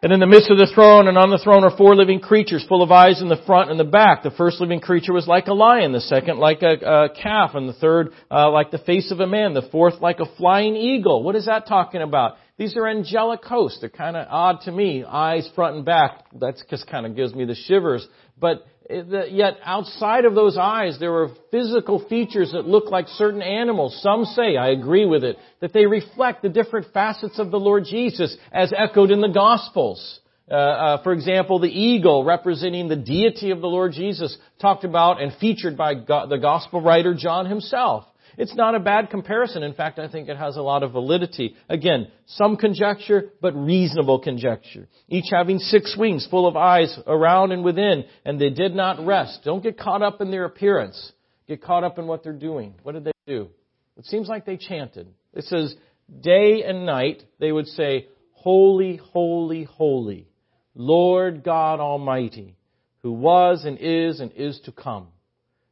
And 0.00 0.12
in 0.12 0.20
the 0.20 0.28
midst 0.28 0.48
of 0.48 0.58
the 0.58 0.70
throne 0.72 1.08
and 1.08 1.18
on 1.18 1.30
the 1.30 1.38
throne 1.38 1.64
are 1.64 1.76
four 1.76 1.96
living 1.96 2.20
creatures 2.20 2.64
full 2.68 2.84
of 2.84 2.92
eyes 2.92 3.20
in 3.20 3.28
the 3.28 3.42
front 3.44 3.68
and 3.68 3.80
the 3.80 3.84
back. 3.84 4.22
The 4.22 4.30
first 4.30 4.60
living 4.60 4.78
creature 4.78 5.12
was 5.12 5.26
like 5.26 5.48
a 5.48 5.52
lion, 5.52 5.90
the 5.90 6.00
second 6.00 6.38
like 6.38 6.62
a, 6.62 6.74
a 6.74 7.08
calf, 7.20 7.50
and 7.54 7.68
the 7.68 7.72
third 7.72 8.10
uh, 8.30 8.48
like 8.48 8.70
the 8.70 8.78
face 8.78 9.10
of 9.10 9.18
a 9.18 9.26
man, 9.26 9.54
the 9.54 9.68
fourth 9.72 10.00
like 10.00 10.20
a 10.20 10.36
flying 10.36 10.76
eagle. 10.76 11.24
What 11.24 11.34
is 11.34 11.46
that 11.46 11.66
talking 11.66 12.00
about? 12.00 12.36
These 12.58 12.76
are 12.76 12.86
angelic 12.86 13.44
hosts. 13.44 13.80
They're 13.80 13.90
kind 13.90 14.16
of 14.16 14.28
odd 14.30 14.60
to 14.66 14.72
me. 14.72 15.02
Eyes 15.02 15.50
front 15.56 15.74
and 15.74 15.84
back. 15.84 16.26
That 16.38 16.62
just 16.70 16.86
kind 16.86 17.04
of 17.04 17.16
gives 17.16 17.34
me 17.34 17.44
the 17.44 17.56
shivers. 17.56 18.06
But 18.38 18.64
Yet 18.88 19.58
outside 19.64 20.24
of 20.24 20.34
those 20.34 20.56
eyes, 20.56 20.98
there 20.98 21.14
are 21.14 21.28
physical 21.50 22.06
features 22.08 22.52
that 22.52 22.66
look 22.66 22.90
like 22.90 23.06
certain 23.08 23.42
animals. 23.42 24.00
Some 24.02 24.24
say, 24.24 24.56
I 24.56 24.70
agree 24.70 25.04
with 25.04 25.24
it, 25.24 25.36
that 25.60 25.74
they 25.74 25.84
reflect 25.84 26.42
the 26.42 26.48
different 26.48 26.86
facets 26.94 27.38
of 27.38 27.50
the 27.50 27.60
Lord 27.60 27.84
Jesus 27.84 28.34
as 28.50 28.72
echoed 28.74 29.10
in 29.10 29.20
the 29.20 29.28
Gospels. 29.28 30.20
Uh, 30.50 30.54
uh, 30.54 31.02
for 31.02 31.12
example, 31.12 31.58
the 31.58 31.68
eagle 31.68 32.24
representing 32.24 32.88
the 32.88 32.96
deity 32.96 33.50
of 33.50 33.60
the 33.60 33.66
Lord 33.66 33.92
Jesus 33.92 34.36
talked 34.58 34.84
about 34.84 35.20
and 35.20 35.34
featured 35.38 35.76
by 35.76 35.92
the 35.94 36.38
Gospel 36.40 36.80
writer 36.80 37.14
John 37.14 37.44
himself. 37.44 38.06
It's 38.38 38.54
not 38.54 38.76
a 38.76 38.80
bad 38.80 39.10
comparison. 39.10 39.64
In 39.64 39.74
fact, 39.74 39.98
I 39.98 40.08
think 40.08 40.28
it 40.28 40.36
has 40.36 40.56
a 40.56 40.62
lot 40.62 40.84
of 40.84 40.92
validity. 40.92 41.56
Again, 41.68 42.06
some 42.26 42.56
conjecture, 42.56 43.32
but 43.42 43.52
reasonable 43.56 44.20
conjecture. 44.20 44.86
Each 45.08 45.26
having 45.32 45.58
six 45.58 45.96
wings 45.98 46.26
full 46.30 46.46
of 46.46 46.56
eyes 46.56 46.96
around 47.08 47.50
and 47.50 47.64
within, 47.64 48.04
and 48.24 48.40
they 48.40 48.50
did 48.50 48.76
not 48.76 49.04
rest. 49.04 49.40
Don't 49.44 49.62
get 49.62 49.76
caught 49.76 50.02
up 50.02 50.20
in 50.20 50.30
their 50.30 50.44
appearance. 50.44 51.12
Get 51.48 51.62
caught 51.62 51.82
up 51.82 51.98
in 51.98 52.06
what 52.06 52.22
they're 52.22 52.32
doing. 52.32 52.74
What 52.84 52.92
did 52.92 53.04
they 53.04 53.12
do? 53.26 53.48
It 53.96 54.06
seems 54.06 54.28
like 54.28 54.46
they 54.46 54.56
chanted. 54.56 55.08
It 55.34 55.44
says, 55.44 55.74
day 56.20 56.62
and 56.62 56.86
night, 56.86 57.24
they 57.40 57.50
would 57.50 57.66
say, 57.66 58.06
Holy, 58.34 58.96
holy, 58.96 59.64
holy, 59.64 60.28
Lord 60.76 61.42
God 61.42 61.80
Almighty, 61.80 62.56
who 63.02 63.10
was 63.10 63.64
and 63.64 63.78
is 63.80 64.20
and 64.20 64.30
is 64.30 64.60
to 64.66 64.70
come. 64.70 65.08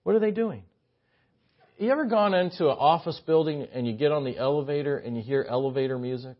What 0.03 0.17
are 0.17 0.21
they 0.21 0.33
doing? 0.33 0.65
You 1.79 1.91
ever 1.91 2.07
gone 2.07 2.33
into 2.33 2.71
an 2.71 2.77
office 2.79 3.21
building 3.27 3.67
and 3.73 3.87
you 3.87 3.93
get 3.93 4.11
on 4.11 4.25
the 4.25 4.39
elevator 4.39 4.97
and 4.97 5.15
you 5.15 5.23
hear 5.23 5.47
elevator 5.49 5.99
music? 5.99 6.37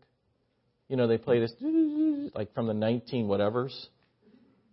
You 0.87 0.95
know, 0.95 1.07
they 1.07 1.19
play 1.19 1.39
this 1.39 1.53
like 2.33 2.53
from 2.55 2.65
the 2.65 2.73
19 2.73 3.27
whatevers. 3.27 3.73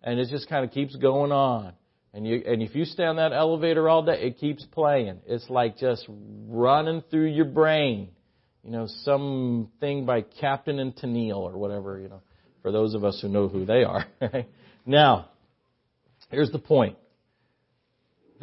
And 0.03 0.19
it 0.19 0.29
just 0.31 0.49
kind 0.49 0.65
of 0.65 0.71
keeps 0.71 0.97
going 0.97 1.33
on. 1.33 1.75
And 2.15 2.27
you 2.27 2.43
and 2.47 2.63
if 2.63 2.75
you 2.75 2.85
stay 2.85 3.05
on 3.05 3.17
that 3.17 3.33
elevator 3.33 3.89
all 3.89 4.05
day, 4.05 4.23
it 4.23 4.39
keeps 4.39 4.65
playing. 4.65 5.19
It's 5.27 5.51
like 5.51 5.77
just 5.77 6.07
running 6.09 7.03
through 7.11 7.27
your 7.27 7.47
brain. 7.47 8.11
You 8.63 8.71
know, 8.71 8.87
something 9.03 10.07
by 10.07 10.23
Captain 10.23 10.79
and 10.79 10.95
Tennille 10.97 11.37
or 11.37 11.59
whatever, 11.59 11.99
you 11.99 12.09
know, 12.09 12.23
for 12.63 12.73
those 12.73 12.95
of 12.95 13.05
us 13.05 13.19
who 13.21 13.29
know 13.29 13.49
who 13.49 13.67
they 13.67 13.85
are. 13.85 14.07
now, 14.87 15.29
here's 16.31 16.51
the 16.51 16.59
point 16.59 16.97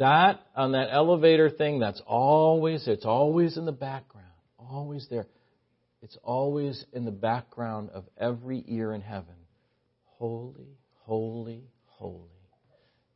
that 0.02 0.40
on 0.54 0.72
that 0.72 0.88
elevator 0.92 1.50
thing, 1.50 1.78
that's 1.80 2.02
always, 2.06 2.86
it's 2.86 3.06
always 3.06 3.56
in 3.56 3.64
the 3.64 3.72
background. 3.72 4.26
Always 4.58 5.06
there. 5.10 5.26
It's 6.02 6.18
always 6.22 6.84
in 6.92 7.04
the 7.04 7.10
background 7.10 7.90
of 7.90 8.04
every 8.18 8.64
ear 8.68 8.92
in 8.92 9.00
heaven. 9.00 9.34
Holy, 10.04 10.76
holy, 11.04 11.64
holy 11.86 12.30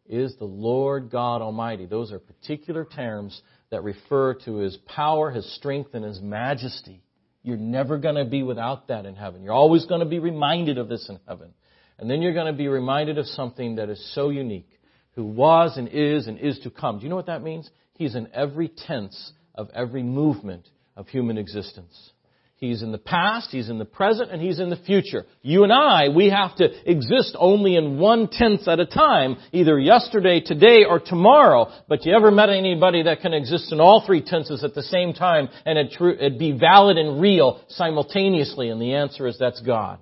is 0.08 0.36
the 0.36 0.44
Lord 0.44 1.10
God 1.10 1.42
Almighty. 1.42 1.86
Those 1.86 2.12
are 2.12 2.18
particular 2.18 2.84
terms 2.84 3.40
that 3.70 3.82
refer 3.82 4.34
to 4.44 4.56
His 4.56 4.76
power, 4.86 5.30
His 5.30 5.56
strength, 5.56 5.94
and 5.94 6.04
His 6.04 6.20
majesty. 6.20 7.02
You're 7.42 7.56
never 7.56 7.98
going 7.98 8.16
to 8.16 8.24
be 8.24 8.42
without 8.42 8.88
that 8.88 9.06
in 9.06 9.14
heaven. 9.14 9.42
You're 9.42 9.52
always 9.52 9.86
going 9.86 10.00
to 10.00 10.06
be 10.06 10.18
reminded 10.18 10.78
of 10.78 10.88
this 10.88 11.08
in 11.08 11.18
heaven. 11.28 11.54
And 11.98 12.10
then 12.10 12.20
you're 12.20 12.34
going 12.34 12.52
to 12.52 12.56
be 12.56 12.68
reminded 12.68 13.18
of 13.18 13.26
something 13.26 13.76
that 13.76 13.88
is 13.88 14.14
so 14.14 14.30
unique, 14.30 14.68
who 15.16 15.24
was 15.24 15.76
and 15.76 15.88
is 15.88 16.28
and 16.28 16.38
is 16.38 16.58
to 16.60 16.70
come. 16.70 16.98
Do 16.98 17.04
you 17.04 17.10
know 17.10 17.16
what 17.16 17.26
that 17.26 17.42
means? 17.42 17.68
He's 17.94 18.14
in 18.14 18.28
every 18.32 18.68
tense 18.68 19.32
of 19.54 19.70
every 19.74 20.02
movement 20.02 20.68
of 20.94 21.08
human 21.08 21.38
existence. 21.38 22.12
He's 22.58 22.82
in 22.82 22.90
the 22.90 22.98
past, 22.98 23.50
He's 23.50 23.68
in 23.68 23.78
the 23.78 23.84
present, 23.84 24.30
and 24.30 24.40
He's 24.40 24.60
in 24.60 24.70
the 24.70 24.76
future. 24.76 25.26
You 25.42 25.64
and 25.64 25.72
I, 25.72 26.08
we 26.08 26.30
have 26.30 26.56
to 26.56 26.90
exist 26.90 27.36
only 27.38 27.76
in 27.76 27.98
one 27.98 28.28
tense 28.30 28.66
at 28.66 28.80
a 28.80 28.86
time, 28.86 29.36
either 29.52 29.78
yesterday, 29.78 30.40
today, 30.40 30.84
or 30.88 30.98
tomorrow. 30.98 31.70
But 31.86 32.06
you 32.06 32.16
ever 32.16 32.30
met 32.30 32.48
anybody 32.48 33.02
that 33.02 33.20
can 33.20 33.34
exist 33.34 33.72
in 33.72 33.80
all 33.80 34.02
three 34.06 34.22
tenses 34.22 34.64
at 34.64 34.74
the 34.74 34.82
same 34.82 35.12
time 35.12 35.48
and 35.66 35.78
it 35.78 35.94
it'd 36.00 36.38
be 36.38 36.52
valid 36.52 36.96
and 36.96 37.20
real 37.20 37.60
simultaneously? 37.68 38.70
And 38.70 38.80
the 38.80 38.94
answer 38.94 39.26
is 39.26 39.36
that's 39.38 39.60
God. 39.60 39.98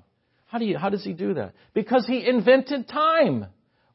How 0.47 0.59
do 0.59 0.65
you, 0.65 0.79
how 0.79 0.91
does 0.91 1.03
He 1.03 1.13
do 1.13 1.35
that? 1.35 1.55
Because 1.73 2.07
He 2.07 2.25
invented 2.25 2.89
time. 2.89 3.47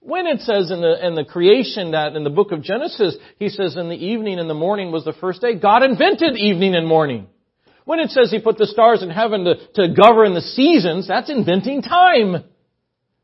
When 0.02 0.28
it 0.28 0.40
says 0.42 0.72
in 0.72 0.82
the, 0.82 1.06
in 1.06 1.16
the 1.16 1.26
creation 1.26 1.92
that 1.92 2.16
in 2.16 2.24
the 2.24 2.30
book 2.30 2.52
of 2.52 2.64
Genesis, 2.64 3.18
He 3.38 3.50
says 3.50 3.76
in 3.76 3.90
the 3.90 3.96
evening 3.96 4.40
and 4.40 4.50
the 4.50 4.54
morning 4.54 4.92
was 4.92 5.04
the 5.04 5.14
first 5.14 5.42
day, 5.42 5.56
God 5.56 5.84
invented 5.84 6.38
evening 6.38 6.76
and 6.76 6.88
morning. 6.88 7.28
When 7.84 8.00
it 8.00 8.12
says 8.12 8.32
He 8.32 8.40
put 8.40 8.58
the 8.58 8.68
stars 8.68 9.04
in 9.04 9.10
heaven 9.10 9.44
to, 9.44 9.56
to 9.76 9.94
govern 9.94 10.34
the 10.34 10.42
seasons, 10.42 11.08
that's 11.08 11.30
inventing 11.30 11.82
time. 11.82 12.46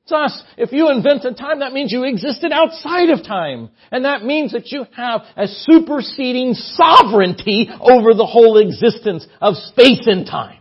It's 0.04 0.12
us. 0.12 0.44
If 0.58 0.72
you 0.72 0.92
invented 0.92 1.38
time, 1.38 1.62
that 1.62 1.74
means 1.74 1.92
you 1.92 2.04
existed 2.04 2.52
outside 2.52 3.10
of 3.10 3.24
time. 3.26 3.70
And 3.90 4.06
that 4.06 4.24
means 4.24 4.52
that 4.52 4.72
you 4.72 4.86
have 4.96 5.22
a 5.36 5.48
superseding 5.48 6.54
sovereignty 6.54 7.70
over 7.80 8.14
the 8.14 8.26
whole 8.26 8.58
existence 8.58 9.26
of 9.42 9.56
space 9.56 10.06
and 10.06 10.28
time. 10.28 10.60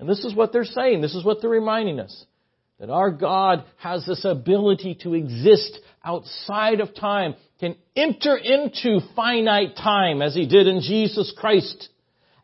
And 0.00 0.08
this 0.08 0.24
is 0.24 0.34
what 0.34 0.52
they're 0.52 0.64
saying. 0.64 1.00
This 1.00 1.14
is 1.14 1.24
what 1.24 1.40
they're 1.40 1.50
reminding 1.50 2.00
us. 2.00 2.24
That 2.82 2.90
our 2.90 3.12
God 3.12 3.62
has 3.76 4.04
this 4.04 4.24
ability 4.24 4.98
to 5.04 5.14
exist 5.14 5.78
outside 6.04 6.80
of 6.80 6.96
time, 6.96 7.36
can 7.60 7.76
enter 7.94 8.36
into 8.36 8.98
finite 9.14 9.76
time 9.76 10.20
as 10.20 10.34
He 10.34 10.48
did 10.48 10.66
in 10.66 10.80
Jesus 10.80 11.32
Christ. 11.38 11.90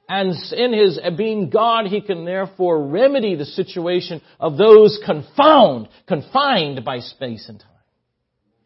And 0.09 0.33
in 0.53 0.73
his 0.73 0.97
uh, 1.03 1.11
being 1.11 1.51
God, 1.51 1.87
he 1.87 2.01
can 2.01 2.25
therefore 2.25 2.87
remedy 2.87 3.35
the 3.35 3.47
situation 3.47 4.23
of 4.39 4.57
those 4.57 5.01
confound, 5.05 5.89
confined 6.07 6.85
by 6.85 7.01
space 7.01 7.49
and 7.49 7.59
time. 7.59 7.69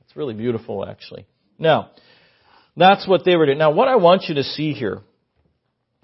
It's 0.02 0.14
really 0.14 0.34
beautiful, 0.34 0.86
actually. 0.86 1.26
Now, 1.58 1.92
that's 2.76 3.08
what 3.08 3.24
they 3.24 3.34
were 3.34 3.46
doing. 3.46 3.56
Now, 3.56 3.72
what 3.72 3.88
I 3.88 3.96
want 3.96 4.24
you 4.28 4.34
to 4.34 4.44
see 4.44 4.74
here, 4.74 5.00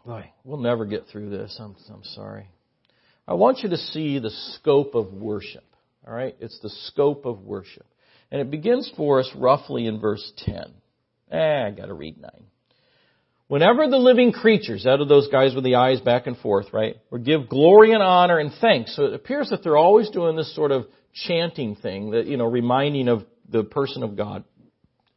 boy, 0.06 0.32
we'll 0.44 0.60
never 0.60 0.86
get 0.86 1.08
through 1.12 1.28
this. 1.28 1.54
I'm, 1.60 1.76
I'm 1.92 2.04
sorry. 2.04 2.48
I 3.28 3.34
want 3.34 3.58
you 3.58 3.68
to 3.68 3.76
see 3.76 4.18
the 4.18 4.30
scope 4.54 4.94
of 4.94 5.12
worship. 5.12 5.64
All 6.06 6.14
right? 6.14 6.34
It's 6.40 6.58
the 6.60 6.70
scope 6.86 7.26
of 7.26 7.42
worship. 7.42 7.86
And 8.30 8.40
it 8.40 8.50
begins 8.50 8.90
for 8.96 9.20
us 9.20 9.30
roughly 9.36 9.86
in 9.86 10.00
verse 10.00 10.32
10. 10.38 10.72
Eh, 11.30 11.66
I 11.66 11.70
gotta 11.70 11.92
read 11.92 12.18
9. 12.18 12.30
Whenever 13.48 13.86
the 13.88 13.98
living 13.98 14.32
creatures, 14.32 14.86
out 14.86 15.00
of 15.00 15.08
those 15.08 15.28
guys 15.28 15.54
with 15.54 15.64
the 15.64 15.74
eyes 15.74 16.00
back 16.00 16.26
and 16.26 16.38
forth, 16.38 16.66
right, 16.72 16.96
would 17.10 17.24
give 17.24 17.48
glory 17.48 17.92
and 17.92 18.02
honor 18.02 18.38
and 18.38 18.50
thanks. 18.60 18.96
So 18.96 19.04
it 19.04 19.14
appears 19.14 19.50
that 19.50 19.62
they're 19.62 19.76
always 19.76 20.08
doing 20.10 20.36
this 20.36 20.54
sort 20.54 20.70
of 20.70 20.86
chanting 21.12 21.76
thing 21.76 22.10
that, 22.12 22.26
you 22.26 22.38
know, 22.38 22.46
reminding 22.46 23.08
of 23.08 23.24
the 23.50 23.64
person 23.64 24.02
of 24.02 24.16
God. 24.16 24.44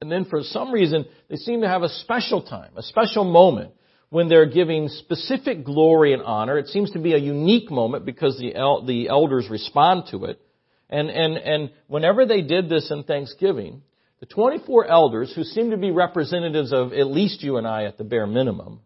And 0.02 0.12
then 0.12 0.26
for 0.26 0.42
some 0.44 0.72
reason, 0.72 1.06
they 1.30 1.36
seem 1.38 1.62
to 1.62 1.68
have 1.68 1.84
a 1.84 1.90
special 1.90 2.42
time, 2.42 2.72
a 2.76 2.84
special 2.84 3.24
moment 3.24 3.72
when 4.12 4.28
they're 4.28 4.46
giving 4.46 4.90
specific 4.90 5.64
glory 5.64 6.12
and 6.14 6.22
honor. 6.22 6.58
It 6.58 6.68
seems 6.68 6.92
to 6.92 7.00
be 7.00 7.14
a 7.14 7.18
unique 7.18 7.72
moment 7.72 8.06
because 8.06 8.38
the, 8.38 8.54
el- 8.54 8.86
the 8.86 9.08
elders 9.08 9.48
respond 9.50 10.04
to 10.12 10.26
it. 10.26 10.40
And, 10.90 11.10
and, 11.10 11.38
and 11.38 11.72
whenever 11.88 12.26
they 12.26 12.42
did 12.42 12.68
this 12.68 12.92
in 12.92 13.04
Thanksgiving, 13.04 13.82
the 14.20 14.26
24 14.26 14.86
elders, 14.88 15.32
who 15.34 15.44
seem 15.44 15.72
to 15.72 15.78
be 15.78 15.92
representatives 15.92 16.74
of 16.74 16.92
at 16.92 17.08
least 17.08 17.42
you 17.42 17.56
and 17.56 17.66
I 17.66 17.86
at 17.86 17.98
the 17.98 18.04
bare 18.04 18.28
minimum, 18.28 18.82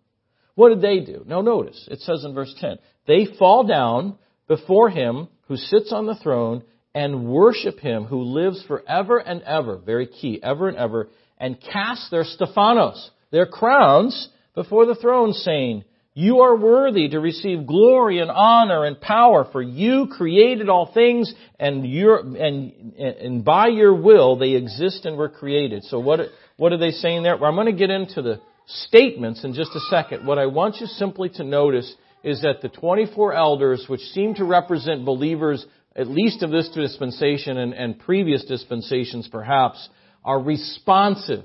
what 0.54 0.70
did 0.70 0.82
they 0.82 1.00
do? 1.00 1.24
Now 1.26 1.42
notice, 1.42 1.88
it 1.90 2.02
says 2.02 2.24
in 2.24 2.36
verse 2.36 2.54
10, 2.60 2.78
they 3.08 3.26
fall 3.40 3.66
down 3.66 4.20
before 4.48 4.92
him 4.92 5.28
who 5.48 5.58
sits 5.58 5.92
on 5.92 6.06
the 6.06 6.16
throne 6.16 6.62
and 6.94 7.28
worship 7.28 7.80
him 7.80 8.06
who 8.06 8.22
lives 8.22 8.64
forever 8.68 9.18
and 9.18 9.42
ever, 9.42 9.78
very 9.78 10.06
key, 10.06 10.40
ever 10.44 10.70
and 10.70 10.78
ever, 10.78 11.10
and 11.40 11.60
cast 11.60 12.12
their 12.12 12.24
Stephanos, 12.24 13.10
their 13.32 13.48
crowns, 13.48 14.30
before 14.56 14.86
the 14.86 14.96
throne 14.96 15.34
saying, 15.34 15.84
you 16.18 16.40
are 16.40 16.56
worthy 16.56 17.10
to 17.10 17.20
receive 17.20 17.68
glory 17.68 18.20
and 18.20 18.32
honor 18.32 18.86
and 18.86 19.00
power, 19.00 19.46
for 19.52 19.62
you 19.62 20.08
created 20.10 20.70
all 20.70 20.94
things, 20.94 21.34
and, 21.60 21.86
your, 21.86 22.20
and, 22.20 22.96
and 22.98 23.44
by 23.44 23.68
your 23.68 23.94
will 23.94 24.38
they 24.38 24.52
exist 24.52 25.06
and 25.06 25.18
were 25.18 25.28
created. 25.28 25.84
So 25.84 26.00
what, 26.00 26.22
what 26.56 26.72
are 26.72 26.78
they 26.78 26.92
saying 26.92 27.24
there? 27.24 27.36
Well, 27.36 27.50
I'm 27.50 27.56
going 27.56 27.68
to 27.68 27.74
get 27.74 27.90
into 27.90 28.22
the 28.22 28.40
statements 28.66 29.44
in 29.44 29.54
just 29.54 29.76
a 29.76 29.82
second. 29.82 30.26
What 30.26 30.40
I 30.40 30.46
want 30.46 30.78
you 30.78 30.88
simply 30.88 31.28
to 31.32 31.44
notice 31.44 31.94
is 32.24 32.42
that 32.44 32.62
the 32.62 32.70
24 32.70 33.34
elders, 33.34 33.86
which 33.90 34.00
seem 34.00 34.36
to 34.36 34.46
represent 34.46 35.04
believers, 35.04 35.66
at 35.98 36.08
least 36.08 36.44
of 36.44 36.50
this 36.50 36.70
dispensation 36.70 37.58
and, 37.58 37.74
and 37.74 38.00
previous 38.00 38.46
dispensations 38.46 39.28
perhaps, 39.30 39.90
are 40.24 40.40
responsive. 40.40 41.44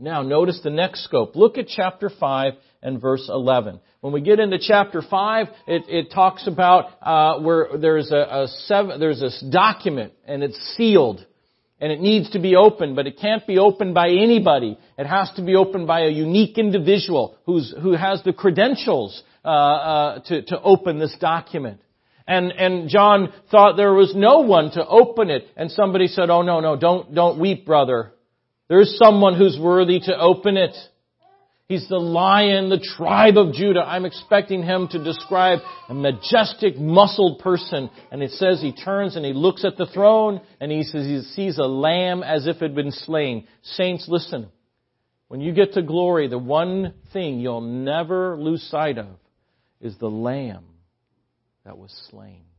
Now, 0.00 0.22
notice 0.22 0.60
the 0.64 0.70
next 0.70 1.04
scope. 1.04 1.36
Look 1.36 1.58
at 1.58 1.66
chapter 1.68 2.08
5 2.10 2.54
and 2.82 3.00
verse 3.00 3.28
11. 3.28 3.80
When 4.00 4.14
we 4.14 4.22
get 4.22 4.40
into 4.40 4.58
chapter 4.58 5.02
5, 5.02 5.46
it, 5.66 5.84
it 5.88 6.12
talks 6.12 6.46
about 6.46 6.86
uh, 7.02 7.40
where 7.40 7.68
there's 7.78 8.10
a, 8.10 8.16
a 8.16 8.48
seven, 8.64 8.98
there's 8.98 9.20
this 9.20 9.44
document 9.52 10.14
and 10.26 10.42
it's 10.42 10.58
sealed 10.76 11.24
and 11.80 11.92
it 11.92 12.00
needs 12.00 12.30
to 12.30 12.38
be 12.38 12.56
opened, 12.56 12.96
but 12.96 13.06
it 13.06 13.18
can't 13.18 13.46
be 13.46 13.58
opened 13.58 13.94
by 13.94 14.08
anybody. 14.08 14.78
It 14.98 15.06
has 15.06 15.30
to 15.36 15.44
be 15.44 15.54
opened 15.54 15.86
by 15.86 16.00
a 16.00 16.10
unique 16.10 16.56
individual 16.56 17.36
who's, 17.44 17.74
who 17.82 17.92
has 17.92 18.22
the 18.22 18.32
credentials 18.32 19.22
uh, 19.44 19.48
uh, 19.48 20.18
to, 20.26 20.42
to 20.42 20.60
open 20.62 20.98
this 20.98 21.14
document. 21.20 21.80
And, 22.26 22.52
and 22.52 22.88
John 22.88 23.32
thought 23.50 23.76
there 23.76 23.92
was 23.92 24.14
no 24.14 24.40
one 24.40 24.70
to 24.72 24.86
open 24.86 25.30
it, 25.30 25.46
and 25.56 25.70
somebody 25.70 26.06
said, 26.06 26.30
"Oh 26.30 26.42
no, 26.42 26.60
no, 26.60 26.76
don't 26.76 27.12
don't 27.12 27.40
weep, 27.40 27.66
brother. 27.66 28.12
There's 28.70 28.96
someone 28.96 29.34
who's 29.34 29.58
worthy 29.58 30.00
to 30.00 30.18
open 30.18 30.56
it." 30.56 30.74
He's 31.68 31.86
the 31.88 32.00
lion, 32.00 32.68
the 32.68 32.80
tribe 32.80 33.38
of 33.38 33.52
Judah. 33.52 33.84
I'm 33.86 34.04
expecting 34.04 34.64
him 34.64 34.88
to 34.88 35.04
describe 35.04 35.60
a 35.88 35.94
majestic, 35.94 36.76
muscled 36.76 37.38
person. 37.38 37.90
And 38.10 38.24
it 38.24 38.32
says 38.32 38.60
he 38.60 38.72
turns 38.72 39.14
and 39.14 39.24
he 39.24 39.32
looks 39.32 39.64
at 39.64 39.76
the 39.76 39.86
throne 39.86 40.40
and 40.60 40.72
he 40.72 40.82
says 40.82 41.06
he 41.06 41.22
sees 41.22 41.58
a 41.58 41.68
lamb 41.68 42.24
as 42.24 42.48
if 42.48 42.56
it 42.56 42.62
had 42.62 42.74
been 42.74 42.90
slain. 42.90 43.46
Saints, 43.62 44.08
listen. 44.08 44.48
When 45.28 45.40
you 45.40 45.52
get 45.52 45.74
to 45.74 45.82
glory, 45.82 46.26
the 46.26 46.38
one 46.38 46.94
thing 47.12 47.38
you'll 47.38 47.60
never 47.60 48.36
lose 48.36 48.64
sight 48.64 48.98
of 48.98 49.06
is 49.80 49.96
the 49.98 50.10
lamb 50.10 50.64
that 51.64 51.78
was 51.78 51.92
slain. 52.10 52.49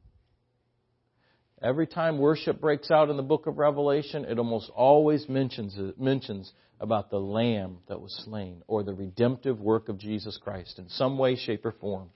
Every 1.62 1.86
time 1.86 2.18
worship 2.18 2.60
breaks 2.60 2.90
out 2.90 3.12
in 3.12 3.18
the 3.18 3.24
book 3.24 3.46
of 3.46 3.60
Revelation, 3.60 4.26
it 4.26 4.40
almost 4.40 4.72
always 4.76 5.30
mentions, 5.30 5.78
mentions 6.00 6.52
about 6.80 7.12
the 7.12 7.20
Lamb 7.20 7.78
that 7.88 8.02
was 8.02 8.20
slain 8.26 8.64
or 8.68 8.82
the 8.82 8.96
redemptive 8.96 9.60
work 9.60 9.88
of 9.88 10.00
Jesus 10.00 10.40
Christ 10.44 10.80
in 10.80 10.90
some 10.90 11.20
way, 11.20 11.36
shape, 11.36 11.64
or 11.64 11.74
form. 11.74 12.10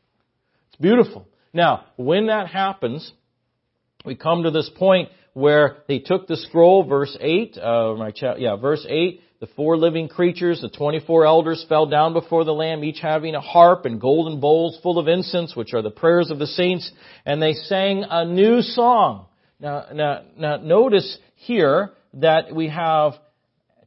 It's 0.69 0.81
beautiful. 0.81 1.27
Now, 1.53 1.85
when 1.95 2.27
that 2.27 2.47
happens, 2.47 3.11
we 4.03 4.15
come 4.15 4.43
to 4.43 4.51
this 4.51 4.69
point 4.75 5.09
where 5.33 5.77
they 5.87 5.99
took 5.99 6.25
the 6.25 6.37
scroll, 6.37 6.83
verse 6.83 7.15
8, 7.19 7.57
uh, 7.57 7.93
my 7.95 8.11
yeah, 8.37 8.55
verse 8.55 8.83
8, 8.89 9.21
the 9.41 9.47
four 9.55 9.77
living 9.77 10.07
creatures, 10.07 10.59
the 10.61 10.69
24 10.69 11.25
elders 11.27 11.63
fell 11.69 11.85
down 11.85 12.13
before 12.13 12.45
the 12.45 12.53
Lamb, 12.53 12.83
each 12.83 12.99
having 12.99 13.35
a 13.35 13.41
harp 13.41 13.85
and 13.85 14.01
golden 14.01 14.39
bowls 14.39 14.79
full 14.81 14.97
of 14.97 15.07
incense, 15.07 15.55
which 15.55 15.73
are 15.75 15.83
the 15.83 15.91
prayers 15.91 16.31
of 16.31 16.39
the 16.39 16.47
saints, 16.47 16.91
and 17.25 17.39
they 17.39 17.53
sang 17.53 18.05
a 18.09 18.25
new 18.25 18.61
song. 18.61 19.27
Now, 19.59 19.85
now, 19.93 20.21
now 20.37 20.57
notice 20.57 21.17
here 21.35 21.91
that 22.15 22.53
we 22.53 22.69
have 22.69 23.13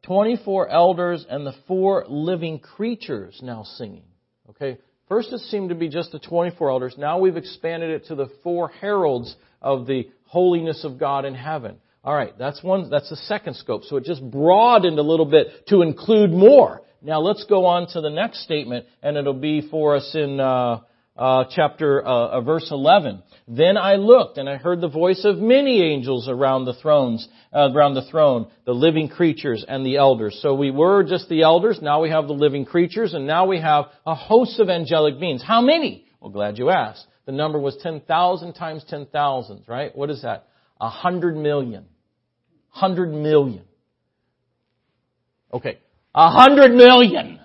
24 0.03 0.69
elders 0.69 1.27
and 1.29 1.47
the 1.47 1.55
four 1.67 2.05
living 2.09 2.59
creatures 2.59 3.41
now 3.43 3.65
singing. 3.65 4.05
Okay? 4.51 4.79
First 5.09 5.33
it 5.33 5.41
seemed 5.41 5.71
to 5.71 5.75
be 5.75 5.89
just 5.89 6.13
the 6.13 6.19
24 6.19 6.71
elders. 6.71 6.95
Now 6.99 7.19
we've 7.19 7.37
expanded 7.37 7.91
it 7.91 8.07
to 8.07 8.15
the 8.15 8.31
four 8.43 8.69
heralds 8.69 9.35
of 9.61 9.87
the 9.87 10.09
holiness 10.25 10.85
of 10.85 10.99
God 10.99 11.25
in 11.25 11.35
heaven. 11.35 11.77
Alright, 12.05 12.39
that's 12.39 12.63
one, 12.63 12.89
that's 12.91 13.11
the 13.11 13.17
second 13.17 13.55
scope. 13.57 13.85
So 13.85 13.97
it 13.97 14.05
just 14.05 14.23
broadened 14.31 14.99
a 14.99 15.03
little 15.03 15.27
bit 15.27 15.67
to 15.69 15.83
include 15.83 16.31
more. 16.31 16.83
Now 17.03 17.21
let's 17.21 17.45
go 17.45 17.67
on 17.67 17.87
to 17.89 18.01
the 18.01 18.11
next 18.11 18.43
statement, 18.43 18.87
and 19.03 19.17
it'll 19.17 19.35
be 19.35 19.69
for 19.71 19.97
us 19.97 20.11
in, 20.15 20.41
uh, 20.41 20.81
uh, 21.19 21.45
chapter 21.51 22.07
uh, 22.07 22.29
uh, 22.29 22.41
verse 22.41 22.69
11. 22.71 23.23
Then 23.49 23.77
I 23.77 23.95
looked 23.95 24.39
and 24.39 24.49
I 24.49 24.57
heard 24.57 24.81
the 24.81 24.89
voice 24.89 25.25
of 25.25 25.39
many 25.39 25.83
angels 25.83 26.29
around 26.29 26.65
the 26.65 26.75
thrones, 26.75 27.29
uh, 27.53 27.71
around 27.73 27.95
the 27.95 28.09
throne, 28.11 28.51
the 28.65 28.73
living 28.73 29.09
creatures 29.09 29.65
and 29.67 29.85
the 29.85 29.97
elders. 29.97 30.39
So 30.41 30.55
we 30.55 30.71
were 30.71 31.03
just 31.03 31.29
the 31.29 31.43
elders, 31.43 31.81
now 31.83 32.01
we 32.01 32.11
have 32.11 32.29
the 32.29 32.35
living 32.35 32.65
creatures, 32.65 33.15
and 33.15 33.27
now 33.27 33.47
we 33.47 33.61
have 33.61 33.87
a 34.07 34.15
host 34.15 34.61
of 34.61 34.69
angelic 34.69 35.19
beings. 35.19 35.43
How 35.43 35.61
many? 35.61 36.05
Well, 36.21 36.31
glad 36.31 36.59
you 36.59 36.71
asked. 36.71 37.07
The 37.27 37.33
number 37.33 37.59
was 37.59 37.77
10,000 37.83 38.55
times 38.55 38.85
10,000, 38.89 39.65
right? 39.67 39.95
What 39.97 40.11
is 40.11 40.23
that? 40.23 40.47
A 40.81 40.89
hundred 40.89 41.37
million. 41.37 41.87
Hundred 42.69 43.13
million. 43.13 43.65
Okay. 45.53 45.79
A 46.15 46.31
hundred 46.31 46.73
million. 46.73 47.41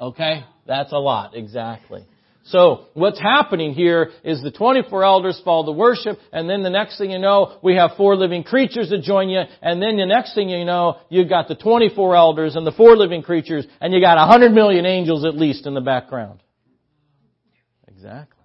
Okay? 0.00 0.44
That's 0.66 0.92
a 0.92 0.98
lot, 0.98 1.34
exactly. 1.34 2.04
So 2.46 2.86
what's 2.92 3.18
happening 3.18 3.72
here 3.72 4.10
is 4.22 4.42
the 4.42 4.50
24 4.50 5.02
elders 5.02 5.40
fall 5.44 5.64
to 5.64 5.72
worship, 5.72 6.18
and 6.30 6.48
then 6.48 6.62
the 6.62 6.70
next 6.70 6.98
thing 6.98 7.10
you 7.10 7.18
know, 7.18 7.58
we 7.62 7.76
have 7.76 7.92
four 7.96 8.16
living 8.16 8.44
creatures 8.44 8.90
that 8.90 9.00
join 9.02 9.30
you, 9.30 9.40
and 9.62 9.80
then 9.80 9.96
the 9.96 10.04
next 10.04 10.34
thing 10.34 10.50
you 10.50 10.64
know, 10.66 10.98
you've 11.08 11.30
got 11.30 11.48
the 11.48 11.54
24 11.54 12.14
elders 12.14 12.54
and 12.54 12.66
the 12.66 12.72
four 12.72 12.96
living 12.96 13.22
creatures, 13.22 13.66
and 13.80 13.94
you 13.94 14.00
got 14.00 14.18
100 14.18 14.52
million 14.52 14.84
angels 14.84 15.24
at 15.24 15.34
least 15.34 15.66
in 15.66 15.72
the 15.72 15.80
background. 15.80 16.42
Exactly. 17.88 18.44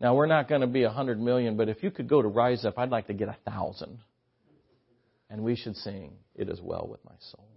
Now 0.00 0.14
we're 0.14 0.26
not 0.26 0.46
going 0.46 0.60
to 0.60 0.66
be 0.66 0.84
100 0.84 1.18
million, 1.18 1.56
but 1.56 1.70
if 1.70 1.82
you 1.82 1.90
could 1.90 2.08
go 2.08 2.20
to 2.20 2.28
Rise 2.28 2.66
Up, 2.66 2.78
I'd 2.78 2.90
like 2.90 3.06
to 3.06 3.14
get 3.14 3.28
a 3.28 3.36
thousand. 3.50 3.98
And 5.30 5.42
we 5.42 5.56
should 5.56 5.76
sing, 5.76 6.12
It 6.34 6.50
is 6.50 6.60
well 6.60 6.86
with 6.90 7.02
my 7.06 7.14
soul. 7.30 7.48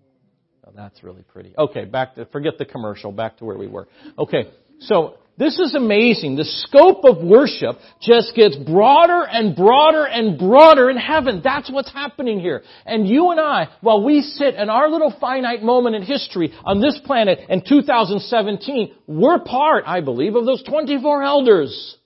Now 0.65 0.71
that's 0.75 1.03
really 1.03 1.23
pretty. 1.23 1.53
Okay, 1.57 1.83
back 1.83 2.15
to, 2.15 2.25
forget 2.27 2.57
the 2.57 2.65
commercial, 2.65 3.11
back 3.11 3.37
to 3.37 3.45
where 3.45 3.57
we 3.57 3.67
were. 3.67 3.87
Okay, 4.17 4.49
so 4.81 5.17
this 5.41 5.57
is 5.57 5.73
amazing. 5.73 6.35
The 6.35 6.45
scope 6.45 7.03
of 7.03 7.23
worship 7.23 7.77
just 7.99 8.35
gets 8.35 8.55
broader 8.55 9.23
and 9.23 9.55
broader 9.55 10.05
and 10.05 10.37
broader 10.37 10.89
in 10.89 10.97
heaven. 10.97 11.41
That's 11.43 11.71
what's 11.71 11.91
happening 11.91 12.39
here. 12.39 12.61
And 12.85 13.07
you 13.07 13.31
and 13.31 13.39
I, 13.39 13.69
while 13.81 14.03
we 14.03 14.21
sit 14.21 14.53
in 14.53 14.69
our 14.69 14.87
little 14.89 15.11
finite 15.19 15.63
moment 15.63 15.95
in 15.95 16.03
history 16.03 16.53
on 16.63 16.79
this 16.79 16.99
planet 17.05 17.39
in 17.49 17.63
2017, 17.67 18.93
we're 19.07 19.39
part, 19.39 19.85
I 19.87 20.01
believe, 20.01 20.35
of 20.35 20.45
those 20.45 20.61
24 20.63 21.23
elders. 21.23 21.97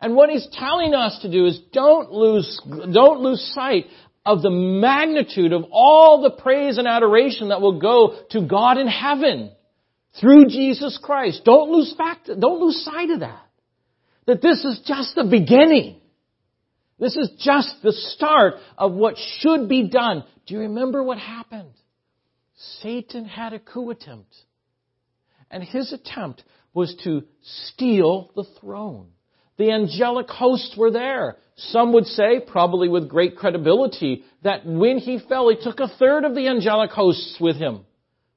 And 0.00 0.14
what 0.14 0.30
he's 0.30 0.46
telling 0.52 0.94
us 0.94 1.18
to 1.22 1.30
do 1.30 1.46
is 1.46 1.58
don't 1.72 2.12
lose, 2.12 2.60
don't 2.92 3.20
lose 3.20 3.40
sight 3.54 3.86
of 4.24 4.42
the 4.42 4.50
magnitude 4.50 5.52
of 5.52 5.64
all 5.72 6.22
the 6.22 6.30
praise 6.30 6.78
and 6.78 6.86
adoration 6.86 7.48
that 7.48 7.60
will 7.60 7.80
go 7.80 8.16
to 8.30 8.46
God 8.46 8.78
in 8.78 8.86
heaven 8.86 9.55
through 10.20 10.46
Jesus 10.46 10.98
Christ. 11.02 11.42
Don't 11.44 11.70
lose 11.70 11.94
fact, 11.96 12.26
don't 12.26 12.60
lose 12.60 12.84
sight 12.84 13.10
of 13.10 13.20
that. 13.20 13.46
That 14.26 14.42
this 14.42 14.64
is 14.64 14.80
just 14.86 15.14
the 15.14 15.24
beginning. 15.24 16.00
This 16.98 17.16
is 17.16 17.30
just 17.38 17.82
the 17.82 17.92
start 17.92 18.54
of 18.78 18.92
what 18.92 19.16
should 19.38 19.68
be 19.68 19.88
done. 19.88 20.24
Do 20.46 20.54
you 20.54 20.60
remember 20.60 21.02
what 21.02 21.18
happened? 21.18 21.72
Satan 22.80 23.26
had 23.26 23.52
a 23.52 23.58
coup 23.58 23.90
attempt. 23.90 24.34
And 25.50 25.62
his 25.62 25.92
attempt 25.92 26.42
was 26.72 26.94
to 27.04 27.22
steal 27.42 28.30
the 28.34 28.44
throne. 28.60 29.08
The 29.58 29.70
angelic 29.70 30.28
hosts 30.28 30.74
were 30.76 30.90
there. 30.90 31.36
Some 31.56 31.92
would 31.92 32.06
say, 32.06 32.40
probably 32.40 32.88
with 32.88 33.08
great 33.08 33.36
credibility, 33.36 34.24
that 34.42 34.66
when 34.66 34.98
he 34.98 35.18
fell, 35.28 35.48
he 35.48 35.56
took 35.62 35.80
a 35.80 35.88
third 35.88 36.24
of 36.24 36.34
the 36.34 36.48
angelic 36.48 36.90
hosts 36.90 37.38
with 37.40 37.56
him. 37.56 37.86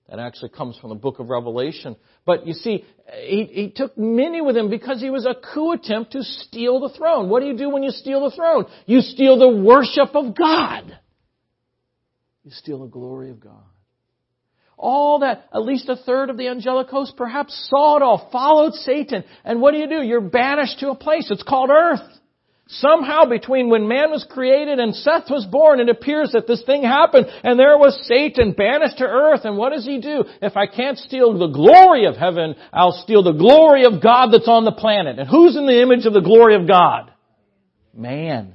That 0.10 0.20
actually 0.20 0.50
comes 0.50 0.76
from 0.78 0.90
the 0.90 0.96
book 0.96 1.20
of 1.20 1.30
Revelation. 1.30 1.96
But 2.26 2.48
you 2.48 2.54
see, 2.54 2.84
he, 3.14 3.44
he 3.46 3.74
took 3.76 3.96
many 3.96 4.42
with 4.42 4.58
him 4.58 4.70
because 4.70 5.00
he 5.00 5.12
was 5.12 5.26
a 5.26 5.36
coup 5.36 5.74
attempt 5.74 6.14
to 6.14 6.24
steal 6.24 6.80
the 6.80 6.90
throne. 6.98 7.30
What 7.30 7.42
do 7.42 7.46
you 7.46 7.56
do 7.56 7.70
when 7.70 7.84
you 7.84 7.92
steal 7.92 8.28
the 8.28 8.36
throne? 8.36 8.66
You 8.88 9.02
steal 9.02 9.38
the 9.38 9.62
worship 9.62 10.16
of 10.16 10.36
God. 10.36 10.98
You 12.44 12.52
steal 12.52 12.80
the 12.80 12.88
glory 12.88 13.30
of 13.30 13.40
God. 13.40 13.64
All 14.78 15.20
that, 15.20 15.48
at 15.54 15.62
least 15.62 15.90
a 15.90 15.98
third 15.98 16.30
of 16.30 16.38
the 16.38 16.48
angelic 16.48 16.88
host 16.88 17.14
perhaps 17.16 17.68
saw 17.70 17.98
it 17.98 18.02
all, 18.02 18.30
followed 18.32 18.74
Satan. 18.74 19.26
And 19.44 19.62
what 19.62 19.72
do 19.72 19.78
you 19.78 19.88
do? 19.90 20.02
You're 20.02 20.22
banished 20.22 20.80
to 20.80 20.90
a 20.90 20.96
place. 20.96 21.30
It's 21.30 21.44
called 21.44 21.70
earth. 21.70 22.00
Somehow 22.74 23.26
between 23.26 23.70
when 23.70 23.88
man 23.88 24.12
was 24.12 24.24
created 24.30 24.78
and 24.78 24.96
Seth 24.96 25.32
was 25.32 25.44
born, 25.48 25.80
it 25.80 25.90
appears 25.90 26.34
that 26.34 26.46
this 26.46 26.62
thing 26.64 26.84
happened 26.84 27.26
and 27.44 27.58
there 27.58 27.80
was 27.80 28.00
Satan 28.08 28.52
banished 28.52 29.00
to 29.00 29.06
earth. 29.06 29.42
And 29.44 29.58
what 29.58 29.72
does 29.72 29.86
he 29.88 30.00
do? 30.00 30.24
If 30.40 30.56
I 30.56 30.68
can't 30.68 31.00
steal 31.00 31.36
the 31.36 31.48
glory 31.48 32.06
of 32.06 32.16
heaven, 32.16 32.54
I'll 32.72 32.92
steal 32.92 33.24
the 33.24 33.32
glory 33.32 33.86
of 33.86 34.04
God 34.04 34.30
that's 34.32 34.48
on 34.48 34.66
the 34.66 34.72
planet. 34.72 35.18
And 35.18 35.28
who's 35.28 35.58
in 35.58 35.66
the 35.66 35.82
image 35.82 36.06
of 36.06 36.14
the 36.14 36.22
glory 36.22 36.54
of 36.56 36.68
God? 36.68 37.12
Man. 37.92 38.54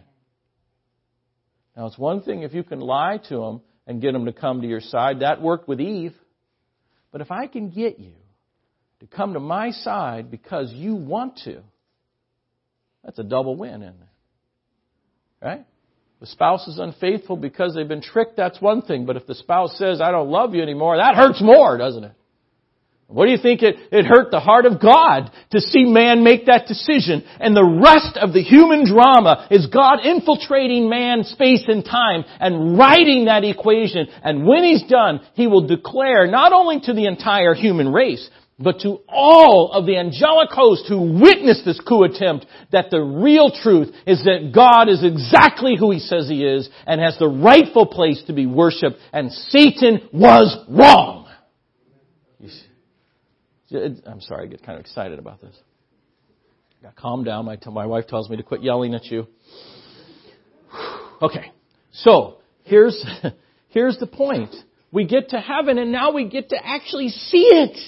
Now 1.77 1.87
it's 1.87 1.99
one 1.99 2.23
thing 2.23 2.45
if 2.45 2.55
you 2.55 2.63
can 2.63 2.79
lie 2.79 3.19
to 3.31 3.43
him 3.43 3.63
and 3.85 4.01
get 4.01 4.15
him 4.15 4.27
to 4.27 4.33
come 4.33 4.61
to 4.61 4.69
your 4.69 4.81
side. 4.81 5.21
That 5.21 5.43
worked 5.43 5.67
with 5.67 5.81
Eve. 5.81 6.15
But 7.11 7.21
if 7.21 7.33
I 7.33 7.49
can 7.49 7.71
get 7.71 7.99
you 7.99 8.13
to 9.01 9.09
come 9.09 9.33
to 9.33 9.41
my 9.41 9.73
side 9.73 10.31
because 10.31 10.73
you 10.73 10.95
want 10.95 11.41
to, 11.47 11.63
that's 13.05 13.19
a 13.19 13.25
double 13.25 13.57
win, 13.57 13.83
isn't 13.83 13.89
it? 13.89 14.09
Right? 15.43 15.65
The 16.21 16.27
spouse 16.27 16.67
is 16.69 16.79
unfaithful 16.79 17.37
because 17.37 17.75
they've 17.75 17.87
been 17.87 18.01
tricked, 18.01 18.37
that's 18.37 18.61
one 18.61 18.83
thing. 18.83 19.05
But 19.05 19.17
if 19.17 19.27
the 19.27 19.35
spouse 19.35 19.77
says, 19.77 20.01
I 20.01 20.11
don't 20.11 20.31
love 20.31 20.55
you 20.55 20.63
anymore, 20.63 20.97
that 20.97 21.17
hurts 21.17 21.43
more, 21.43 21.77
doesn't 21.77 22.05
it? 22.05 22.13
What 23.07 23.27
do 23.27 23.33
you 23.33 23.39
think 23.39 23.63
it, 23.63 23.77
it 23.93 24.07
hurt 24.07 24.31
the 24.31 24.41
heart 24.41 24.65
of 24.65 24.81
God 24.81 25.31
to 25.51 25.61
see 25.61 25.85
man 25.85 26.25
make 26.25 26.47
that 26.47 26.67
decision? 26.67 27.23
And 27.39 27.55
the 27.55 27.81
rest 27.85 28.17
of 28.17 28.33
the 28.33 28.43
human 28.43 28.91
drama 28.91 29.47
is 29.51 29.67
God 29.67 30.05
infiltrating 30.05 30.89
man, 30.89 31.25
space, 31.25 31.65
and 31.69 31.85
time 31.85 32.25
and 32.41 32.79
writing 32.79 33.27
that 33.27 33.45
equation. 33.45 34.09
And 34.23 34.47
when 34.47 34.65
He's 34.65 34.85
done, 34.85 35.21
He 35.35 35.47
will 35.47 35.67
declare 35.67 36.27
not 36.27 36.53
only 36.55 36.81
to 36.81 36.95
the 36.95 37.07
entire 37.07 37.53
human 37.53 37.93
race, 37.93 38.29
but 38.59 38.81
to 38.81 39.01
all 39.09 39.73
of 39.73 39.85
the 39.85 39.97
angelic 39.97 40.51
host 40.51 40.85
who 40.89 41.21
witnessed 41.21 41.65
this 41.65 41.81
coup 41.81 42.05
attempt 42.05 42.47
that 42.71 42.91
the 42.91 43.01
real 43.01 43.51
truth 43.51 43.93
is 44.07 44.23
that 44.25 44.53
God 44.55 44.89
is 44.89 45.05
exactly 45.05 45.77
who 45.77 45.91
He 45.91 45.99
says 45.99 46.29
He 46.29 46.45
is 46.45 46.69
and 46.87 47.01
has 47.01 47.19
the 47.19 47.29
rightful 47.29 47.87
place 47.87 48.23
to 48.27 48.33
be 48.33 48.47
worshipped 48.47 48.97
and 49.13 49.33
Satan 49.33 50.09
was 50.13 50.57
wrong. 50.69 51.23
I'm 53.73 54.21
sorry, 54.21 54.47
I 54.47 54.51
get 54.51 54.63
kind 54.63 54.79
of 54.79 54.85
excited 54.85 55.19
about 55.19 55.41
this. 55.41 55.57
Got 56.81 56.95
calm 56.95 57.25
down. 57.25 57.47
My, 57.47 57.59
my 57.73 57.87
wife 57.87 58.07
tells 58.07 58.29
me 58.31 58.37
to 58.37 58.43
quit 58.43 58.63
yelling 58.63 58.95
at 58.95 59.07
you. 59.07 59.27
Okay. 61.21 61.51
So, 61.93 62.37
here's, 62.65 63.05
here's 63.71 63.99
the 63.99 64.07
point. 64.07 64.55
We 64.93 65.07
get 65.07 65.31
to 65.31 65.41
heaven 65.41 65.79
and 65.79 65.91
now 65.91 66.13
we 66.13 66.29
get 66.29 66.51
to 66.51 66.57
actually 66.63 67.09
see 67.09 67.49
it 67.51 67.79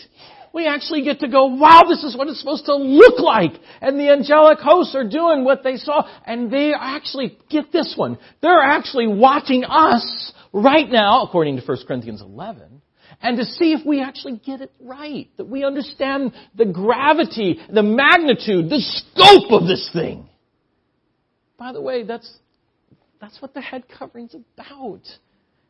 we 0.56 0.66
actually 0.66 1.02
get 1.02 1.20
to 1.20 1.28
go, 1.28 1.46
wow, 1.46 1.82
this 1.86 2.02
is 2.02 2.16
what 2.16 2.28
it's 2.28 2.40
supposed 2.40 2.64
to 2.64 2.74
look 2.74 3.20
like. 3.20 3.52
And 3.82 4.00
the 4.00 4.10
angelic 4.10 4.58
hosts 4.58 4.94
are 4.94 5.06
doing 5.06 5.44
what 5.44 5.62
they 5.62 5.76
saw. 5.76 6.08
And 6.24 6.50
they 6.50 6.72
actually, 6.72 7.36
get 7.50 7.70
this 7.72 7.92
one, 7.94 8.18
they're 8.40 8.62
actually 8.62 9.06
watching 9.06 9.64
us 9.64 10.32
right 10.54 10.88
now, 10.88 11.24
according 11.24 11.58
to 11.58 11.62
1 11.62 11.78
Corinthians 11.86 12.22
11, 12.22 12.80
and 13.20 13.36
to 13.36 13.44
see 13.44 13.74
if 13.74 13.84
we 13.84 14.02
actually 14.02 14.40
get 14.44 14.62
it 14.62 14.72
right. 14.80 15.28
That 15.36 15.46
we 15.46 15.62
understand 15.62 16.32
the 16.54 16.64
gravity, 16.64 17.60
the 17.68 17.82
magnitude, 17.82 18.70
the 18.70 18.80
scope 18.80 19.52
of 19.52 19.68
this 19.68 19.90
thing. 19.92 20.26
By 21.58 21.74
the 21.74 21.82
way, 21.82 22.02
that's, 22.02 22.30
that's 23.20 23.42
what 23.42 23.52
the 23.52 23.60
head 23.60 23.84
covering's 23.88 24.34
about. 24.34 25.02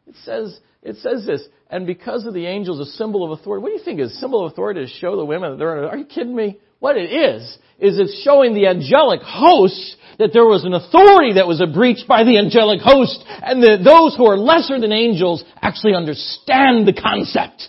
It 0.07 0.15
says, 0.25 0.59
it 0.83 0.97
says 0.97 1.27
this, 1.27 1.43
and 1.69 1.87
because 1.87 2.27
of 2.27 2.35
the 2.35 2.47
angels, 2.47 2.79
a 2.81 2.93
symbol 2.93 3.25
of 3.25 3.39
authority. 3.39 3.63
What 3.63 3.71
do 3.71 3.75
you 3.75 3.85
think 3.85 4.01
is 4.01 4.13
a 4.13 4.17
symbol 4.17 4.47
of 4.47 4.53
authority 4.53 4.83
to 4.83 4.87
show 4.87 5.17
the 5.17 5.25
women 5.25 5.51
that 5.51 5.57
they're, 5.59 5.89
are 5.89 5.97
you 5.97 6.05
kidding 6.05 6.35
me? 6.35 6.61
What 6.79 6.97
it 6.97 7.11
is, 7.11 7.43
is 7.79 7.99
it's 7.99 8.23
showing 8.23 8.55
the 8.55 8.69
angelic 8.69 9.21
hosts 9.23 9.97
that 10.19 10.31
there 10.33 10.45
was 10.45 10.65
an 10.65 10.75
authority 10.75 11.35
that 11.35 11.47
was 11.47 11.63
breached 11.75 12.07
by 12.07 12.23
the 12.23 12.39
angelic 12.39 12.81
host, 12.81 13.25
and 13.27 13.63
that 13.63 13.83
those 13.85 14.15
who 14.17 14.27
are 14.27 14.37
lesser 14.37 14.79
than 14.79 14.93
angels 14.93 15.43
actually 15.61 15.95
understand 15.95 16.87
the 16.87 16.93
concept. 16.93 17.69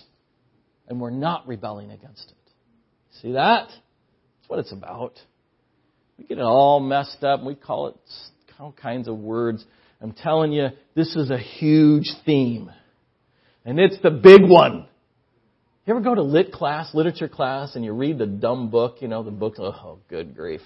And 0.88 1.00
we're 1.00 1.10
not 1.10 1.48
rebelling 1.48 1.90
against 1.90 2.30
it. 2.30 2.52
See 3.20 3.32
that? 3.32 3.68
That's 3.68 4.48
what 4.48 4.60
it's 4.60 4.72
about. 4.72 5.18
We 6.18 6.24
get 6.24 6.38
it 6.38 6.42
all 6.42 6.80
messed 6.80 7.24
up, 7.24 7.40
and 7.40 7.46
we 7.46 7.54
call 7.54 7.88
it 7.88 7.96
all 8.60 8.72
kinds 8.72 9.08
of 9.08 9.18
words. 9.18 9.64
I'm 10.00 10.12
telling 10.12 10.52
you, 10.52 10.68
this 10.94 11.16
is 11.16 11.30
a 11.30 11.38
huge 11.38 12.10
theme. 12.24 12.70
And 13.64 13.78
it's 13.78 14.00
the 14.02 14.10
big 14.10 14.42
one. 14.42 14.86
You 15.86 15.94
ever 15.94 16.00
go 16.00 16.14
to 16.14 16.22
lit 16.22 16.52
class, 16.52 16.94
literature 16.94 17.28
class, 17.28 17.74
and 17.74 17.84
you 17.84 17.92
read 17.92 18.18
the 18.18 18.26
dumb 18.26 18.70
book, 18.70 18.98
you 19.00 19.08
know, 19.08 19.22
the 19.22 19.30
book, 19.30 19.54
oh, 19.58 19.98
good 20.08 20.36
grief. 20.36 20.60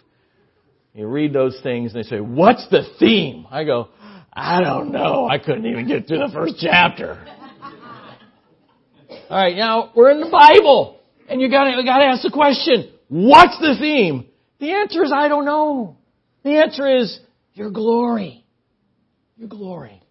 You 0.95 1.07
read 1.07 1.33
those 1.33 1.59
things 1.63 1.95
and 1.95 2.05
they 2.05 2.09
say, 2.09 2.21
what's 2.21 2.67
the 2.71 2.83
theme? 2.99 3.47
I 3.51 3.65
go, 3.65 3.89
I 4.33 4.61
don't 4.63 4.93
know. 4.93 5.27
I 5.27 5.39
couldn't 5.39 5.65
even 5.67 5.89
get 5.89 6.07
through 6.07 6.19
the 6.19 6.31
first 6.33 6.57
chapter. 6.59 7.25
Alright, 9.31 9.57
now, 9.57 9.93
we're 9.95 10.11
in 10.11 10.21
the 10.21 10.29
Bible. 10.29 11.01
And 11.29 11.41
you 11.41 11.51
gotta, 11.51 11.71
you 11.71 11.85
gotta 11.85 12.05
ask 12.05 12.23
the 12.23 12.31
question, 12.31 12.93
what's 13.09 13.59
the 13.59 13.77
theme? 13.81 14.27
The 14.59 14.73
answer 14.73 15.03
is, 15.03 15.13
I 15.15 15.29
don't 15.29 15.47
know. 15.47 15.97
The 16.43 16.57
answer 16.63 16.99
is, 16.99 17.19
your 17.55 17.71
glory. 17.71 18.42
Your 19.37 19.49
glory. 19.49 20.03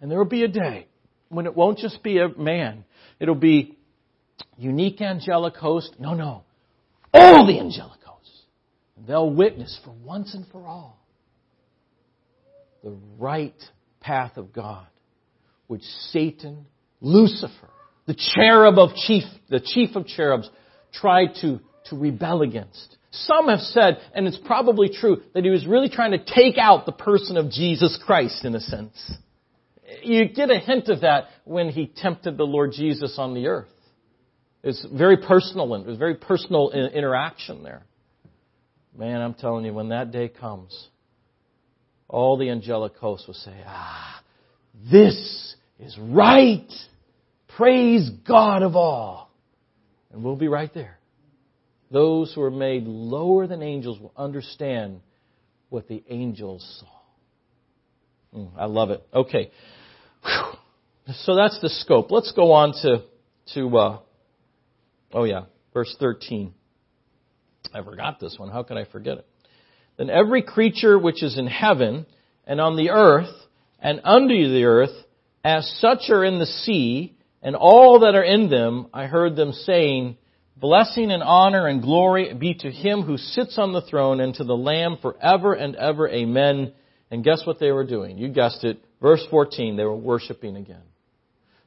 And 0.00 0.10
there 0.10 0.18
will 0.18 0.24
be 0.24 0.44
a 0.44 0.48
day 0.48 0.86
when 1.28 1.46
it 1.46 1.54
won't 1.54 1.78
just 1.78 2.02
be 2.02 2.18
a 2.18 2.28
man. 2.28 2.84
It'll 3.18 3.34
be 3.34 3.78
unique 4.56 5.00
angelic 5.00 5.56
host. 5.56 5.94
No, 5.98 6.14
no. 6.14 6.44
All 7.12 7.46
the 7.46 7.58
angelic 7.58 8.02
hosts. 8.04 8.42
They'll 9.06 9.30
witness 9.30 9.78
for 9.84 9.92
once 9.92 10.34
and 10.34 10.46
for 10.50 10.66
all 10.66 11.00
the 12.82 12.96
right 13.18 13.54
path 14.00 14.36
of 14.36 14.52
God, 14.52 14.86
which 15.66 15.82
Satan, 16.12 16.66
Lucifer, 17.00 17.70
the 18.06 18.16
cherub 18.34 18.78
of 18.78 18.94
chief, 18.94 19.24
the 19.48 19.60
chief 19.60 19.96
of 19.96 20.06
cherubs, 20.06 20.48
tried 20.92 21.34
to, 21.42 21.60
to 21.86 21.96
rebel 21.96 22.42
against. 22.42 22.96
Some 23.12 23.48
have 23.48 23.60
said, 23.60 23.98
and 24.14 24.26
it's 24.28 24.38
probably 24.46 24.88
true, 24.88 25.22
that 25.34 25.44
he 25.44 25.50
was 25.50 25.66
really 25.66 25.88
trying 25.88 26.12
to 26.12 26.24
take 26.24 26.58
out 26.58 26.86
the 26.86 26.92
person 26.92 27.36
of 27.36 27.50
Jesus 27.50 27.98
Christ 28.04 28.44
in 28.44 28.54
a 28.54 28.60
sense. 28.60 29.12
You 30.02 30.28
get 30.28 30.50
a 30.50 30.58
hint 30.58 30.88
of 30.88 31.00
that 31.00 31.24
when 31.44 31.70
he 31.70 31.86
tempted 31.88 32.36
the 32.36 32.44
Lord 32.44 32.72
Jesus 32.72 33.16
on 33.18 33.34
the 33.34 33.48
earth. 33.48 33.68
It's 34.62 34.86
very 34.92 35.16
personal, 35.16 35.74
and 35.74 35.84
it 35.84 35.88
was 35.88 35.98
very 35.98 36.14
personal 36.14 36.70
interaction 36.70 37.64
there. 37.64 37.82
Man, 38.96 39.20
I'm 39.20 39.34
telling 39.34 39.64
you, 39.64 39.72
when 39.72 39.88
that 39.88 40.12
day 40.12 40.28
comes, 40.28 40.88
all 42.08 42.36
the 42.36 42.50
angelic 42.50 42.96
hosts 42.96 43.26
will 43.26 43.34
say, 43.34 43.54
Ah, 43.66 44.22
this 44.90 45.56
is 45.78 45.98
right. 45.98 46.70
Praise 47.56 48.10
God 48.26 48.62
of 48.62 48.76
all. 48.76 49.30
And 50.12 50.22
we'll 50.22 50.36
be 50.36 50.48
right 50.48 50.72
there. 50.74 50.99
Those 51.90 52.32
who 52.32 52.42
are 52.42 52.50
made 52.50 52.84
lower 52.84 53.46
than 53.46 53.62
angels 53.62 53.98
will 53.98 54.12
understand 54.16 55.00
what 55.68 55.88
the 55.88 56.02
angels 56.08 56.80
saw. 56.80 58.38
Mm, 58.38 58.50
I 58.56 58.66
love 58.66 58.90
it. 58.90 59.06
Okay. 59.12 59.50
Whew. 60.24 61.14
So 61.14 61.34
that's 61.34 61.60
the 61.60 61.68
scope. 61.68 62.10
Let's 62.10 62.32
go 62.32 62.52
on 62.52 62.72
to, 62.82 63.02
to 63.54 63.76
uh, 63.76 63.98
oh 65.12 65.24
yeah, 65.24 65.46
verse 65.74 65.94
13. 65.98 66.54
I 67.74 67.82
forgot 67.82 68.20
this 68.20 68.36
one. 68.38 68.50
How 68.50 68.62
could 68.62 68.76
I 68.76 68.84
forget 68.84 69.18
it? 69.18 69.26
Then 69.96 70.10
every 70.10 70.42
creature 70.42 70.98
which 70.98 71.22
is 71.22 71.36
in 71.38 71.46
heaven 71.46 72.06
and 72.46 72.60
on 72.60 72.76
the 72.76 72.90
earth 72.90 73.34
and 73.80 74.00
under 74.04 74.34
the 74.34 74.64
earth, 74.64 74.94
as 75.44 75.70
such 75.80 76.10
are 76.10 76.24
in 76.24 76.38
the 76.38 76.46
sea, 76.46 77.16
and 77.42 77.56
all 77.56 78.00
that 78.00 78.14
are 78.14 78.22
in 78.22 78.50
them, 78.50 78.88
I 78.92 79.06
heard 79.06 79.36
them 79.36 79.52
saying, 79.52 80.18
Blessing 80.60 81.10
and 81.10 81.22
honor 81.22 81.66
and 81.66 81.80
glory 81.80 82.34
be 82.34 82.52
to 82.52 82.70
him 82.70 83.02
who 83.02 83.16
sits 83.16 83.56
on 83.56 83.72
the 83.72 83.80
throne 83.80 84.20
and 84.20 84.34
to 84.34 84.44
the 84.44 84.56
Lamb 84.56 84.98
forever 85.00 85.54
and 85.54 85.74
ever. 85.74 86.06
Amen. 86.06 86.72
And 87.10 87.24
guess 87.24 87.42
what 87.46 87.58
they 87.58 87.70
were 87.70 87.86
doing? 87.86 88.18
You 88.18 88.28
guessed 88.28 88.62
it. 88.64 88.78
Verse 89.00 89.26
14, 89.30 89.76
they 89.76 89.84
were 89.84 89.96
worshiping 89.96 90.56
again. 90.56 90.82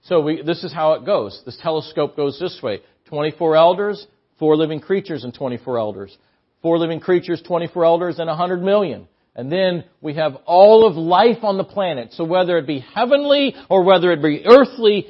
So 0.03 0.21
we, 0.21 0.43
this 0.43 0.63
is 0.63 0.71
how 0.71 0.93
it 0.93 1.05
goes. 1.05 1.41
This 1.43 1.57
telescope 1.61 2.15
goes 2.15 2.37
this 2.39 2.59
way. 2.61 2.81
24 3.09 3.55
elders, 3.55 4.05
four 4.37 4.55
living 4.55 4.79
creatures 4.79 5.23
and 5.23 5.33
24 5.33 5.79
elders. 5.79 6.15
Four 6.61 6.77
living 6.77 6.99
creatures, 6.99 7.41
24 7.45 7.85
elders, 7.85 8.19
and 8.19 8.27
100 8.27 8.61
million. 8.61 9.07
And 9.35 9.51
then 9.51 9.85
we 10.01 10.13
have 10.13 10.35
all 10.45 10.85
of 10.85 10.95
life 10.95 11.43
on 11.43 11.57
the 11.57 11.63
planet. 11.63 12.13
So 12.13 12.25
whether 12.25 12.59
it 12.59 12.67
be 12.67 12.79
heavenly 12.79 13.55
or 13.69 13.83
whether 13.83 14.11
it 14.11 14.21
be 14.21 14.43
earthly, 14.45 15.07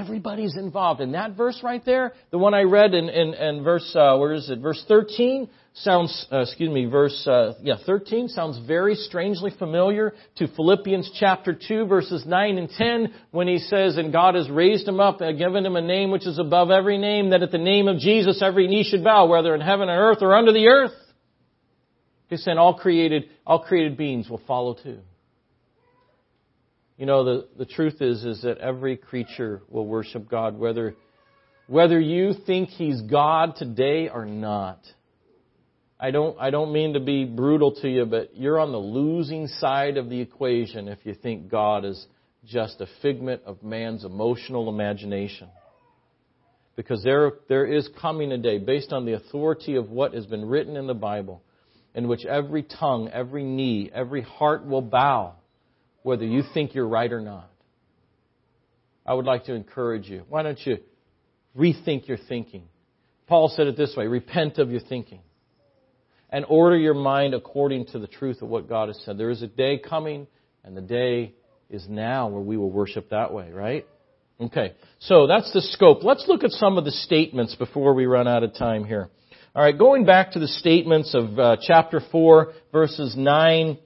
Everybody's 0.00 0.56
involved. 0.56 1.00
In 1.00 1.12
that 1.12 1.36
verse 1.36 1.60
right 1.62 1.84
there, 1.84 2.14
the 2.30 2.38
one 2.38 2.52
I 2.52 2.62
read 2.62 2.94
in, 2.94 3.08
in, 3.08 3.34
in 3.34 3.62
verse, 3.62 3.94
uh, 3.94 4.16
where 4.16 4.32
is 4.32 4.50
it? 4.50 4.58
Verse 4.58 4.84
13 4.88 5.48
sounds, 5.74 6.26
uh, 6.32 6.40
excuse 6.40 6.70
me, 6.70 6.86
verse, 6.86 7.26
uh, 7.26 7.54
yeah, 7.62 7.74
13 7.86 8.28
sounds 8.28 8.58
very 8.66 8.96
strangely 8.96 9.52
familiar 9.56 10.12
to 10.36 10.48
Philippians 10.48 11.10
chapter 11.18 11.56
2 11.56 11.86
verses 11.86 12.24
9 12.26 12.58
and 12.58 12.68
10 12.70 13.14
when 13.30 13.46
he 13.46 13.58
says, 13.58 13.96
and 13.96 14.12
God 14.12 14.34
has 14.34 14.50
raised 14.50 14.88
him 14.88 14.98
up 14.98 15.20
and 15.20 15.38
given 15.38 15.64
him 15.64 15.76
a 15.76 15.80
name 15.80 16.10
which 16.10 16.26
is 16.26 16.38
above 16.38 16.70
every 16.70 16.98
name, 16.98 17.30
that 17.30 17.42
at 17.42 17.52
the 17.52 17.58
name 17.58 17.86
of 17.86 17.98
Jesus 17.98 18.42
every 18.42 18.66
knee 18.66 18.84
should 18.88 19.04
bow, 19.04 19.26
whether 19.26 19.54
in 19.54 19.60
heaven 19.60 19.88
and 19.88 20.00
earth 20.00 20.18
or 20.22 20.34
under 20.34 20.52
the 20.52 20.66
earth. 20.66 20.92
He's 22.28 22.42
saying 22.42 22.58
all 22.58 22.74
created, 22.74 23.24
all 23.46 23.60
created 23.60 23.96
beings 23.96 24.28
will 24.28 24.42
follow 24.46 24.74
too. 24.74 24.98
You 26.96 27.06
know, 27.06 27.24
the, 27.24 27.48
the 27.58 27.66
truth 27.66 28.00
is, 28.00 28.24
is 28.24 28.42
that 28.42 28.58
every 28.58 28.96
creature 28.96 29.62
will 29.68 29.86
worship 29.86 30.28
God, 30.28 30.56
whether, 30.56 30.94
whether 31.66 31.98
you 31.98 32.34
think 32.46 32.68
He's 32.68 33.02
God 33.02 33.56
today 33.56 34.08
or 34.08 34.24
not. 34.24 34.78
I 35.98 36.12
don't, 36.12 36.38
I 36.38 36.50
don't 36.50 36.72
mean 36.72 36.94
to 36.94 37.00
be 37.00 37.24
brutal 37.24 37.74
to 37.82 37.88
you, 37.88 38.04
but 38.04 38.36
you're 38.36 38.60
on 38.60 38.70
the 38.70 38.78
losing 38.78 39.48
side 39.48 39.96
of 39.96 40.08
the 40.08 40.20
equation 40.20 40.86
if 40.86 40.98
you 41.04 41.14
think 41.14 41.50
God 41.50 41.84
is 41.84 42.06
just 42.44 42.80
a 42.80 42.86
figment 43.02 43.42
of 43.44 43.62
man's 43.62 44.04
emotional 44.04 44.68
imagination. 44.68 45.48
Because 46.76 47.02
there, 47.02 47.32
there 47.48 47.66
is 47.66 47.88
coming 48.00 48.30
a 48.30 48.38
day, 48.38 48.58
based 48.58 48.92
on 48.92 49.04
the 49.04 49.14
authority 49.14 49.74
of 49.76 49.90
what 49.90 50.14
has 50.14 50.26
been 50.26 50.44
written 50.44 50.76
in 50.76 50.86
the 50.86 50.94
Bible, 50.94 51.42
in 51.94 52.06
which 52.06 52.24
every 52.24 52.62
tongue, 52.62 53.08
every 53.12 53.42
knee, 53.42 53.90
every 53.92 54.22
heart 54.22 54.64
will 54.66 54.82
bow 54.82 55.34
whether 56.04 56.24
you 56.24 56.42
think 56.52 56.74
you're 56.74 56.86
right 56.86 57.10
or 57.10 57.20
not. 57.20 57.50
I 59.06 59.14
would 59.14 59.24
like 59.24 59.46
to 59.46 59.54
encourage 59.54 60.08
you. 60.08 60.22
Why 60.28 60.42
don't 60.42 60.60
you 60.64 60.76
rethink 61.56 62.06
your 62.06 62.18
thinking? 62.28 62.64
Paul 63.26 63.48
said 63.48 63.66
it 63.66 63.76
this 63.76 63.94
way 63.96 64.06
repent 64.06 64.58
of 64.58 64.70
your 64.70 64.80
thinking 64.80 65.20
and 66.28 66.44
order 66.48 66.76
your 66.76 66.94
mind 66.94 67.32
according 67.32 67.86
to 67.86 67.98
the 67.98 68.06
truth 68.06 68.42
of 68.42 68.48
what 68.48 68.68
God 68.68 68.88
has 68.88 69.00
said. 69.04 69.16
There 69.16 69.30
is 69.30 69.42
a 69.42 69.46
day 69.46 69.78
coming, 69.78 70.26
and 70.62 70.76
the 70.76 70.82
day 70.82 71.32
is 71.70 71.86
now 71.88 72.28
where 72.28 72.42
we 72.42 72.58
will 72.58 72.70
worship 72.70 73.08
that 73.10 73.32
way, 73.32 73.50
right? 73.50 73.86
Okay, 74.40 74.74
so 74.98 75.26
that's 75.26 75.52
the 75.52 75.62
scope. 75.62 76.04
Let's 76.04 76.26
look 76.28 76.44
at 76.44 76.50
some 76.50 76.76
of 76.76 76.84
the 76.84 76.90
statements 76.90 77.54
before 77.54 77.94
we 77.94 78.04
run 78.04 78.28
out 78.28 78.42
of 78.42 78.54
time 78.54 78.84
here. 78.84 79.08
All 79.54 79.62
right, 79.62 79.78
going 79.78 80.04
back 80.04 80.32
to 80.32 80.38
the 80.38 80.48
statements 80.48 81.14
of 81.14 81.38
uh, 81.38 81.56
chapter 81.62 82.02
4, 82.12 82.52
verses 82.72 83.14
9 83.16 83.78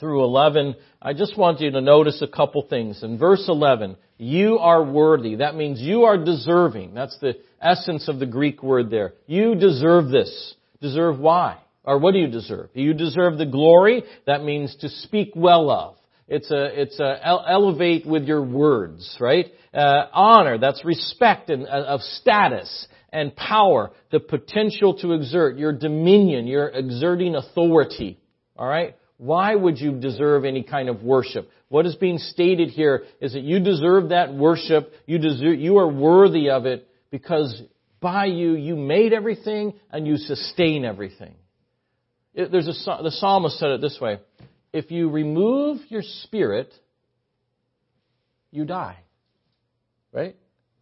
through 0.00 0.24
11, 0.24 0.74
I 1.00 1.12
just 1.12 1.36
want 1.38 1.60
you 1.60 1.70
to 1.70 1.80
notice 1.80 2.22
a 2.22 2.26
couple 2.26 2.66
things. 2.68 3.02
In 3.02 3.18
verse 3.18 3.44
11, 3.46 3.96
you 4.16 4.58
are 4.58 4.82
worthy. 4.82 5.36
That 5.36 5.54
means 5.54 5.80
you 5.80 6.04
are 6.04 6.22
deserving. 6.22 6.94
That's 6.94 7.18
the 7.20 7.34
essence 7.60 8.08
of 8.08 8.18
the 8.18 8.26
Greek 8.26 8.62
word 8.62 8.90
there. 8.90 9.12
You 9.26 9.54
deserve 9.54 10.08
this. 10.08 10.54
Deserve 10.80 11.18
why? 11.18 11.58
Or 11.84 11.98
what 11.98 12.12
do 12.12 12.18
you 12.18 12.28
deserve? 12.28 12.70
You 12.74 12.94
deserve 12.94 13.38
the 13.38 13.46
glory. 13.46 14.02
That 14.26 14.42
means 14.42 14.74
to 14.80 14.88
speak 14.88 15.32
well 15.36 15.70
of. 15.70 15.96
It's 16.26 16.50
a, 16.50 16.80
it's 16.80 16.98
a 17.00 17.18
elevate 17.24 18.06
with 18.06 18.24
your 18.24 18.42
words, 18.42 19.16
right? 19.20 19.46
Uh, 19.74 20.06
honor, 20.12 20.58
that's 20.58 20.84
respect 20.84 21.50
and, 21.50 21.66
uh, 21.66 21.84
of 21.86 22.00
status 22.00 22.86
and 23.12 23.34
power, 23.34 23.90
the 24.12 24.20
potential 24.20 24.94
to 24.98 25.12
exert, 25.12 25.58
your 25.58 25.72
dominion, 25.72 26.46
your 26.46 26.68
exerting 26.68 27.34
authority. 27.34 28.18
Alright? 28.56 28.96
Why 29.20 29.54
would 29.54 29.78
you 29.78 30.00
deserve 30.00 30.46
any 30.46 30.62
kind 30.62 30.88
of 30.88 31.02
worship? 31.02 31.50
What 31.68 31.84
is 31.84 31.94
being 31.94 32.16
stated 32.16 32.70
here 32.70 33.02
is 33.20 33.34
that 33.34 33.42
you 33.42 33.60
deserve 33.60 34.08
that 34.08 34.32
worship. 34.32 34.94
You 35.04 35.18
deserve, 35.18 35.60
you 35.60 35.76
are 35.76 35.86
worthy 35.86 36.48
of 36.48 36.64
it 36.64 36.88
because 37.10 37.62
by 38.00 38.24
you, 38.24 38.54
you 38.54 38.76
made 38.76 39.12
everything 39.12 39.74
and 39.90 40.06
you 40.06 40.16
sustain 40.16 40.86
everything. 40.86 41.34
It, 42.32 42.50
there's 42.50 42.66
a, 42.66 43.02
the 43.02 43.10
psalmist 43.10 43.58
said 43.58 43.72
it 43.72 43.82
this 43.82 43.98
way. 44.00 44.20
If 44.72 44.90
you 44.90 45.10
remove 45.10 45.80
your 45.90 46.02
spirit, 46.22 46.72
you 48.50 48.64
die. 48.64 49.00
Right? 50.12 50.34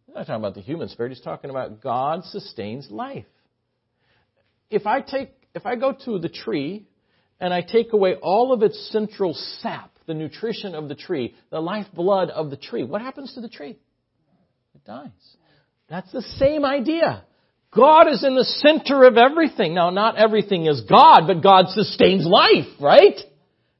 He's 0.05 0.15
not 0.15 0.27
talking 0.27 0.35
about 0.35 0.55
the 0.55 0.61
human 0.61 0.87
spirit. 0.87 1.09
He's 1.09 1.19
talking 1.19 1.49
about 1.49 1.81
God 1.81 2.23
sustains 2.23 2.89
life. 2.89 3.25
If 4.69 4.87
I 4.87 5.01
take, 5.01 5.33
if 5.53 5.65
I 5.65 5.75
go 5.75 5.91
to 6.05 6.19
the 6.19 6.29
tree 6.29 6.85
and 7.39 7.53
I 7.53 7.61
take 7.61 7.93
away 7.93 8.15
all 8.15 8.51
of 8.53 8.63
its 8.63 8.89
central 8.91 9.33
sap, 9.61 9.91
the 10.05 10.13
nutrition 10.13 10.75
of 10.75 10.89
the 10.89 10.95
tree, 10.95 11.35
the 11.51 11.59
lifeblood 11.59 12.29
of 12.29 12.49
the 12.49 12.57
tree, 12.57 12.83
what 12.83 13.01
happens 13.01 13.33
to 13.35 13.41
the 13.41 13.49
tree? 13.49 13.77
It 14.75 14.85
dies. 14.85 15.09
That's 15.89 16.11
the 16.11 16.21
same 16.21 16.65
idea. 16.65 17.23
God 17.71 18.07
is 18.07 18.23
in 18.23 18.35
the 18.35 18.43
center 18.43 19.03
of 19.03 19.17
everything. 19.17 19.75
Now, 19.75 19.89
not 19.89 20.17
everything 20.17 20.65
is 20.65 20.81
God, 20.81 21.27
but 21.27 21.43
God 21.43 21.69
sustains 21.69 22.25
life, 22.25 22.67
right? 22.79 23.19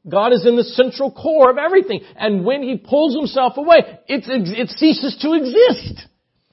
God 0.07 0.31
is 0.31 0.45
in 0.45 0.55
the 0.55 0.63
central 0.63 1.11
core 1.11 1.49
of 1.49 1.57
everything. 1.57 2.01
And 2.15 2.45
when 2.45 2.61
He 2.61 2.77
pulls 2.77 3.15
Himself 3.15 3.57
away, 3.57 3.77
it, 4.07 4.23
it 4.27 4.69
ceases 4.69 5.17
to 5.21 5.33
exist. 5.33 6.07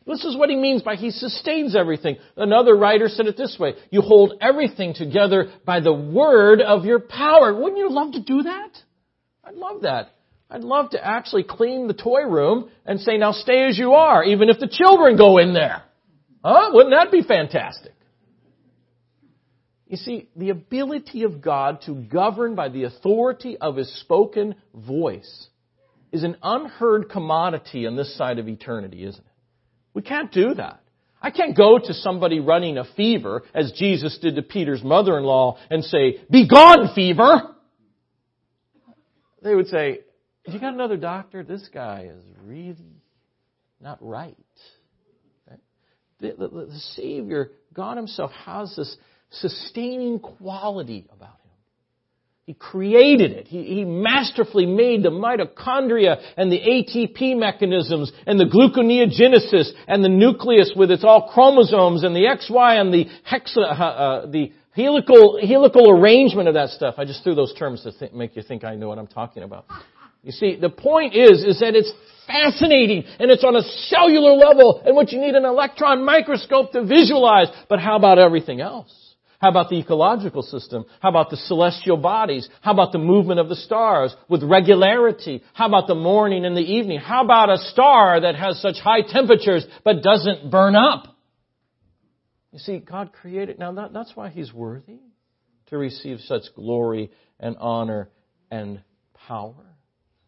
This 0.07 0.25
is 0.25 0.37
what 0.37 0.51
he 0.51 0.57
means 0.57 0.83
by 0.83 0.95
he 0.95 1.11
sustains 1.11 1.75
everything. 1.75 2.17
Another 2.37 2.77
writer 2.77 3.09
said 3.09 3.27
it 3.27 3.37
this 3.37 3.57
way, 3.59 3.75
you 3.91 4.03
hold 4.03 4.35
everything 4.41 4.95
together 4.95 5.51
by 5.65 5.81
the 5.81 5.93
word 5.93 6.61
of 6.61 6.85
your 6.85 7.01
power. 7.01 7.53
Wouldn't 7.53 7.79
you 7.79 7.91
love 7.91 8.13
to 8.13 8.23
do 8.23 8.43
that? 8.43 8.71
I'd 9.45 9.55
love 9.55 9.83
that. 9.83 10.11
I'd 10.49 10.63
love 10.63 10.91
to 10.91 11.05
actually 11.05 11.43
clean 11.43 11.89
the 11.89 11.95
toy 11.95 12.23
room 12.23 12.71
and 12.85 13.01
say, 13.01 13.19
now 13.19 13.33
stay 13.33 13.67
as 13.67 13.77
you 13.77 13.95
are, 13.95 14.23
even 14.23 14.49
if 14.49 14.61
the 14.61 14.69
children 14.69 15.17
go 15.17 15.39
in 15.39 15.53
there. 15.55 15.83
Huh? 16.45 16.71
Wouldn't 16.73 16.95
that 16.95 17.11
be 17.11 17.23
fantastic? 17.23 17.93
You 19.89 19.97
see, 19.97 20.29
the 20.37 20.51
ability 20.51 21.25
of 21.25 21.41
God 21.41 21.83
to 21.87 21.95
govern 21.95 22.55
by 22.55 22.69
the 22.69 22.85
authority 22.85 23.57
of 23.57 23.77
His 23.77 23.93
spoken 24.01 24.55
voice 24.73 25.49
is 26.13 26.23
an 26.23 26.37
unheard 26.43 27.09
commodity 27.09 27.87
on 27.87 27.97
this 27.97 28.17
side 28.17 28.39
of 28.39 28.49
eternity, 28.49 29.05
isn't 29.05 29.21
it? 29.21 29.31
We 29.97 30.03
can't 30.03 30.30
do 30.30 30.53
that. 30.53 30.82
I 31.22 31.30
can't 31.30 31.57
go 31.57 31.78
to 31.78 31.94
somebody 31.94 32.38
running 32.38 32.76
a 32.76 32.84
fever, 32.84 33.44
as 33.55 33.72
Jesus 33.72 34.18
did 34.18 34.36
to 34.36 34.42
Peter's 34.42 34.84
mother-in-law, 34.84 35.57
and 35.70 35.82
say, 35.82 36.20
Be 36.30 36.47
gone, 36.47 36.94
fever! 36.94 37.55
They 39.42 39.55
would 39.55 39.68
say, 39.68 40.01
You 40.47 40.61
got 40.61 40.74
another 40.74 40.99
doctor? 40.99 41.42
This 41.42 41.66
guy 41.72 42.11
is 42.14 42.22
really 42.44 43.01
not 43.80 43.97
right. 44.03 44.36
The, 46.20 46.34
the, 46.38 46.49
the 46.49 46.78
Savior, 46.94 47.53
God 47.72 47.97
Himself, 47.97 48.32
has 48.44 48.76
this 48.76 48.94
sustaining 49.30 50.18
quality 50.18 51.07
about 51.11 51.40
Him. 51.40 51.45
He 52.47 52.55
created 52.55 53.32
it. 53.32 53.49
He, 53.49 53.64
he, 53.64 53.84
masterfully 53.84 54.66
made 54.66 55.03
the 55.03 55.11
mitochondria 55.11 56.22
and 56.36 56.51
the 56.51 56.61
ATP 56.61 57.36
mechanisms 57.36 58.12
and 58.24 58.38
the 58.38 58.44
gluconeogenesis 58.44 59.72
and 59.88 60.05
the 60.05 60.09
nucleus 60.09 60.72
with 60.76 60.92
its 60.92 61.03
all 61.03 61.28
chromosomes 61.34 62.05
and 62.05 62.14
the 62.14 62.20
XY 62.20 62.80
and 62.80 62.94
the 62.94 63.07
hexa, 63.28 63.59
uh, 63.59 63.84
uh, 63.84 64.26
the 64.26 64.53
helical, 64.76 65.40
helical 65.44 65.90
arrangement 65.90 66.47
of 66.47 66.55
that 66.55 66.68
stuff. 66.68 66.94
I 66.99 67.05
just 67.05 67.24
threw 67.24 67.34
those 67.34 67.53
terms 67.55 67.82
to 67.82 67.90
th- 67.90 68.12
make 68.12 68.36
you 68.36 68.42
think 68.42 68.62
I 68.62 68.76
know 68.76 68.86
what 68.86 68.99
I'm 68.99 69.09
talking 69.09 69.42
about. 69.42 69.66
You 70.22 70.30
see, 70.30 70.55
the 70.55 70.70
point 70.70 71.16
is, 71.16 71.42
is 71.42 71.59
that 71.59 71.74
it's 71.74 71.92
fascinating 72.28 73.03
and 73.18 73.28
it's 73.28 73.42
on 73.42 73.57
a 73.57 73.62
cellular 73.62 74.34
level 74.34 74.82
and 74.86 74.94
what 74.94 75.11
you 75.11 75.20
need 75.20 75.34
an 75.34 75.44
electron 75.44 76.05
microscope 76.05 76.70
to 76.72 76.84
visualize. 76.84 77.49
But 77.68 77.80
how 77.80 77.97
about 77.97 78.20
everything 78.20 78.61
else? 78.61 79.06
How 79.47 79.51
about 79.51 79.68
the 79.68 79.78
ecological 79.78 80.42
system? 80.42 80.86
How 80.99 81.09
about 81.09 81.30
the 81.30 81.36
celestial 81.36 81.97
bodies? 81.97 82.49
How 82.62 82.72
about 82.72 82.90
the 82.90 82.99
movement 82.99 83.38
of 83.38 83.49
the 83.49 83.55
stars 83.55 84.12
with 84.28 84.42
regularity? 84.42 85.40
How 85.55 85.68
about 85.68 85.86
the 85.86 85.94
morning 85.94 86.44
and 86.44 86.57
the 86.57 86.62
evening? 86.62 86.99
How 86.99 87.22
about 87.24 87.49
a 87.49 87.59
star 87.59 88.22
that 88.22 88.34
has 88.34 88.61
such 88.61 88.80
high 88.82 89.03
temperatures 89.03 89.64
but 89.84 90.03
doesn't 90.03 90.51
burn 90.51 90.74
up? 90.74 91.16
You 92.51 92.59
see, 92.59 92.78
God 92.80 93.12
created, 93.12 93.61
now 93.61 93.70
that, 93.70 93.92
that's 93.92 94.16
why 94.16 94.30
He's 94.30 94.53
worthy 94.53 94.99
to 95.66 95.78
receive 95.78 96.18
such 96.22 96.42
glory 96.57 97.12
and 97.38 97.57
honor 97.61 98.11
and 98.51 98.82
power. 99.28 99.66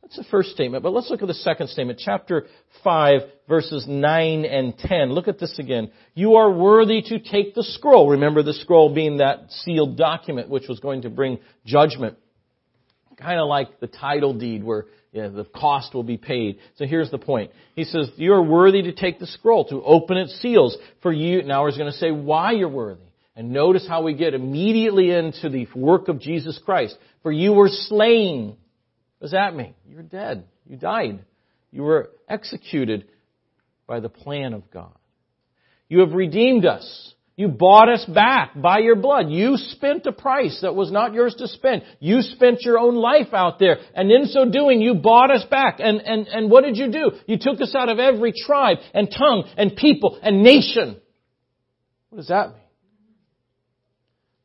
That's 0.08 0.26
the 0.26 0.30
first 0.30 0.52
statement, 0.52 0.82
but 0.82 0.94
let's 0.94 1.10
look 1.10 1.20
at 1.20 1.28
the 1.28 1.34
second 1.34 1.68
statement. 1.68 2.00
Chapter 2.02 2.46
5, 2.82 3.20
verses 3.46 3.84
9 3.86 4.44
and 4.46 4.78
10. 4.78 5.12
Look 5.12 5.28
at 5.28 5.38
this 5.38 5.58
again. 5.58 5.90
You 6.14 6.36
are 6.36 6.50
worthy 6.50 7.02
to 7.02 7.18
take 7.18 7.54
the 7.54 7.62
scroll. 7.62 8.08
Remember 8.08 8.42
the 8.42 8.54
scroll 8.54 8.94
being 8.94 9.18
that 9.18 9.50
sealed 9.50 9.98
document 9.98 10.48
which 10.48 10.66
was 10.66 10.80
going 10.80 11.02
to 11.02 11.10
bring 11.10 11.40
judgment. 11.66 12.16
Kind 13.18 13.38
of 13.38 13.48
like 13.48 13.80
the 13.80 13.86
title 13.86 14.32
deed 14.32 14.64
where 14.64 14.86
the 15.12 15.46
cost 15.54 15.92
will 15.92 16.04
be 16.04 16.16
paid. 16.16 16.58
So 16.76 16.86
here's 16.86 17.10
the 17.10 17.18
point. 17.18 17.50
He 17.74 17.84
says, 17.84 18.10
you 18.16 18.32
are 18.32 18.42
worthy 18.42 18.80
to 18.84 18.92
take 18.92 19.18
the 19.18 19.26
scroll, 19.26 19.66
to 19.66 19.82
open 19.82 20.16
its 20.16 20.40
seals. 20.40 20.74
For 21.02 21.12
you, 21.12 21.42
now 21.42 21.66
he's 21.66 21.76
going 21.76 21.92
to 21.92 21.98
say 21.98 22.12
why 22.12 22.52
you're 22.52 22.70
worthy. 22.70 23.02
And 23.36 23.52
notice 23.52 23.86
how 23.86 24.02
we 24.04 24.14
get 24.14 24.32
immediately 24.32 25.10
into 25.10 25.50
the 25.50 25.68
work 25.76 26.08
of 26.08 26.18
Jesus 26.18 26.58
Christ. 26.64 26.96
For 27.22 27.30
you 27.30 27.52
were 27.52 27.68
slain 27.68 28.56
does 29.20 29.32
that 29.32 29.54
mean? 29.54 29.74
You're 29.88 30.02
dead. 30.02 30.44
You 30.66 30.76
died. 30.76 31.24
You 31.70 31.82
were 31.82 32.10
executed 32.28 33.06
by 33.86 34.00
the 34.00 34.08
plan 34.08 34.54
of 34.54 34.70
God. 34.70 34.94
You 35.88 36.00
have 36.00 36.12
redeemed 36.12 36.66
us. 36.66 37.14
You 37.36 37.46
bought 37.46 37.88
us 37.88 38.04
back 38.04 38.60
by 38.60 38.78
your 38.78 38.96
blood. 38.96 39.30
You 39.30 39.56
spent 39.56 40.06
a 40.06 40.12
price 40.12 40.58
that 40.62 40.74
was 40.74 40.90
not 40.90 41.14
yours 41.14 41.36
to 41.38 41.46
spend. 41.46 41.82
You 42.00 42.20
spent 42.20 42.62
your 42.62 42.78
own 42.80 42.96
life 42.96 43.32
out 43.32 43.60
there. 43.60 43.76
And 43.94 44.10
in 44.10 44.26
so 44.26 44.50
doing, 44.50 44.80
you 44.80 44.94
bought 44.94 45.30
us 45.30 45.44
back. 45.48 45.76
And, 45.78 46.00
and, 46.00 46.26
and 46.26 46.50
what 46.50 46.64
did 46.64 46.76
you 46.76 46.90
do? 46.90 47.12
You 47.26 47.38
took 47.40 47.60
us 47.60 47.76
out 47.76 47.88
of 47.88 48.00
every 48.00 48.32
tribe 48.32 48.78
and 48.92 49.08
tongue 49.08 49.48
and 49.56 49.76
people 49.76 50.18
and 50.20 50.42
nation. 50.42 51.00
What 52.10 52.16
does 52.16 52.28
that 52.28 52.48
mean? 52.48 52.62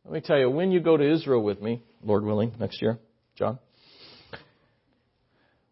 Let 0.05 0.13
me 0.13 0.21
tell 0.21 0.37
you, 0.37 0.49
when 0.49 0.71
you 0.71 0.79
go 0.79 0.95
to 0.95 1.13
Israel 1.13 1.41
with 1.41 1.61
me, 1.61 1.81
Lord 2.03 2.23
willing, 2.23 2.53
next 2.59 2.79
year, 2.79 2.99
John, 3.35 3.57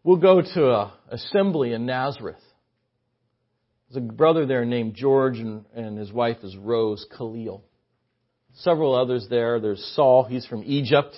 We'll 0.04 0.16
go 0.16 0.42
to 0.42 0.70
a 0.70 0.94
assembly 1.10 1.72
in 1.72 1.86
Nazareth. 1.86 2.42
There's 3.88 4.02
a 4.02 4.12
brother 4.12 4.46
there 4.46 4.64
named 4.64 4.94
George, 4.94 5.38
and, 5.38 5.64
and 5.74 5.96
his 5.96 6.10
wife 6.10 6.38
is 6.42 6.56
Rose 6.56 7.06
Khalil. 7.16 7.62
Several 8.54 8.94
others 8.94 9.26
there. 9.30 9.60
There's 9.60 9.82
Saul, 9.94 10.24
he's 10.24 10.46
from 10.46 10.62
Egypt. 10.64 11.14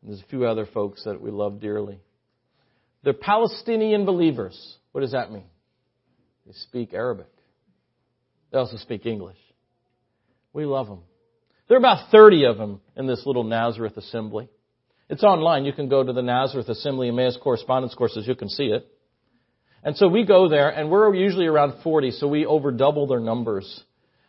And 0.00 0.10
there's 0.10 0.22
a 0.22 0.28
few 0.28 0.46
other 0.46 0.66
folks 0.66 1.04
that 1.04 1.20
we 1.20 1.30
love 1.30 1.60
dearly. 1.60 2.00
They're 3.02 3.12
Palestinian 3.12 4.06
believers. 4.06 4.76
What 4.92 5.02
does 5.02 5.12
that 5.12 5.30
mean? 5.30 5.46
They 6.46 6.52
speak 6.52 6.94
Arabic. 6.94 7.28
They 8.50 8.58
also 8.58 8.76
speak 8.76 9.06
English. 9.06 9.38
We 10.52 10.64
love 10.64 10.88
them. 10.88 11.02
There 11.68 11.76
are 11.76 11.78
about 11.78 12.10
30 12.10 12.46
of 12.46 12.56
them 12.56 12.80
in 12.96 13.06
this 13.06 13.22
little 13.24 13.44
Nazareth 13.44 13.96
assembly. 13.96 14.48
It's 15.10 15.24
online. 15.24 15.64
You 15.64 15.72
can 15.72 15.88
go 15.88 16.04
to 16.04 16.12
the 16.12 16.22
Nazareth 16.22 16.68
Assembly 16.68 17.08
Emmaus 17.08 17.36
Correspondence 17.42 17.96
Courses. 17.96 18.28
You 18.28 18.36
can 18.36 18.48
see 18.48 18.66
it. 18.66 18.86
And 19.82 19.96
so 19.96 20.06
we 20.06 20.24
go 20.24 20.48
there, 20.48 20.68
and 20.68 20.88
we're 20.88 21.12
usually 21.16 21.46
around 21.46 21.82
40, 21.82 22.12
so 22.12 22.28
we 22.28 22.46
over 22.46 22.70
double 22.70 23.08
their 23.08 23.18
numbers. 23.18 23.82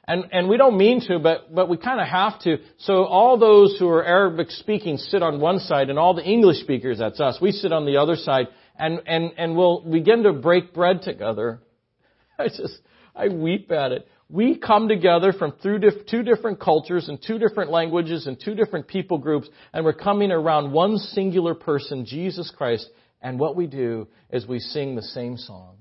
And, 0.07 0.25
and 0.31 0.49
we 0.49 0.57
don't 0.57 0.77
mean 0.77 1.01
to, 1.07 1.19
but, 1.19 1.53
but 1.53 1.69
we 1.69 1.77
kind 1.77 2.01
of 2.01 2.07
have 2.07 2.41
to. 2.41 2.57
So 2.79 3.03
all 3.03 3.37
those 3.37 3.77
who 3.77 3.87
are 3.89 4.03
Arabic 4.03 4.49
speaking 4.49 4.97
sit 4.97 5.21
on 5.21 5.39
one 5.39 5.59
side, 5.59 5.91
and 5.91 5.99
all 5.99 6.15
the 6.15 6.23
English 6.23 6.61
speakers, 6.61 6.97
that's 6.97 7.19
us, 7.19 7.37
we 7.39 7.51
sit 7.51 7.71
on 7.71 7.85
the 7.85 7.97
other 7.97 8.15
side, 8.15 8.47
and, 8.75 9.01
and, 9.05 9.33
and 9.37 9.55
we'll 9.55 9.81
begin 9.81 10.23
to 10.23 10.33
break 10.33 10.73
bread 10.73 11.03
together. 11.03 11.59
I 12.39 12.47
just, 12.47 12.79
I 13.15 13.27
weep 13.27 13.71
at 13.71 13.91
it 13.91 14.07
we 14.31 14.57
come 14.57 14.87
together 14.87 15.33
from 15.33 15.53
two 15.61 15.77
different 16.23 16.59
cultures 16.59 17.09
and 17.09 17.19
two 17.21 17.37
different 17.37 17.69
languages 17.69 18.27
and 18.27 18.39
two 18.39 18.55
different 18.55 18.87
people 18.87 19.17
groups, 19.17 19.49
and 19.73 19.83
we're 19.83 19.93
coming 19.93 20.31
around 20.31 20.71
one 20.71 20.97
singular 20.97 21.53
person, 21.53 22.05
Jesus 22.05 22.49
Christ, 22.55 22.89
and 23.21 23.37
what 23.37 23.57
we 23.57 23.67
do 23.67 24.07
is 24.31 24.47
we 24.47 24.59
sing 24.59 24.95
the 24.95 25.01
same 25.01 25.35
songs. 25.35 25.77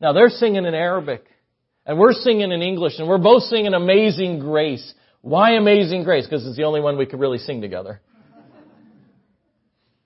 Now 0.00 0.12
they're 0.12 0.28
singing 0.28 0.64
in 0.64 0.74
Arabic, 0.74 1.24
and 1.84 1.98
we're 1.98 2.12
singing 2.12 2.52
in 2.52 2.62
English, 2.62 2.94
and 2.98 3.08
we're 3.08 3.18
both 3.18 3.42
singing 3.44 3.74
Amazing 3.74 4.38
Grace. 4.38 4.94
Why 5.22 5.52
Amazing 5.56 6.04
Grace? 6.04 6.24
Because 6.24 6.46
it's 6.46 6.56
the 6.56 6.64
only 6.64 6.80
one 6.80 6.96
we 6.96 7.06
could 7.06 7.18
really 7.20 7.38
sing 7.38 7.60
together. 7.60 8.00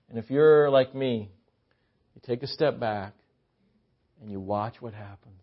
And 0.09 0.17
if 0.17 0.31
you're 0.31 0.69
like 0.71 0.95
me, 0.95 1.29
you 2.15 2.21
take 2.25 2.41
a 2.41 2.47
step 2.47 2.79
back 2.79 3.13
and 4.19 4.31
you 4.31 4.39
watch 4.39 4.75
what 4.79 4.93
happens 4.93 5.41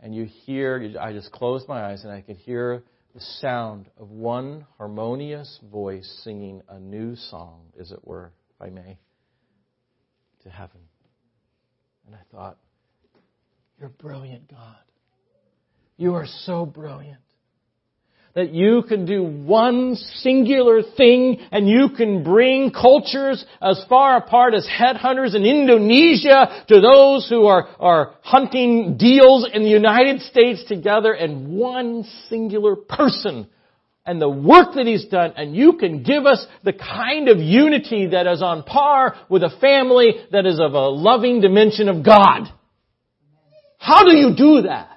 and 0.00 0.14
you 0.14 0.24
hear, 0.24 0.94
I 1.00 1.12
just 1.12 1.32
closed 1.32 1.68
my 1.68 1.90
eyes 1.90 2.04
and 2.04 2.12
I 2.12 2.20
could 2.20 2.36
hear 2.36 2.82
the 3.14 3.20
sound 3.40 3.86
of 3.98 4.10
one 4.10 4.66
harmonious 4.76 5.58
voice 5.70 6.20
singing 6.22 6.62
a 6.68 6.78
new 6.78 7.16
song, 7.16 7.62
as 7.80 7.90
it 7.90 8.00
were, 8.06 8.32
if 8.54 8.66
I 8.66 8.70
may, 8.70 8.98
to 10.42 10.50
heaven. 10.50 10.80
And 12.06 12.14
I 12.14 12.18
thought, 12.30 12.58
You're 13.80 13.88
brilliant, 13.88 14.50
God. 14.50 14.76
You 15.96 16.14
are 16.14 16.26
so 16.44 16.66
brilliant 16.66 17.20
that 18.36 18.52
you 18.52 18.82
can 18.86 19.06
do 19.06 19.24
one 19.24 19.96
singular 20.16 20.82
thing 20.82 21.38
and 21.50 21.66
you 21.66 21.88
can 21.96 22.22
bring 22.22 22.70
cultures 22.70 23.42
as 23.62 23.82
far 23.88 24.18
apart 24.18 24.52
as 24.52 24.68
headhunters 24.68 25.34
in 25.34 25.46
Indonesia 25.46 26.62
to 26.68 26.80
those 26.82 27.26
who 27.30 27.46
are, 27.46 27.66
are 27.80 28.14
hunting 28.20 28.98
deals 28.98 29.48
in 29.50 29.62
the 29.62 29.70
United 29.70 30.20
States 30.20 30.62
together 30.68 31.14
in 31.14 31.56
one 31.56 32.04
singular 32.28 32.76
person 32.76 33.48
and 34.04 34.20
the 34.20 34.28
work 34.28 34.74
that 34.74 34.86
he's 34.86 35.06
done 35.06 35.32
and 35.34 35.56
you 35.56 35.78
can 35.78 36.02
give 36.02 36.26
us 36.26 36.46
the 36.62 36.74
kind 36.74 37.30
of 37.30 37.38
unity 37.38 38.08
that 38.08 38.26
is 38.26 38.42
on 38.42 38.64
par 38.64 39.16
with 39.30 39.44
a 39.44 39.56
family 39.62 40.12
that 40.30 40.44
is 40.44 40.60
of 40.60 40.74
a 40.74 40.88
loving 40.88 41.40
dimension 41.40 41.88
of 41.88 42.04
God. 42.04 42.48
How 43.78 44.04
do 44.04 44.14
you 44.14 44.36
do 44.36 44.68
that? 44.68 44.95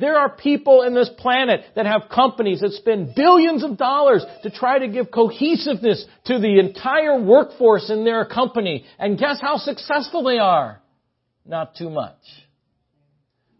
There 0.00 0.16
are 0.16 0.30
people 0.30 0.82
in 0.82 0.94
this 0.94 1.10
planet 1.18 1.60
that 1.76 1.84
have 1.84 2.08
companies 2.12 2.60
that 2.60 2.72
spend 2.72 3.14
billions 3.14 3.62
of 3.62 3.76
dollars 3.76 4.24
to 4.42 4.50
try 4.50 4.78
to 4.78 4.88
give 4.88 5.10
cohesiveness 5.10 6.06
to 6.24 6.38
the 6.38 6.58
entire 6.58 7.20
workforce 7.20 7.90
in 7.90 8.04
their 8.04 8.24
company. 8.24 8.86
And 8.98 9.18
guess 9.18 9.40
how 9.40 9.58
successful 9.58 10.24
they 10.24 10.38
are? 10.38 10.80
Not 11.44 11.76
too 11.76 11.90
much. 11.90 12.16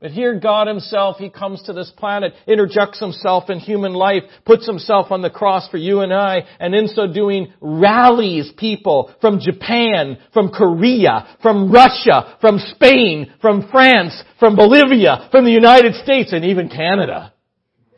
But 0.00 0.12
here 0.12 0.40
God 0.40 0.66
himself, 0.66 1.18
he 1.18 1.28
comes 1.28 1.62
to 1.64 1.74
this 1.74 1.92
planet, 1.94 2.32
interjects 2.46 2.98
himself 2.98 3.50
in 3.50 3.58
human 3.58 3.92
life, 3.92 4.22
puts 4.46 4.66
himself 4.66 5.10
on 5.10 5.20
the 5.20 5.28
cross 5.28 5.68
for 5.68 5.76
you 5.76 6.00
and 6.00 6.12
I, 6.12 6.46
and 6.58 6.74
in 6.74 6.88
so 6.88 7.06
doing 7.06 7.52
rallies 7.60 8.50
people 8.56 9.14
from 9.20 9.40
Japan, 9.40 10.18
from 10.32 10.48
Korea, 10.48 11.36
from 11.42 11.70
Russia, 11.70 12.38
from 12.40 12.58
Spain, 12.58 13.30
from 13.42 13.68
France, 13.70 14.22
from 14.38 14.56
Bolivia, 14.56 15.28
from 15.30 15.44
the 15.44 15.50
United 15.50 15.94
States, 15.96 16.32
and 16.32 16.46
even 16.46 16.70
Canada. 16.70 17.34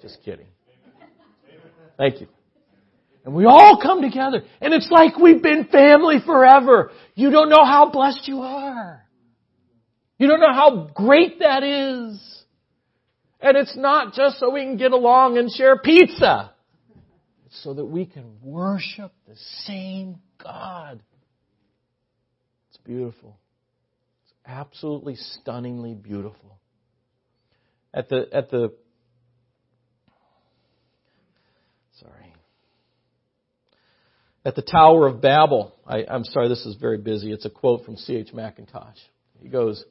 Just 0.00 0.18
kidding. 0.24 0.46
Thank 1.96 2.20
you. 2.20 2.26
And 3.24 3.32
we 3.32 3.44
all 3.44 3.78
come 3.80 4.02
together. 4.02 4.42
And 4.60 4.74
it's 4.74 4.90
like 4.90 5.16
we've 5.16 5.40
been 5.40 5.68
family 5.70 6.16
forever. 6.26 6.90
You 7.14 7.30
don't 7.30 7.48
know 7.48 7.64
how 7.64 7.90
blessed 7.90 8.26
you 8.26 8.40
are. 8.40 9.06
You 10.18 10.28
don't 10.28 10.40
know 10.40 10.52
how 10.52 10.90
great 10.94 11.40
that 11.40 11.62
is. 11.62 12.42
And 13.40 13.56
it's 13.56 13.76
not 13.76 14.14
just 14.14 14.38
so 14.38 14.50
we 14.50 14.60
can 14.60 14.76
get 14.76 14.92
along 14.92 15.36
and 15.36 15.50
share 15.50 15.76
pizza. 15.78 16.52
It's 17.46 17.62
so 17.64 17.74
that 17.74 17.84
we 17.84 18.06
can 18.06 18.38
worship 18.42 19.12
the 19.26 19.36
same 19.64 20.18
God. 20.42 21.02
It's 22.68 22.78
beautiful. 22.84 23.36
It's 24.24 24.34
absolutely 24.46 25.16
stunningly 25.16 25.94
beautiful. 25.94 26.58
At 27.92 28.08
the, 28.08 28.26
at 28.32 28.50
the 28.50 28.72
sorry. 32.00 32.32
at 34.44 34.54
the 34.56 34.62
Tower 34.62 35.06
of 35.06 35.20
Babel. 35.20 35.74
I, 35.86 36.04
am 36.08 36.24
sorry, 36.24 36.48
this 36.48 36.64
is 36.66 36.76
very 36.76 36.98
busy. 36.98 37.32
It's 37.32 37.44
a 37.44 37.50
quote 37.50 37.84
from 37.84 37.96
C.H. 37.96 38.32
Mackintosh. 38.32 38.98
He 39.40 39.48
goes, 39.48 39.84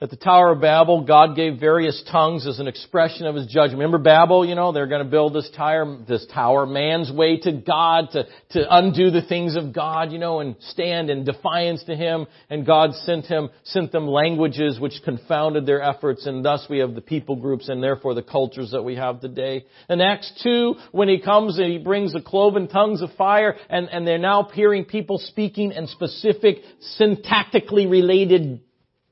at 0.00 0.10
the 0.10 0.16
Tower 0.16 0.50
of 0.50 0.60
Babel, 0.60 1.04
God 1.04 1.36
gave 1.36 1.60
various 1.60 2.02
tongues 2.10 2.48
as 2.48 2.58
an 2.58 2.66
expression 2.66 3.26
of 3.26 3.36
His 3.36 3.46
judgment. 3.46 3.78
Remember 3.78 3.98
Babel, 3.98 4.44
you 4.44 4.56
know, 4.56 4.72
they're 4.72 4.88
going 4.88 5.04
to 5.04 5.08
build 5.08 5.34
this 5.34 5.48
tower, 5.56 5.98
this 6.08 6.26
tower, 6.34 6.66
man's 6.66 7.12
way 7.12 7.38
to 7.38 7.52
God, 7.52 8.08
to, 8.10 8.24
to 8.50 8.76
undo 8.76 9.12
the 9.12 9.22
things 9.22 9.54
of 9.54 9.72
God, 9.72 10.10
you 10.10 10.18
know, 10.18 10.40
and 10.40 10.56
stand 10.70 11.10
in 11.10 11.24
defiance 11.24 11.84
to 11.84 11.94
Him. 11.94 12.26
And 12.50 12.66
God 12.66 12.92
sent 13.04 13.26
him, 13.26 13.50
sent 13.62 13.92
them 13.92 14.08
languages 14.08 14.80
which 14.80 15.00
confounded 15.04 15.64
their 15.64 15.80
efforts, 15.80 16.26
and 16.26 16.44
thus 16.44 16.66
we 16.68 16.78
have 16.78 16.96
the 16.96 17.00
people 17.00 17.36
groups 17.36 17.68
and 17.68 17.80
therefore 17.80 18.14
the 18.14 18.22
cultures 18.22 18.72
that 18.72 18.82
we 18.82 18.96
have 18.96 19.20
today. 19.20 19.64
In 19.88 20.00
Acts 20.00 20.32
2, 20.42 20.74
when 20.90 21.08
He 21.08 21.20
comes 21.20 21.56
and 21.58 21.70
He 21.70 21.78
brings 21.78 22.12
the 22.12 22.20
cloven 22.20 22.66
tongues 22.66 23.00
of 23.00 23.12
fire, 23.12 23.54
and, 23.70 23.88
and 23.90 24.04
they're 24.04 24.18
now 24.18 24.42
hearing 24.52 24.86
people 24.86 25.18
speaking 25.18 25.70
in 25.70 25.86
specific 25.86 26.56
syntactically 26.98 27.88
related 27.88 28.60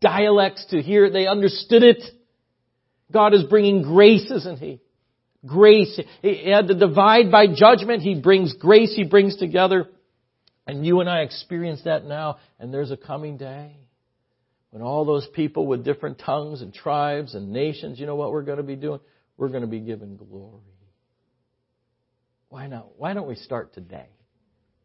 dialects 0.02 0.66
to 0.70 0.82
hear 0.82 1.06
it. 1.06 1.12
They 1.12 1.26
understood 1.26 1.82
it. 1.82 2.02
God 3.10 3.34
is 3.34 3.44
bringing 3.44 3.82
grace, 3.82 4.30
isn't 4.30 4.58
He? 4.58 4.80
Grace. 5.46 5.98
He 6.20 6.50
had 6.50 6.68
to 6.68 6.74
divide 6.74 7.30
by 7.30 7.46
judgment. 7.46 8.02
He 8.02 8.20
brings 8.20 8.54
grace. 8.54 8.92
He 8.94 9.04
brings 9.04 9.36
together. 9.36 9.88
And 10.66 10.84
you 10.84 11.00
and 11.00 11.08
I 11.08 11.20
experience 11.20 11.82
that 11.84 12.04
now. 12.04 12.36
And 12.58 12.72
there's 12.72 12.90
a 12.90 12.96
coming 12.96 13.36
day 13.36 13.76
when 14.70 14.82
all 14.82 15.04
those 15.04 15.26
people 15.34 15.66
with 15.66 15.84
different 15.84 16.18
tongues 16.18 16.62
and 16.62 16.72
tribes 16.72 17.34
and 17.34 17.52
nations, 17.52 18.00
you 18.00 18.06
know 18.06 18.16
what 18.16 18.32
we're 18.32 18.42
going 18.42 18.58
to 18.58 18.62
be 18.62 18.76
doing? 18.76 19.00
We're 19.36 19.48
going 19.48 19.62
to 19.62 19.66
be 19.66 19.80
given 19.80 20.16
glory. 20.16 20.60
Why 22.48 22.68
not? 22.68 22.88
Why 22.96 23.12
don't 23.12 23.28
we 23.28 23.34
start 23.34 23.74
today? 23.74 24.08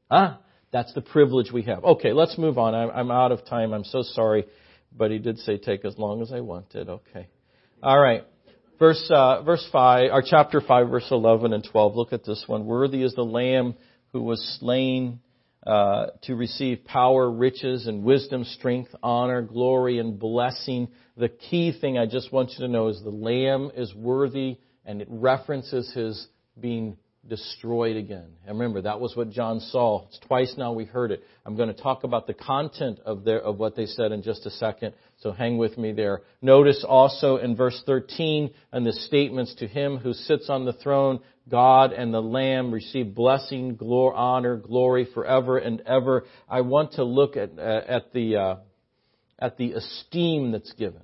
Huh? 0.10 0.38
That's 0.72 0.94
the 0.94 1.02
privilege 1.02 1.52
we 1.54 1.64
have. 1.64 1.84
Okay, 1.84 2.12
let's 2.12 2.38
move 2.38 2.58
on. 2.58 2.74
I'm 2.74 3.12
out 3.12 3.32
of 3.32 3.46
time. 3.46 3.74
I'm 3.74 3.86
so 3.86 4.02
sorry. 4.02 4.46
But 4.96 5.12
he 5.12 5.20
did 5.20 5.40
say, 5.40 5.58
take 5.58 5.86
as 5.86 5.98
long 5.98 6.22
as 6.22 6.32
I 6.32 6.42
wanted. 6.42 6.90
Okay. 6.90 7.28
All 7.84 8.00
right. 8.00 8.24
Verse, 8.80 9.10
uh, 9.10 9.42
verse 9.44 9.68
5, 9.72 10.12
or 10.12 10.24
chapter 10.26 10.62
5, 10.62 10.90
verse 10.90 11.08
11 11.10 11.54
and 11.54 11.68
12. 11.72 11.96
Look 11.96 12.14
at 12.14 12.24
this 12.24 12.44
one. 12.48 12.66
Worthy 12.66 13.04
is 13.04 13.14
the 13.16 13.24
Lamb 13.24 13.76
who 14.14 14.22
was 14.22 14.58
slain 14.60 15.20
uh, 15.66 16.08
to 16.24 16.36
receive 16.36 16.86
power, 16.86 17.30
riches, 17.30 17.88
and 17.88 18.04
wisdom, 18.04 18.44
strength, 18.44 18.94
honor, 19.04 19.42
glory, 19.42 20.00
and 20.00 20.18
blessing. 20.18 20.88
The 21.18 21.30
key 21.30 21.78
thing 21.80 21.98
I 21.98 22.06
just 22.06 22.32
want 22.32 22.52
you 22.52 22.66
to 22.66 22.72
know 22.72 22.88
is 22.88 23.02
the 23.04 23.10
Lamb 23.10 23.72
is 23.76 23.94
worthy, 23.94 24.58
and 24.86 25.02
it 25.02 25.08
references 25.10 25.92
his 25.94 26.28
being 26.60 26.98
destroyed 27.28 27.98
again. 27.98 28.28
And 28.46 28.60
remember, 28.60 28.82
that 28.82 29.00
was 29.00 29.16
what 29.16 29.30
John 29.30 29.60
saw. 29.60 30.06
It's 30.08 30.20
twice 30.20 30.56
now 30.58 30.74
we 30.74 30.86
heard 30.86 31.12
it. 31.12 31.24
I'm 31.46 31.56
going 31.56 31.74
to 31.74 31.82
talk 31.82 32.04
about 32.04 32.28
the 32.28 32.34
content 32.34 33.00
of 33.06 33.24
their, 33.24 33.40
of 33.40 33.58
what 33.58 33.76
they 33.76 33.86
said 33.86 34.12
in 34.12 34.24
just 34.24 34.46
a 34.46 34.50
second. 34.52 34.94
So 35.20 35.32
hang 35.32 35.58
with 35.58 35.78
me 35.78 35.92
there. 35.92 36.22
Notice 36.42 36.86
also 36.88 37.38
in 37.38 37.56
verse 37.56 37.82
13 37.86 38.52
and 38.72 38.86
the 38.86 38.94
statements 38.94 39.56
to 39.56 39.68
him 39.68 39.98
who 39.98 40.14
sits 40.14 40.50
on 40.50 40.66
the 40.66 40.74
throne, 40.74 41.20
God 41.50 41.92
and 41.92 42.14
the 42.14 42.22
Lamb 42.22 42.74
receive 42.74 43.14
blessing, 43.14 43.76
glory, 43.76 44.16
honor, 44.16 44.58
glory 44.58 45.08
forever 45.14 45.58
and 45.58 45.82
ever. 45.82 46.26
I 46.50 46.62
want 46.62 46.94
to 46.94 47.04
look 47.04 47.36
at, 47.36 47.58
uh, 47.58 47.82
at 47.88 48.14
the, 48.14 48.36
uh, 48.36 48.56
at 49.40 49.58
the 49.58 49.74
esteem 49.74 50.52
that's 50.52 50.74
given. 50.74 51.02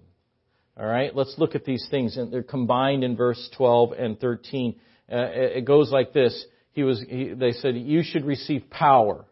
All 0.76 0.88
right, 0.88 1.16
let's 1.16 1.36
look 1.38 1.53
at 1.53 1.66
these 1.66 1.88
things, 1.91 2.18
and 2.18 2.34
they're 2.34 2.41
combined 2.41 3.03
in 3.03 3.16
verse 3.16 3.47
12 3.55 3.91
and 3.91 4.20
13. 4.20 4.80
Uh, 5.12 5.28
it 5.32 5.66
goes 5.66 5.91
like 5.91 6.14
this. 6.14 6.45
He 6.72 6.84
was, 6.84 7.04
he, 7.08 7.34
they 7.34 7.51
said, 7.51 7.76
you 7.76 8.01
should 8.04 8.26
receive 8.26 8.70
power. 8.70 9.26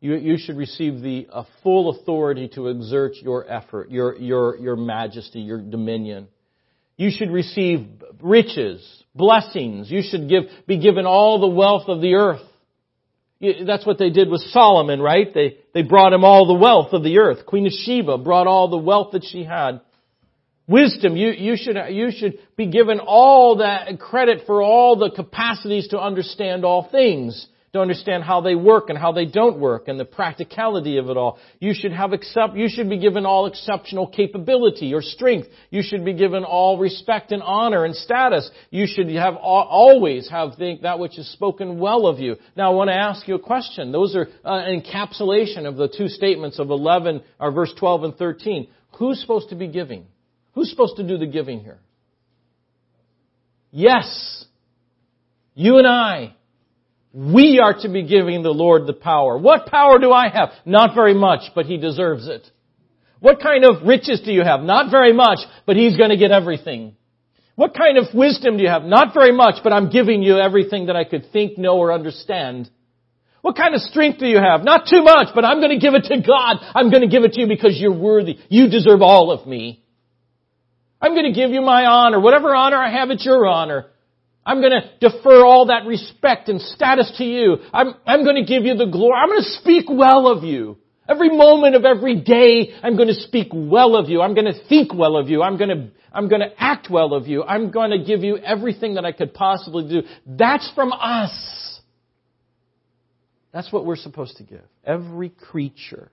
You, 0.00 0.16
you 0.16 0.36
should 0.38 0.56
receive 0.56 1.00
the 1.00 1.28
uh, 1.32 1.44
full 1.62 1.90
authority 1.90 2.48
to 2.54 2.68
exert 2.68 3.14
your 3.16 3.50
effort, 3.50 3.90
your, 3.90 4.16
your, 4.16 4.56
your 4.56 4.76
majesty, 4.76 5.40
your 5.40 5.60
dominion. 5.60 6.28
You 6.96 7.10
should 7.10 7.30
receive 7.30 7.86
riches, 8.22 9.04
blessings. 9.14 9.90
You 9.90 10.02
should 10.02 10.28
give, 10.28 10.44
be 10.66 10.78
given 10.78 11.06
all 11.06 11.40
the 11.40 11.46
wealth 11.46 11.88
of 11.88 12.00
the 12.00 12.14
earth. 12.14 12.42
That's 13.40 13.84
what 13.84 13.98
they 13.98 14.08
did 14.10 14.30
with 14.30 14.40
Solomon, 14.50 15.00
right? 15.00 15.32
They, 15.32 15.58
they 15.74 15.82
brought 15.82 16.14
him 16.14 16.24
all 16.24 16.46
the 16.46 16.54
wealth 16.54 16.94
of 16.94 17.02
the 17.02 17.18
earth. 17.18 17.44
Queen 17.44 17.66
of 17.66 17.72
Sheba 17.72 18.16
brought 18.18 18.46
all 18.46 18.68
the 18.68 18.78
wealth 18.78 19.12
that 19.12 19.24
she 19.24 19.44
had. 19.44 19.82
Wisdom, 20.68 21.16
you, 21.16 21.30
you, 21.30 21.56
should, 21.56 21.76
you 21.90 22.10
should 22.10 22.38
be 22.56 22.66
given 22.66 22.98
all 22.98 23.58
that 23.58 24.00
credit 24.00 24.42
for 24.46 24.60
all 24.62 24.96
the 24.96 25.10
capacities 25.10 25.88
to 25.88 26.00
understand 26.00 26.64
all 26.64 26.88
things, 26.90 27.46
to 27.72 27.80
understand 27.80 28.24
how 28.24 28.40
they 28.40 28.56
work 28.56 28.88
and 28.88 28.98
how 28.98 29.12
they 29.12 29.26
don't 29.26 29.60
work 29.60 29.86
and 29.86 30.00
the 30.00 30.04
practicality 30.04 30.96
of 30.96 31.08
it 31.08 31.16
all. 31.16 31.38
You 31.60 31.72
should 31.72 31.92
have 31.92 32.12
accept, 32.12 32.56
you 32.56 32.68
should 32.68 32.90
be 32.90 32.98
given 32.98 33.24
all 33.24 33.46
exceptional 33.46 34.08
capability 34.08 34.92
or 34.92 35.02
strength. 35.02 35.46
You 35.70 35.82
should 35.84 36.04
be 36.04 36.14
given 36.14 36.42
all 36.42 36.78
respect 36.78 37.30
and 37.30 37.44
honor 37.44 37.84
and 37.84 37.94
status. 37.94 38.50
You 38.70 38.88
should 38.88 39.08
have 39.10 39.36
always 39.36 40.28
have 40.30 40.56
think 40.56 40.82
that 40.82 40.98
which 40.98 41.16
is 41.16 41.32
spoken 41.32 41.78
well 41.78 42.08
of 42.08 42.18
you. 42.18 42.38
Now 42.56 42.72
I 42.72 42.74
want 42.74 42.88
to 42.88 42.94
ask 42.94 43.28
you 43.28 43.36
a 43.36 43.40
question. 43.40 43.92
Those 43.92 44.16
are 44.16 44.26
uh, 44.44 44.64
an 44.64 44.82
encapsulation 44.82 45.64
of 45.64 45.76
the 45.76 45.94
two 45.96 46.08
statements 46.08 46.58
of 46.58 46.70
11 46.70 47.22
or 47.38 47.52
verse 47.52 47.72
12 47.78 48.02
and 48.02 48.16
13. 48.16 48.66
Who's 48.98 49.20
supposed 49.20 49.50
to 49.50 49.54
be 49.54 49.68
giving? 49.68 50.06
Who's 50.56 50.70
supposed 50.70 50.96
to 50.96 51.06
do 51.06 51.18
the 51.18 51.26
giving 51.26 51.60
here? 51.60 51.78
Yes. 53.70 54.46
You 55.54 55.76
and 55.76 55.86
I. 55.86 56.34
We 57.12 57.60
are 57.62 57.74
to 57.82 57.88
be 57.90 58.02
giving 58.02 58.42
the 58.42 58.50
Lord 58.50 58.86
the 58.86 58.94
power. 58.94 59.36
What 59.36 59.66
power 59.66 59.98
do 59.98 60.12
I 60.12 60.28
have? 60.30 60.48
Not 60.64 60.94
very 60.94 61.12
much, 61.12 61.52
but 61.54 61.66
He 61.66 61.76
deserves 61.76 62.26
it. 62.26 62.50
What 63.20 63.40
kind 63.40 63.64
of 63.64 63.86
riches 63.86 64.22
do 64.24 64.32
you 64.32 64.42
have? 64.42 64.60
Not 64.60 64.90
very 64.90 65.12
much, 65.12 65.40
but 65.66 65.76
He's 65.76 65.96
going 65.96 66.10
to 66.10 66.16
get 66.16 66.30
everything. 66.30 66.96
What 67.54 67.74
kind 67.74 67.98
of 67.98 68.14
wisdom 68.14 68.56
do 68.56 68.62
you 68.62 68.70
have? 68.70 68.82
Not 68.82 69.12
very 69.12 69.32
much, 69.32 69.56
but 69.62 69.74
I'm 69.74 69.90
giving 69.90 70.22
you 70.22 70.38
everything 70.38 70.86
that 70.86 70.96
I 70.96 71.04
could 71.04 71.32
think, 71.32 71.58
know, 71.58 71.76
or 71.76 71.92
understand. 71.92 72.70
What 73.42 73.56
kind 73.56 73.74
of 73.74 73.82
strength 73.82 74.20
do 74.20 74.26
you 74.26 74.38
have? 74.38 74.64
Not 74.64 74.86
too 74.90 75.02
much, 75.02 75.28
but 75.34 75.44
I'm 75.44 75.60
going 75.60 75.78
to 75.78 75.78
give 75.78 75.94
it 75.94 76.04
to 76.04 76.20
God. 76.26 76.56
I'm 76.74 76.90
going 76.90 77.02
to 77.02 77.08
give 77.08 77.24
it 77.24 77.34
to 77.34 77.40
you 77.42 77.46
because 77.46 77.76
you're 77.78 77.96
worthy. 77.96 78.38
You 78.48 78.70
deserve 78.70 79.02
all 79.02 79.30
of 79.30 79.46
me. 79.46 79.82
I'm 81.00 81.12
going 81.12 81.32
to 81.32 81.38
give 81.38 81.50
you 81.50 81.60
my 81.60 81.84
honor. 81.84 82.20
Whatever 82.20 82.54
honor 82.54 82.78
I 82.78 82.90
have, 82.90 83.10
it's 83.10 83.24
your 83.24 83.46
honor. 83.46 83.86
I'm 84.44 84.60
going 84.60 84.72
to 84.72 85.08
defer 85.08 85.44
all 85.44 85.66
that 85.66 85.86
respect 85.86 86.48
and 86.48 86.60
status 86.60 87.12
to 87.18 87.24
you. 87.24 87.56
I'm, 87.72 87.94
I'm 88.06 88.24
going 88.24 88.36
to 88.36 88.44
give 88.44 88.64
you 88.64 88.74
the 88.76 88.86
glory. 88.86 89.14
I'm 89.20 89.28
going 89.28 89.42
to 89.42 89.50
speak 89.60 89.86
well 89.88 90.28
of 90.28 90.44
you. 90.44 90.78
Every 91.08 91.36
moment 91.36 91.74
of 91.74 91.84
every 91.84 92.20
day, 92.20 92.72
I'm 92.82 92.96
going 92.96 93.08
to 93.08 93.14
speak 93.14 93.48
well 93.52 93.96
of 93.96 94.08
you. 94.08 94.22
I'm 94.22 94.34
going 94.34 94.52
to 94.52 94.68
think 94.68 94.94
well 94.94 95.16
of 95.16 95.28
you. 95.28 95.42
I'm 95.42 95.56
going 95.56 95.70
to, 95.70 95.90
I'm 96.12 96.28
going 96.28 96.40
to 96.40 96.50
act 96.56 96.88
well 96.90 97.14
of 97.14 97.26
you. 97.26 97.42
I'm 97.42 97.70
going 97.70 97.90
to 97.90 98.04
give 98.04 98.22
you 98.22 98.38
everything 98.38 98.94
that 98.94 99.04
I 99.04 99.12
could 99.12 99.34
possibly 99.34 99.88
do. 99.88 100.08
That's 100.26 100.70
from 100.74 100.92
us. 100.92 101.80
That's 103.52 103.72
what 103.72 103.84
we're 103.84 103.96
supposed 103.96 104.36
to 104.36 104.44
give. 104.44 104.64
Every 104.84 105.30
creature, 105.30 106.10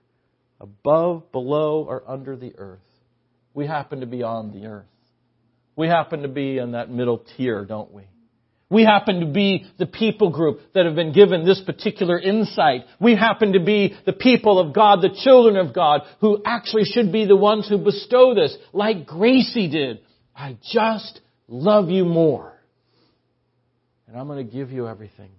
above, 0.60 1.30
below, 1.30 1.84
or 1.88 2.02
under 2.08 2.36
the 2.36 2.54
earth. 2.56 2.80
We 3.54 3.66
happen 3.66 4.00
to 4.00 4.06
be 4.06 4.22
on 4.22 4.52
the 4.52 4.66
earth. 4.66 4.86
We 5.76 5.88
happen 5.88 6.22
to 6.22 6.28
be 6.28 6.58
in 6.58 6.72
that 6.72 6.90
middle 6.90 7.24
tier, 7.36 7.64
don't 7.64 7.92
we? 7.92 8.02
We 8.70 8.82
happen 8.84 9.20
to 9.20 9.26
be 9.26 9.66
the 9.78 9.86
people 9.86 10.30
group 10.30 10.60
that 10.74 10.86
have 10.86 10.96
been 10.96 11.12
given 11.12 11.44
this 11.44 11.60
particular 11.64 12.18
insight. 12.18 12.82
We 13.00 13.14
happen 13.14 13.52
to 13.52 13.60
be 13.60 13.94
the 14.04 14.12
people 14.12 14.58
of 14.58 14.74
God, 14.74 15.00
the 15.00 15.16
children 15.22 15.56
of 15.56 15.74
God, 15.74 16.02
who 16.20 16.42
actually 16.44 16.84
should 16.84 17.12
be 17.12 17.26
the 17.26 17.36
ones 17.36 17.68
who 17.68 17.78
bestow 17.78 18.34
this, 18.34 18.56
like 18.72 19.06
Gracie 19.06 19.70
did. 19.70 20.00
I 20.34 20.56
just 20.72 21.20
love 21.46 21.90
you 21.90 22.04
more. 22.04 22.52
And 24.08 24.16
I'm 24.16 24.26
going 24.26 24.44
to 24.44 24.52
give 24.52 24.70
you 24.70 24.88
everything 24.88 25.30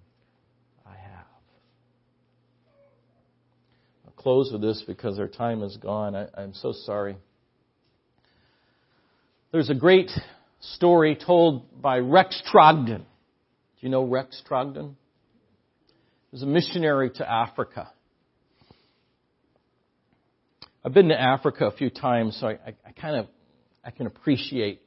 I 0.86 0.96
have. 0.96 1.26
I'll 4.06 4.12
close 4.12 4.50
with 4.52 4.62
this 4.62 4.82
because 4.86 5.18
our 5.18 5.28
time 5.28 5.62
is 5.62 5.76
gone. 5.76 6.14
I, 6.14 6.28
am 6.38 6.54
so 6.54 6.72
sorry. 6.72 7.16
There's 9.56 9.70
a 9.70 9.74
great 9.74 10.10
story 10.60 11.16
told 11.16 11.80
by 11.80 11.96
Rex 11.96 12.42
Trogdon. 12.52 12.98
Do 12.98 13.04
you 13.80 13.88
know 13.88 14.04
Rex 14.04 14.42
Trogdon? 14.46 14.96
He 16.30 16.32
was 16.32 16.42
a 16.42 16.46
missionary 16.46 17.08
to 17.14 17.26
Africa. 17.26 17.90
I've 20.84 20.92
been 20.92 21.08
to 21.08 21.18
Africa 21.18 21.64
a 21.64 21.70
few 21.70 21.88
times, 21.88 22.36
so 22.38 22.48
I, 22.48 22.50
I, 22.50 22.74
I 22.84 22.92
kind 23.00 23.16
of 23.16 23.28
I 23.82 23.92
can 23.92 24.06
appreciate 24.06 24.82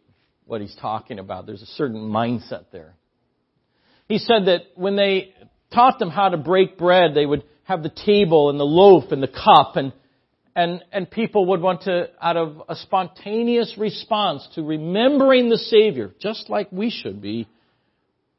what 0.45 0.61
he's 0.61 0.75
talking 0.79 1.17
about. 1.17 1.47
There's 1.47 1.63
a 1.63 1.73
certain 1.73 2.07
mindset 2.07 2.65
there. 2.71 2.93
He 4.07 4.19
said 4.19 4.45
that 4.45 4.65
when 4.75 4.95
they 4.95 5.33
taught 5.73 5.97
them 5.97 6.11
how 6.11 6.29
to 6.29 6.37
break 6.37 6.77
bread, 6.77 7.15
they 7.15 7.25
would 7.25 7.43
have 7.63 7.81
the 7.81 7.89
table 7.89 8.51
and 8.51 8.59
the 8.59 8.65
loaf 8.65 9.05
and 9.11 9.23
the 9.23 9.27
cup 9.27 9.77
and 9.77 9.93
and, 10.59 10.83
and 10.91 11.09
people 11.09 11.45
would 11.47 11.61
want 11.61 11.83
to, 11.83 12.09
out 12.21 12.37
of 12.37 12.61
a 12.67 12.75
spontaneous 12.75 13.75
response 13.77 14.47
to 14.55 14.63
remembering 14.63 15.49
the 15.49 15.57
Savior, 15.57 16.11
just 16.19 16.49
like 16.49 16.71
we 16.71 16.89
should 16.89 17.21
be, 17.21 17.47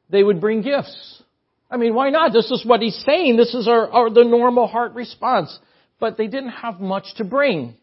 they 0.09 0.23
would 0.23 0.39
bring 0.39 0.61
gifts. 0.61 1.23
I 1.69 1.77
mean, 1.77 1.93
why 1.93 2.09
not? 2.09 2.33
This 2.33 2.51
is 2.51 2.65
what 2.65 2.81
he's 2.81 3.01
saying. 3.05 3.37
This 3.37 3.53
is 3.53 3.67
our, 3.67 3.89
our 3.89 4.09
the 4.09 4.23
normal 4.23 4.67
heart 4.67 4.93
response 4.93 5.57
but 6.01 6.17
they 6.17 6.27
didn't 6.27 6.49
have 6.49 6.81
much 6.81 7.05
to 7.17 7.23
bring. 7.23 7.75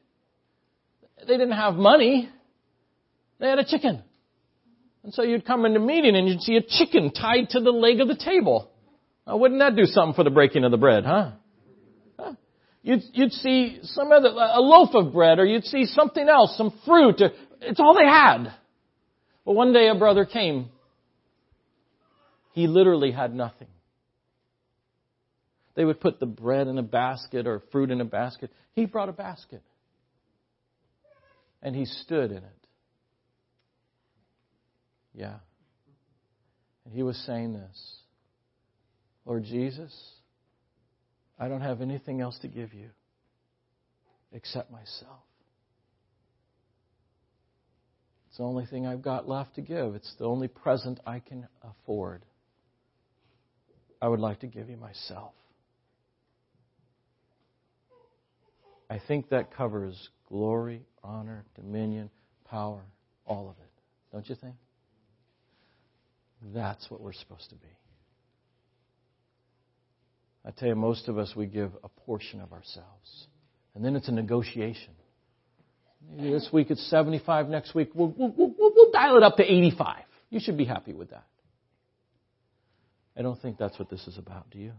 They 1.21 1.39
didn't 1.39 1.53
have 1.53 1.75
money. 1.75 2.29
They 3.39 3.49
had 3.49 3.61
a 3.61 3.65
chicken. 3.65 4.03
And 5.05 5.15
so 5.15 5.23
you'd 5.23 5.47
come 5.47 5.65
into 5.65 5.79
meeting 5.79 6.17
and 6.17 6.29
you'd 6.29 6.43
see 6.43 6.57
a 6.57 6.63
chicken 6.63 7.13
tied 7.13 7.51
to 7.51 7.61
the 7.61 7.71
leg 7.71 8.01
of 8.01 8.09
the 8.09 8.17
table. 8.17 8.71
Now, 9.27 9.37
wouldn't 9.37 9.61
that 9.61 9.77
do 9.77 9.85
something 9.87 10.15
for 10.15 10.25
the 10.25 10.31
breaking 10.31 10.65
of 10.65 10.73
the 10.73 10.77
bread, 10.77 11.05
huh? 11.07 11.31
You'd, 12.83 13.03
you'd 13.13 13.33
see 13.33 13.81
some 13.83 14.13
other, 14.13 14.29
a 14.29 14.61
loaf 14.61 14.91
of 14.95 15.13
bread 15.13 15.39
or 15.39 15.45
you'd 15.45 15.65
see 15.65 15.85
something 15.87 16.29
else, 16.29 16.57
some 16.57 16.73
fruit. 16.87 17.21
Or, 17.21 17.31
it's 17.61 17.81
all 17.81 17.95
they 17.95 18.09
had. 18.09 18.55
But 19.45 19.53
one 19.55 19.73
day 19.73 19.89
a 19.89 19.95
brother 19.95 20.25
came. 20.25 20.71
He 22.53 22.67
literally 22.67 23.11
had 23.11 23.35
nothing. 23.35 23.69
They 25.75 25.85
would 25.85 26.01
put 26.01 26.19
the 26.19 26.27
bread 26.27 26.67
in 26.67 26.77
a 26.79 26.83
basket 26.83 27.47
or 27.47 27.63
fruit 27.71 27.91
in 27.91 28.01
a 28.01 28.05
basket. 28.05 28.51
He 28.73 28.85
brought 28.85 29.09
a 29.09 29.13
basket. 29.13 29.63
And 31.63 31.75
he 31.75 31.85
stood 31.85 32.31
in 32.31 32.39
it. 32.39 32.67
Yeah. 35.15 35.37
And 36.85 36.95
he 36.95 37.03
was 37.03 37.17
saying 37.27 37.53
this 37.53 37.97
Lord 39.25 39.45
Jesus, 39.45 39.93
I 41.39 41.49
don't 41.49 41.61
have 41.61 41.81
anything 41.81 42.21
else 42.21 42.39
to 42.41 42.49
give 42.49 42.75
you 42.75 42.91
except 44.33 44.71
myself. 44.71 45.21
It's 48.29 48.39
the 48.39 48.45
only 48.45 48.67
thing 48.67 48.87
I've 48.87 49.03
got 49.03 49.29
left 49.29 49.55
to 49.55 49.63
give. 49.63 49.95
It's 49.95 50.15
the 50.19 50.27
only 50.27 50.49
present 50.49 51.01
I 51.07 51.21
can 51.21 51.49
afford. 51.63 52.25
I 54.03 54.09
would 54.09 54.21
like 54.21 54.41
to 54.41 54.47
give 54.47 54.69
you 54.69 54.77
myself. 54.77 55.33
I 58.91 59.01
think 59.07 59.31
that 59.31 59.55
covers 59.55 60.09
glory, 60.29 60.83
honor, 61.03 61.45
dominion, 61.55 62.11
power, 62.45 62.83
all 63.27 63.49
of 63.51 63.57
it. 63.59 63.71
Don't 64.13 64.29
you 64.29 64.35
think? 64.35 64.55
That's 66.55 66.91
what 66.91 67.01
we're 67.01 67.13
supposed 67.13 67.51
to 67.51 67.57
be. 67.57 67.69
I 70.49 70.51
tell 70.51 70.69
you, 70.69 70.75
most 70.75 71.09
of 71.09 71.19
us, 71.19 71.35
we 71.37 71.45
give 71.45 71.73
a 71.85 71.89
portion 72.07 72.41
of 72.41 72.55
ourselves. 72.55 73.27
And 73.75 73.85
then 73.85 73.95
it's 73.95 74.09
a 74.09 74.13
negotiation. 74.13 74.95
Maybe 76.17 76.31
this 76.31 76.49
week 76.51 76.71
it's 76.71 76.89
75, 76.89 77.49
next 77.49 77.75
week 77.75 77.91
we'll, 77.95 78.15
we'll, 78.17 78.33
we'll, 78.35 78.55
we'll 78.59 78.91
dial 78.91 79.19
it 79.19 79.23
up 79.23 79.37
to 79.37 79.43
85. 79.43 80.05
You 80.31 80.41
should 80.41 80.57
be 80.57 80.65
happy 80.65 80.95
with 80.95 81.11
that. 81.11 81.27
I 83.15 83.21
don't 83.21 83.41
think 83.43 83.59
that's 83.59 83.79
what 83.79 83.91
this 83.91 84.07
is 84.07 84.17
about, 84.17 84.49
do 84.49 84.59
you? 84.59 84.73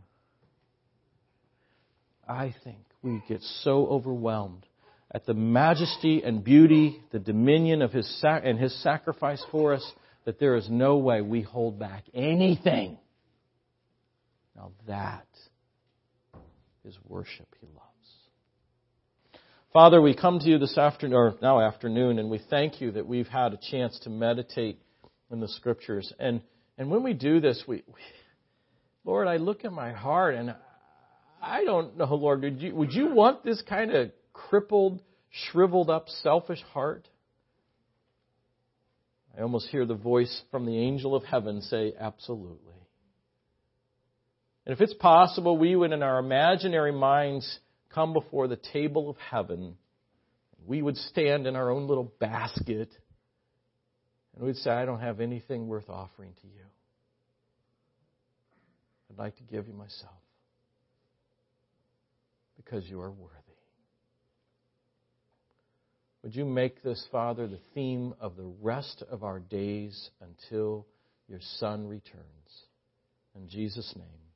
I 2.27 2.55
think 2.63 2.79
we 3.03 3.21
get 3.27 3.41
so 3.63 3.85
overwhelmed 3.87 4.65
at 5.11 5.25
the 5.25 5.33
majesty 5.33 6.23
and 6.23 6.43
beauty, 6.43 6.99
the 7.11 7.19
dominion 7.19 7.81
of 7.83 7.91
his 7.91 8.09
sac- 8.21 8.43
and 8.43 8.57
his 8.57 8.73
sacrifice 8.81 9.43
for 9.51 9.73
us 9.73 9.91
that 10.25 10.39
there 10.39 10.55
is 10.55 10.67
no 10.69 10.97
way 10.97 11.21
we 11.21 11.41
hold 11.41 11.77
back 11.77 12.05
anything. 12.13 12.97
Now 14.55 14.71
that 14.87 15.27
is 16.89 16.97
worship 17.07 17.47
he 17.61 17.67
loves. 17.67 17.85
Father, 19.71 20.01
we 20.01 20.15
come 20.15 20.39
to 20.39 20.45
you 20.47 20.57
this 20.57 20.77
afternoon, 20.77 21.15
or 21.15 21.35
now 21.41 21.61
afternoon, 21.61 22.17
and 22.17 22.29
we 22.29 22.41
thank 22.49 22.81
you 22.81 22.91
that 22.93 23.05
we've 23.05 23.27
had 23.27 23.53
a 23.53 23.59
chance 23.71 23.99
to 23.99 24.09
meditate 24.09 24.81
in 25.29 25.39
the 25.39 25.47
scriptures. 25.47 26.11
And, 26.19 26.41
and 26.79 26.89
when 26.89 27.03
we 27.03 27.13
do 27.13 27.39
this, 27.39 27.63
we, 27.67 27.83
we 27.87 28.01
Lord, 29.05 29.27
I 29.27 29.37
look 29.37 29.63
at 29.63 29.71
my 29.71 29.91
heart 29.91 30.33
and 30.33 30.55
I 31.41 31.63
don't 31.63 31.97
know, 31.97 32.15
Lord, 32.15 32.41
would 32.41 32.59
you, 32.59 32.75
would 32.75 32.93
you 32.93 33.13
want 33.13 33.45
this 33.45 33.61
kind 33.61 33.91
of 33.91 34.11
crippled, 34.33 35.01
shriveled 35.29 35.91
up, 35.91 36.09
selfish 36.09 36.61
heart? 36.73 37.07
I 39.37 39.41
almost 39.41 39.69
hear 39.69 39.85
the 39.85 39.93
voice 39.93 40.41
from 40.49 40.65
the 40.65 40.77
angel 40.77 41.15
of 41.15 41.23
heaven 41.23 41.61
say, 41.61 41.93
Absolutely. 41.97 42.78
And 44.69 44.75
if 44.75 44.81
it's 44.81 44.93
possible, 44.93 45.57
we 45.57 45.75
would, 45.75 45.91
in 45.93 46.03
our 46.03 46.19
imaginary 46.19 46.91
minds, 46.91 47.57
come 47.91 48.13
before 48.13 48.47
the 48.47 48.59
table 48.71 49.09
of 49.09 49.15
heaven. 49.17 49.77
We 50.63 50.83
would 50.83 50.95
stand 50.95 51.47
in 51.47 51.55
our 51.55 51.71
own 51.71 51.87
little 51.87 52.13
basket 52.19 52.89
and 54.35 54.45
we'd 54.45 54.57
say, 54.57 54.69
I 54.69 54.85
don't 54.85 54.99
have 54.99 55.21
anything 55.21 55.67
worth 55.67 55.89
offering 55.89 56.33
to 56.43 56.47
you. 56.47 56.61
I'd 59.09 59.17
like 59.17 59.37
to 59.37 59.43
give 59.43 59.67
you 59.67 59.73
myself 59.73 60.13
because 62.55 62.87
you 62.87 63.01
are 63.01 63.09
worthy. 63.09 63.33
Would 66.21 66.35
you 66.35 66.45
make 66.45 66.83
this, 66.83 67.03
Father, 67.11 67.47
the 67.47 67.59
theme 67.73 68.13
of 68.21 68.35
the 68.35 68.53
rest 68.61 69.03
of 69.09 69.23
our 69.23 69.39
days 69.39 70.11
until 70.21 70.85
your 71.27 71.39
Son 71.57 71.87
returns? 71.87 72.21
In 73.33 73.49
Jesus' 73.49 73.95
name. 73.97 74.28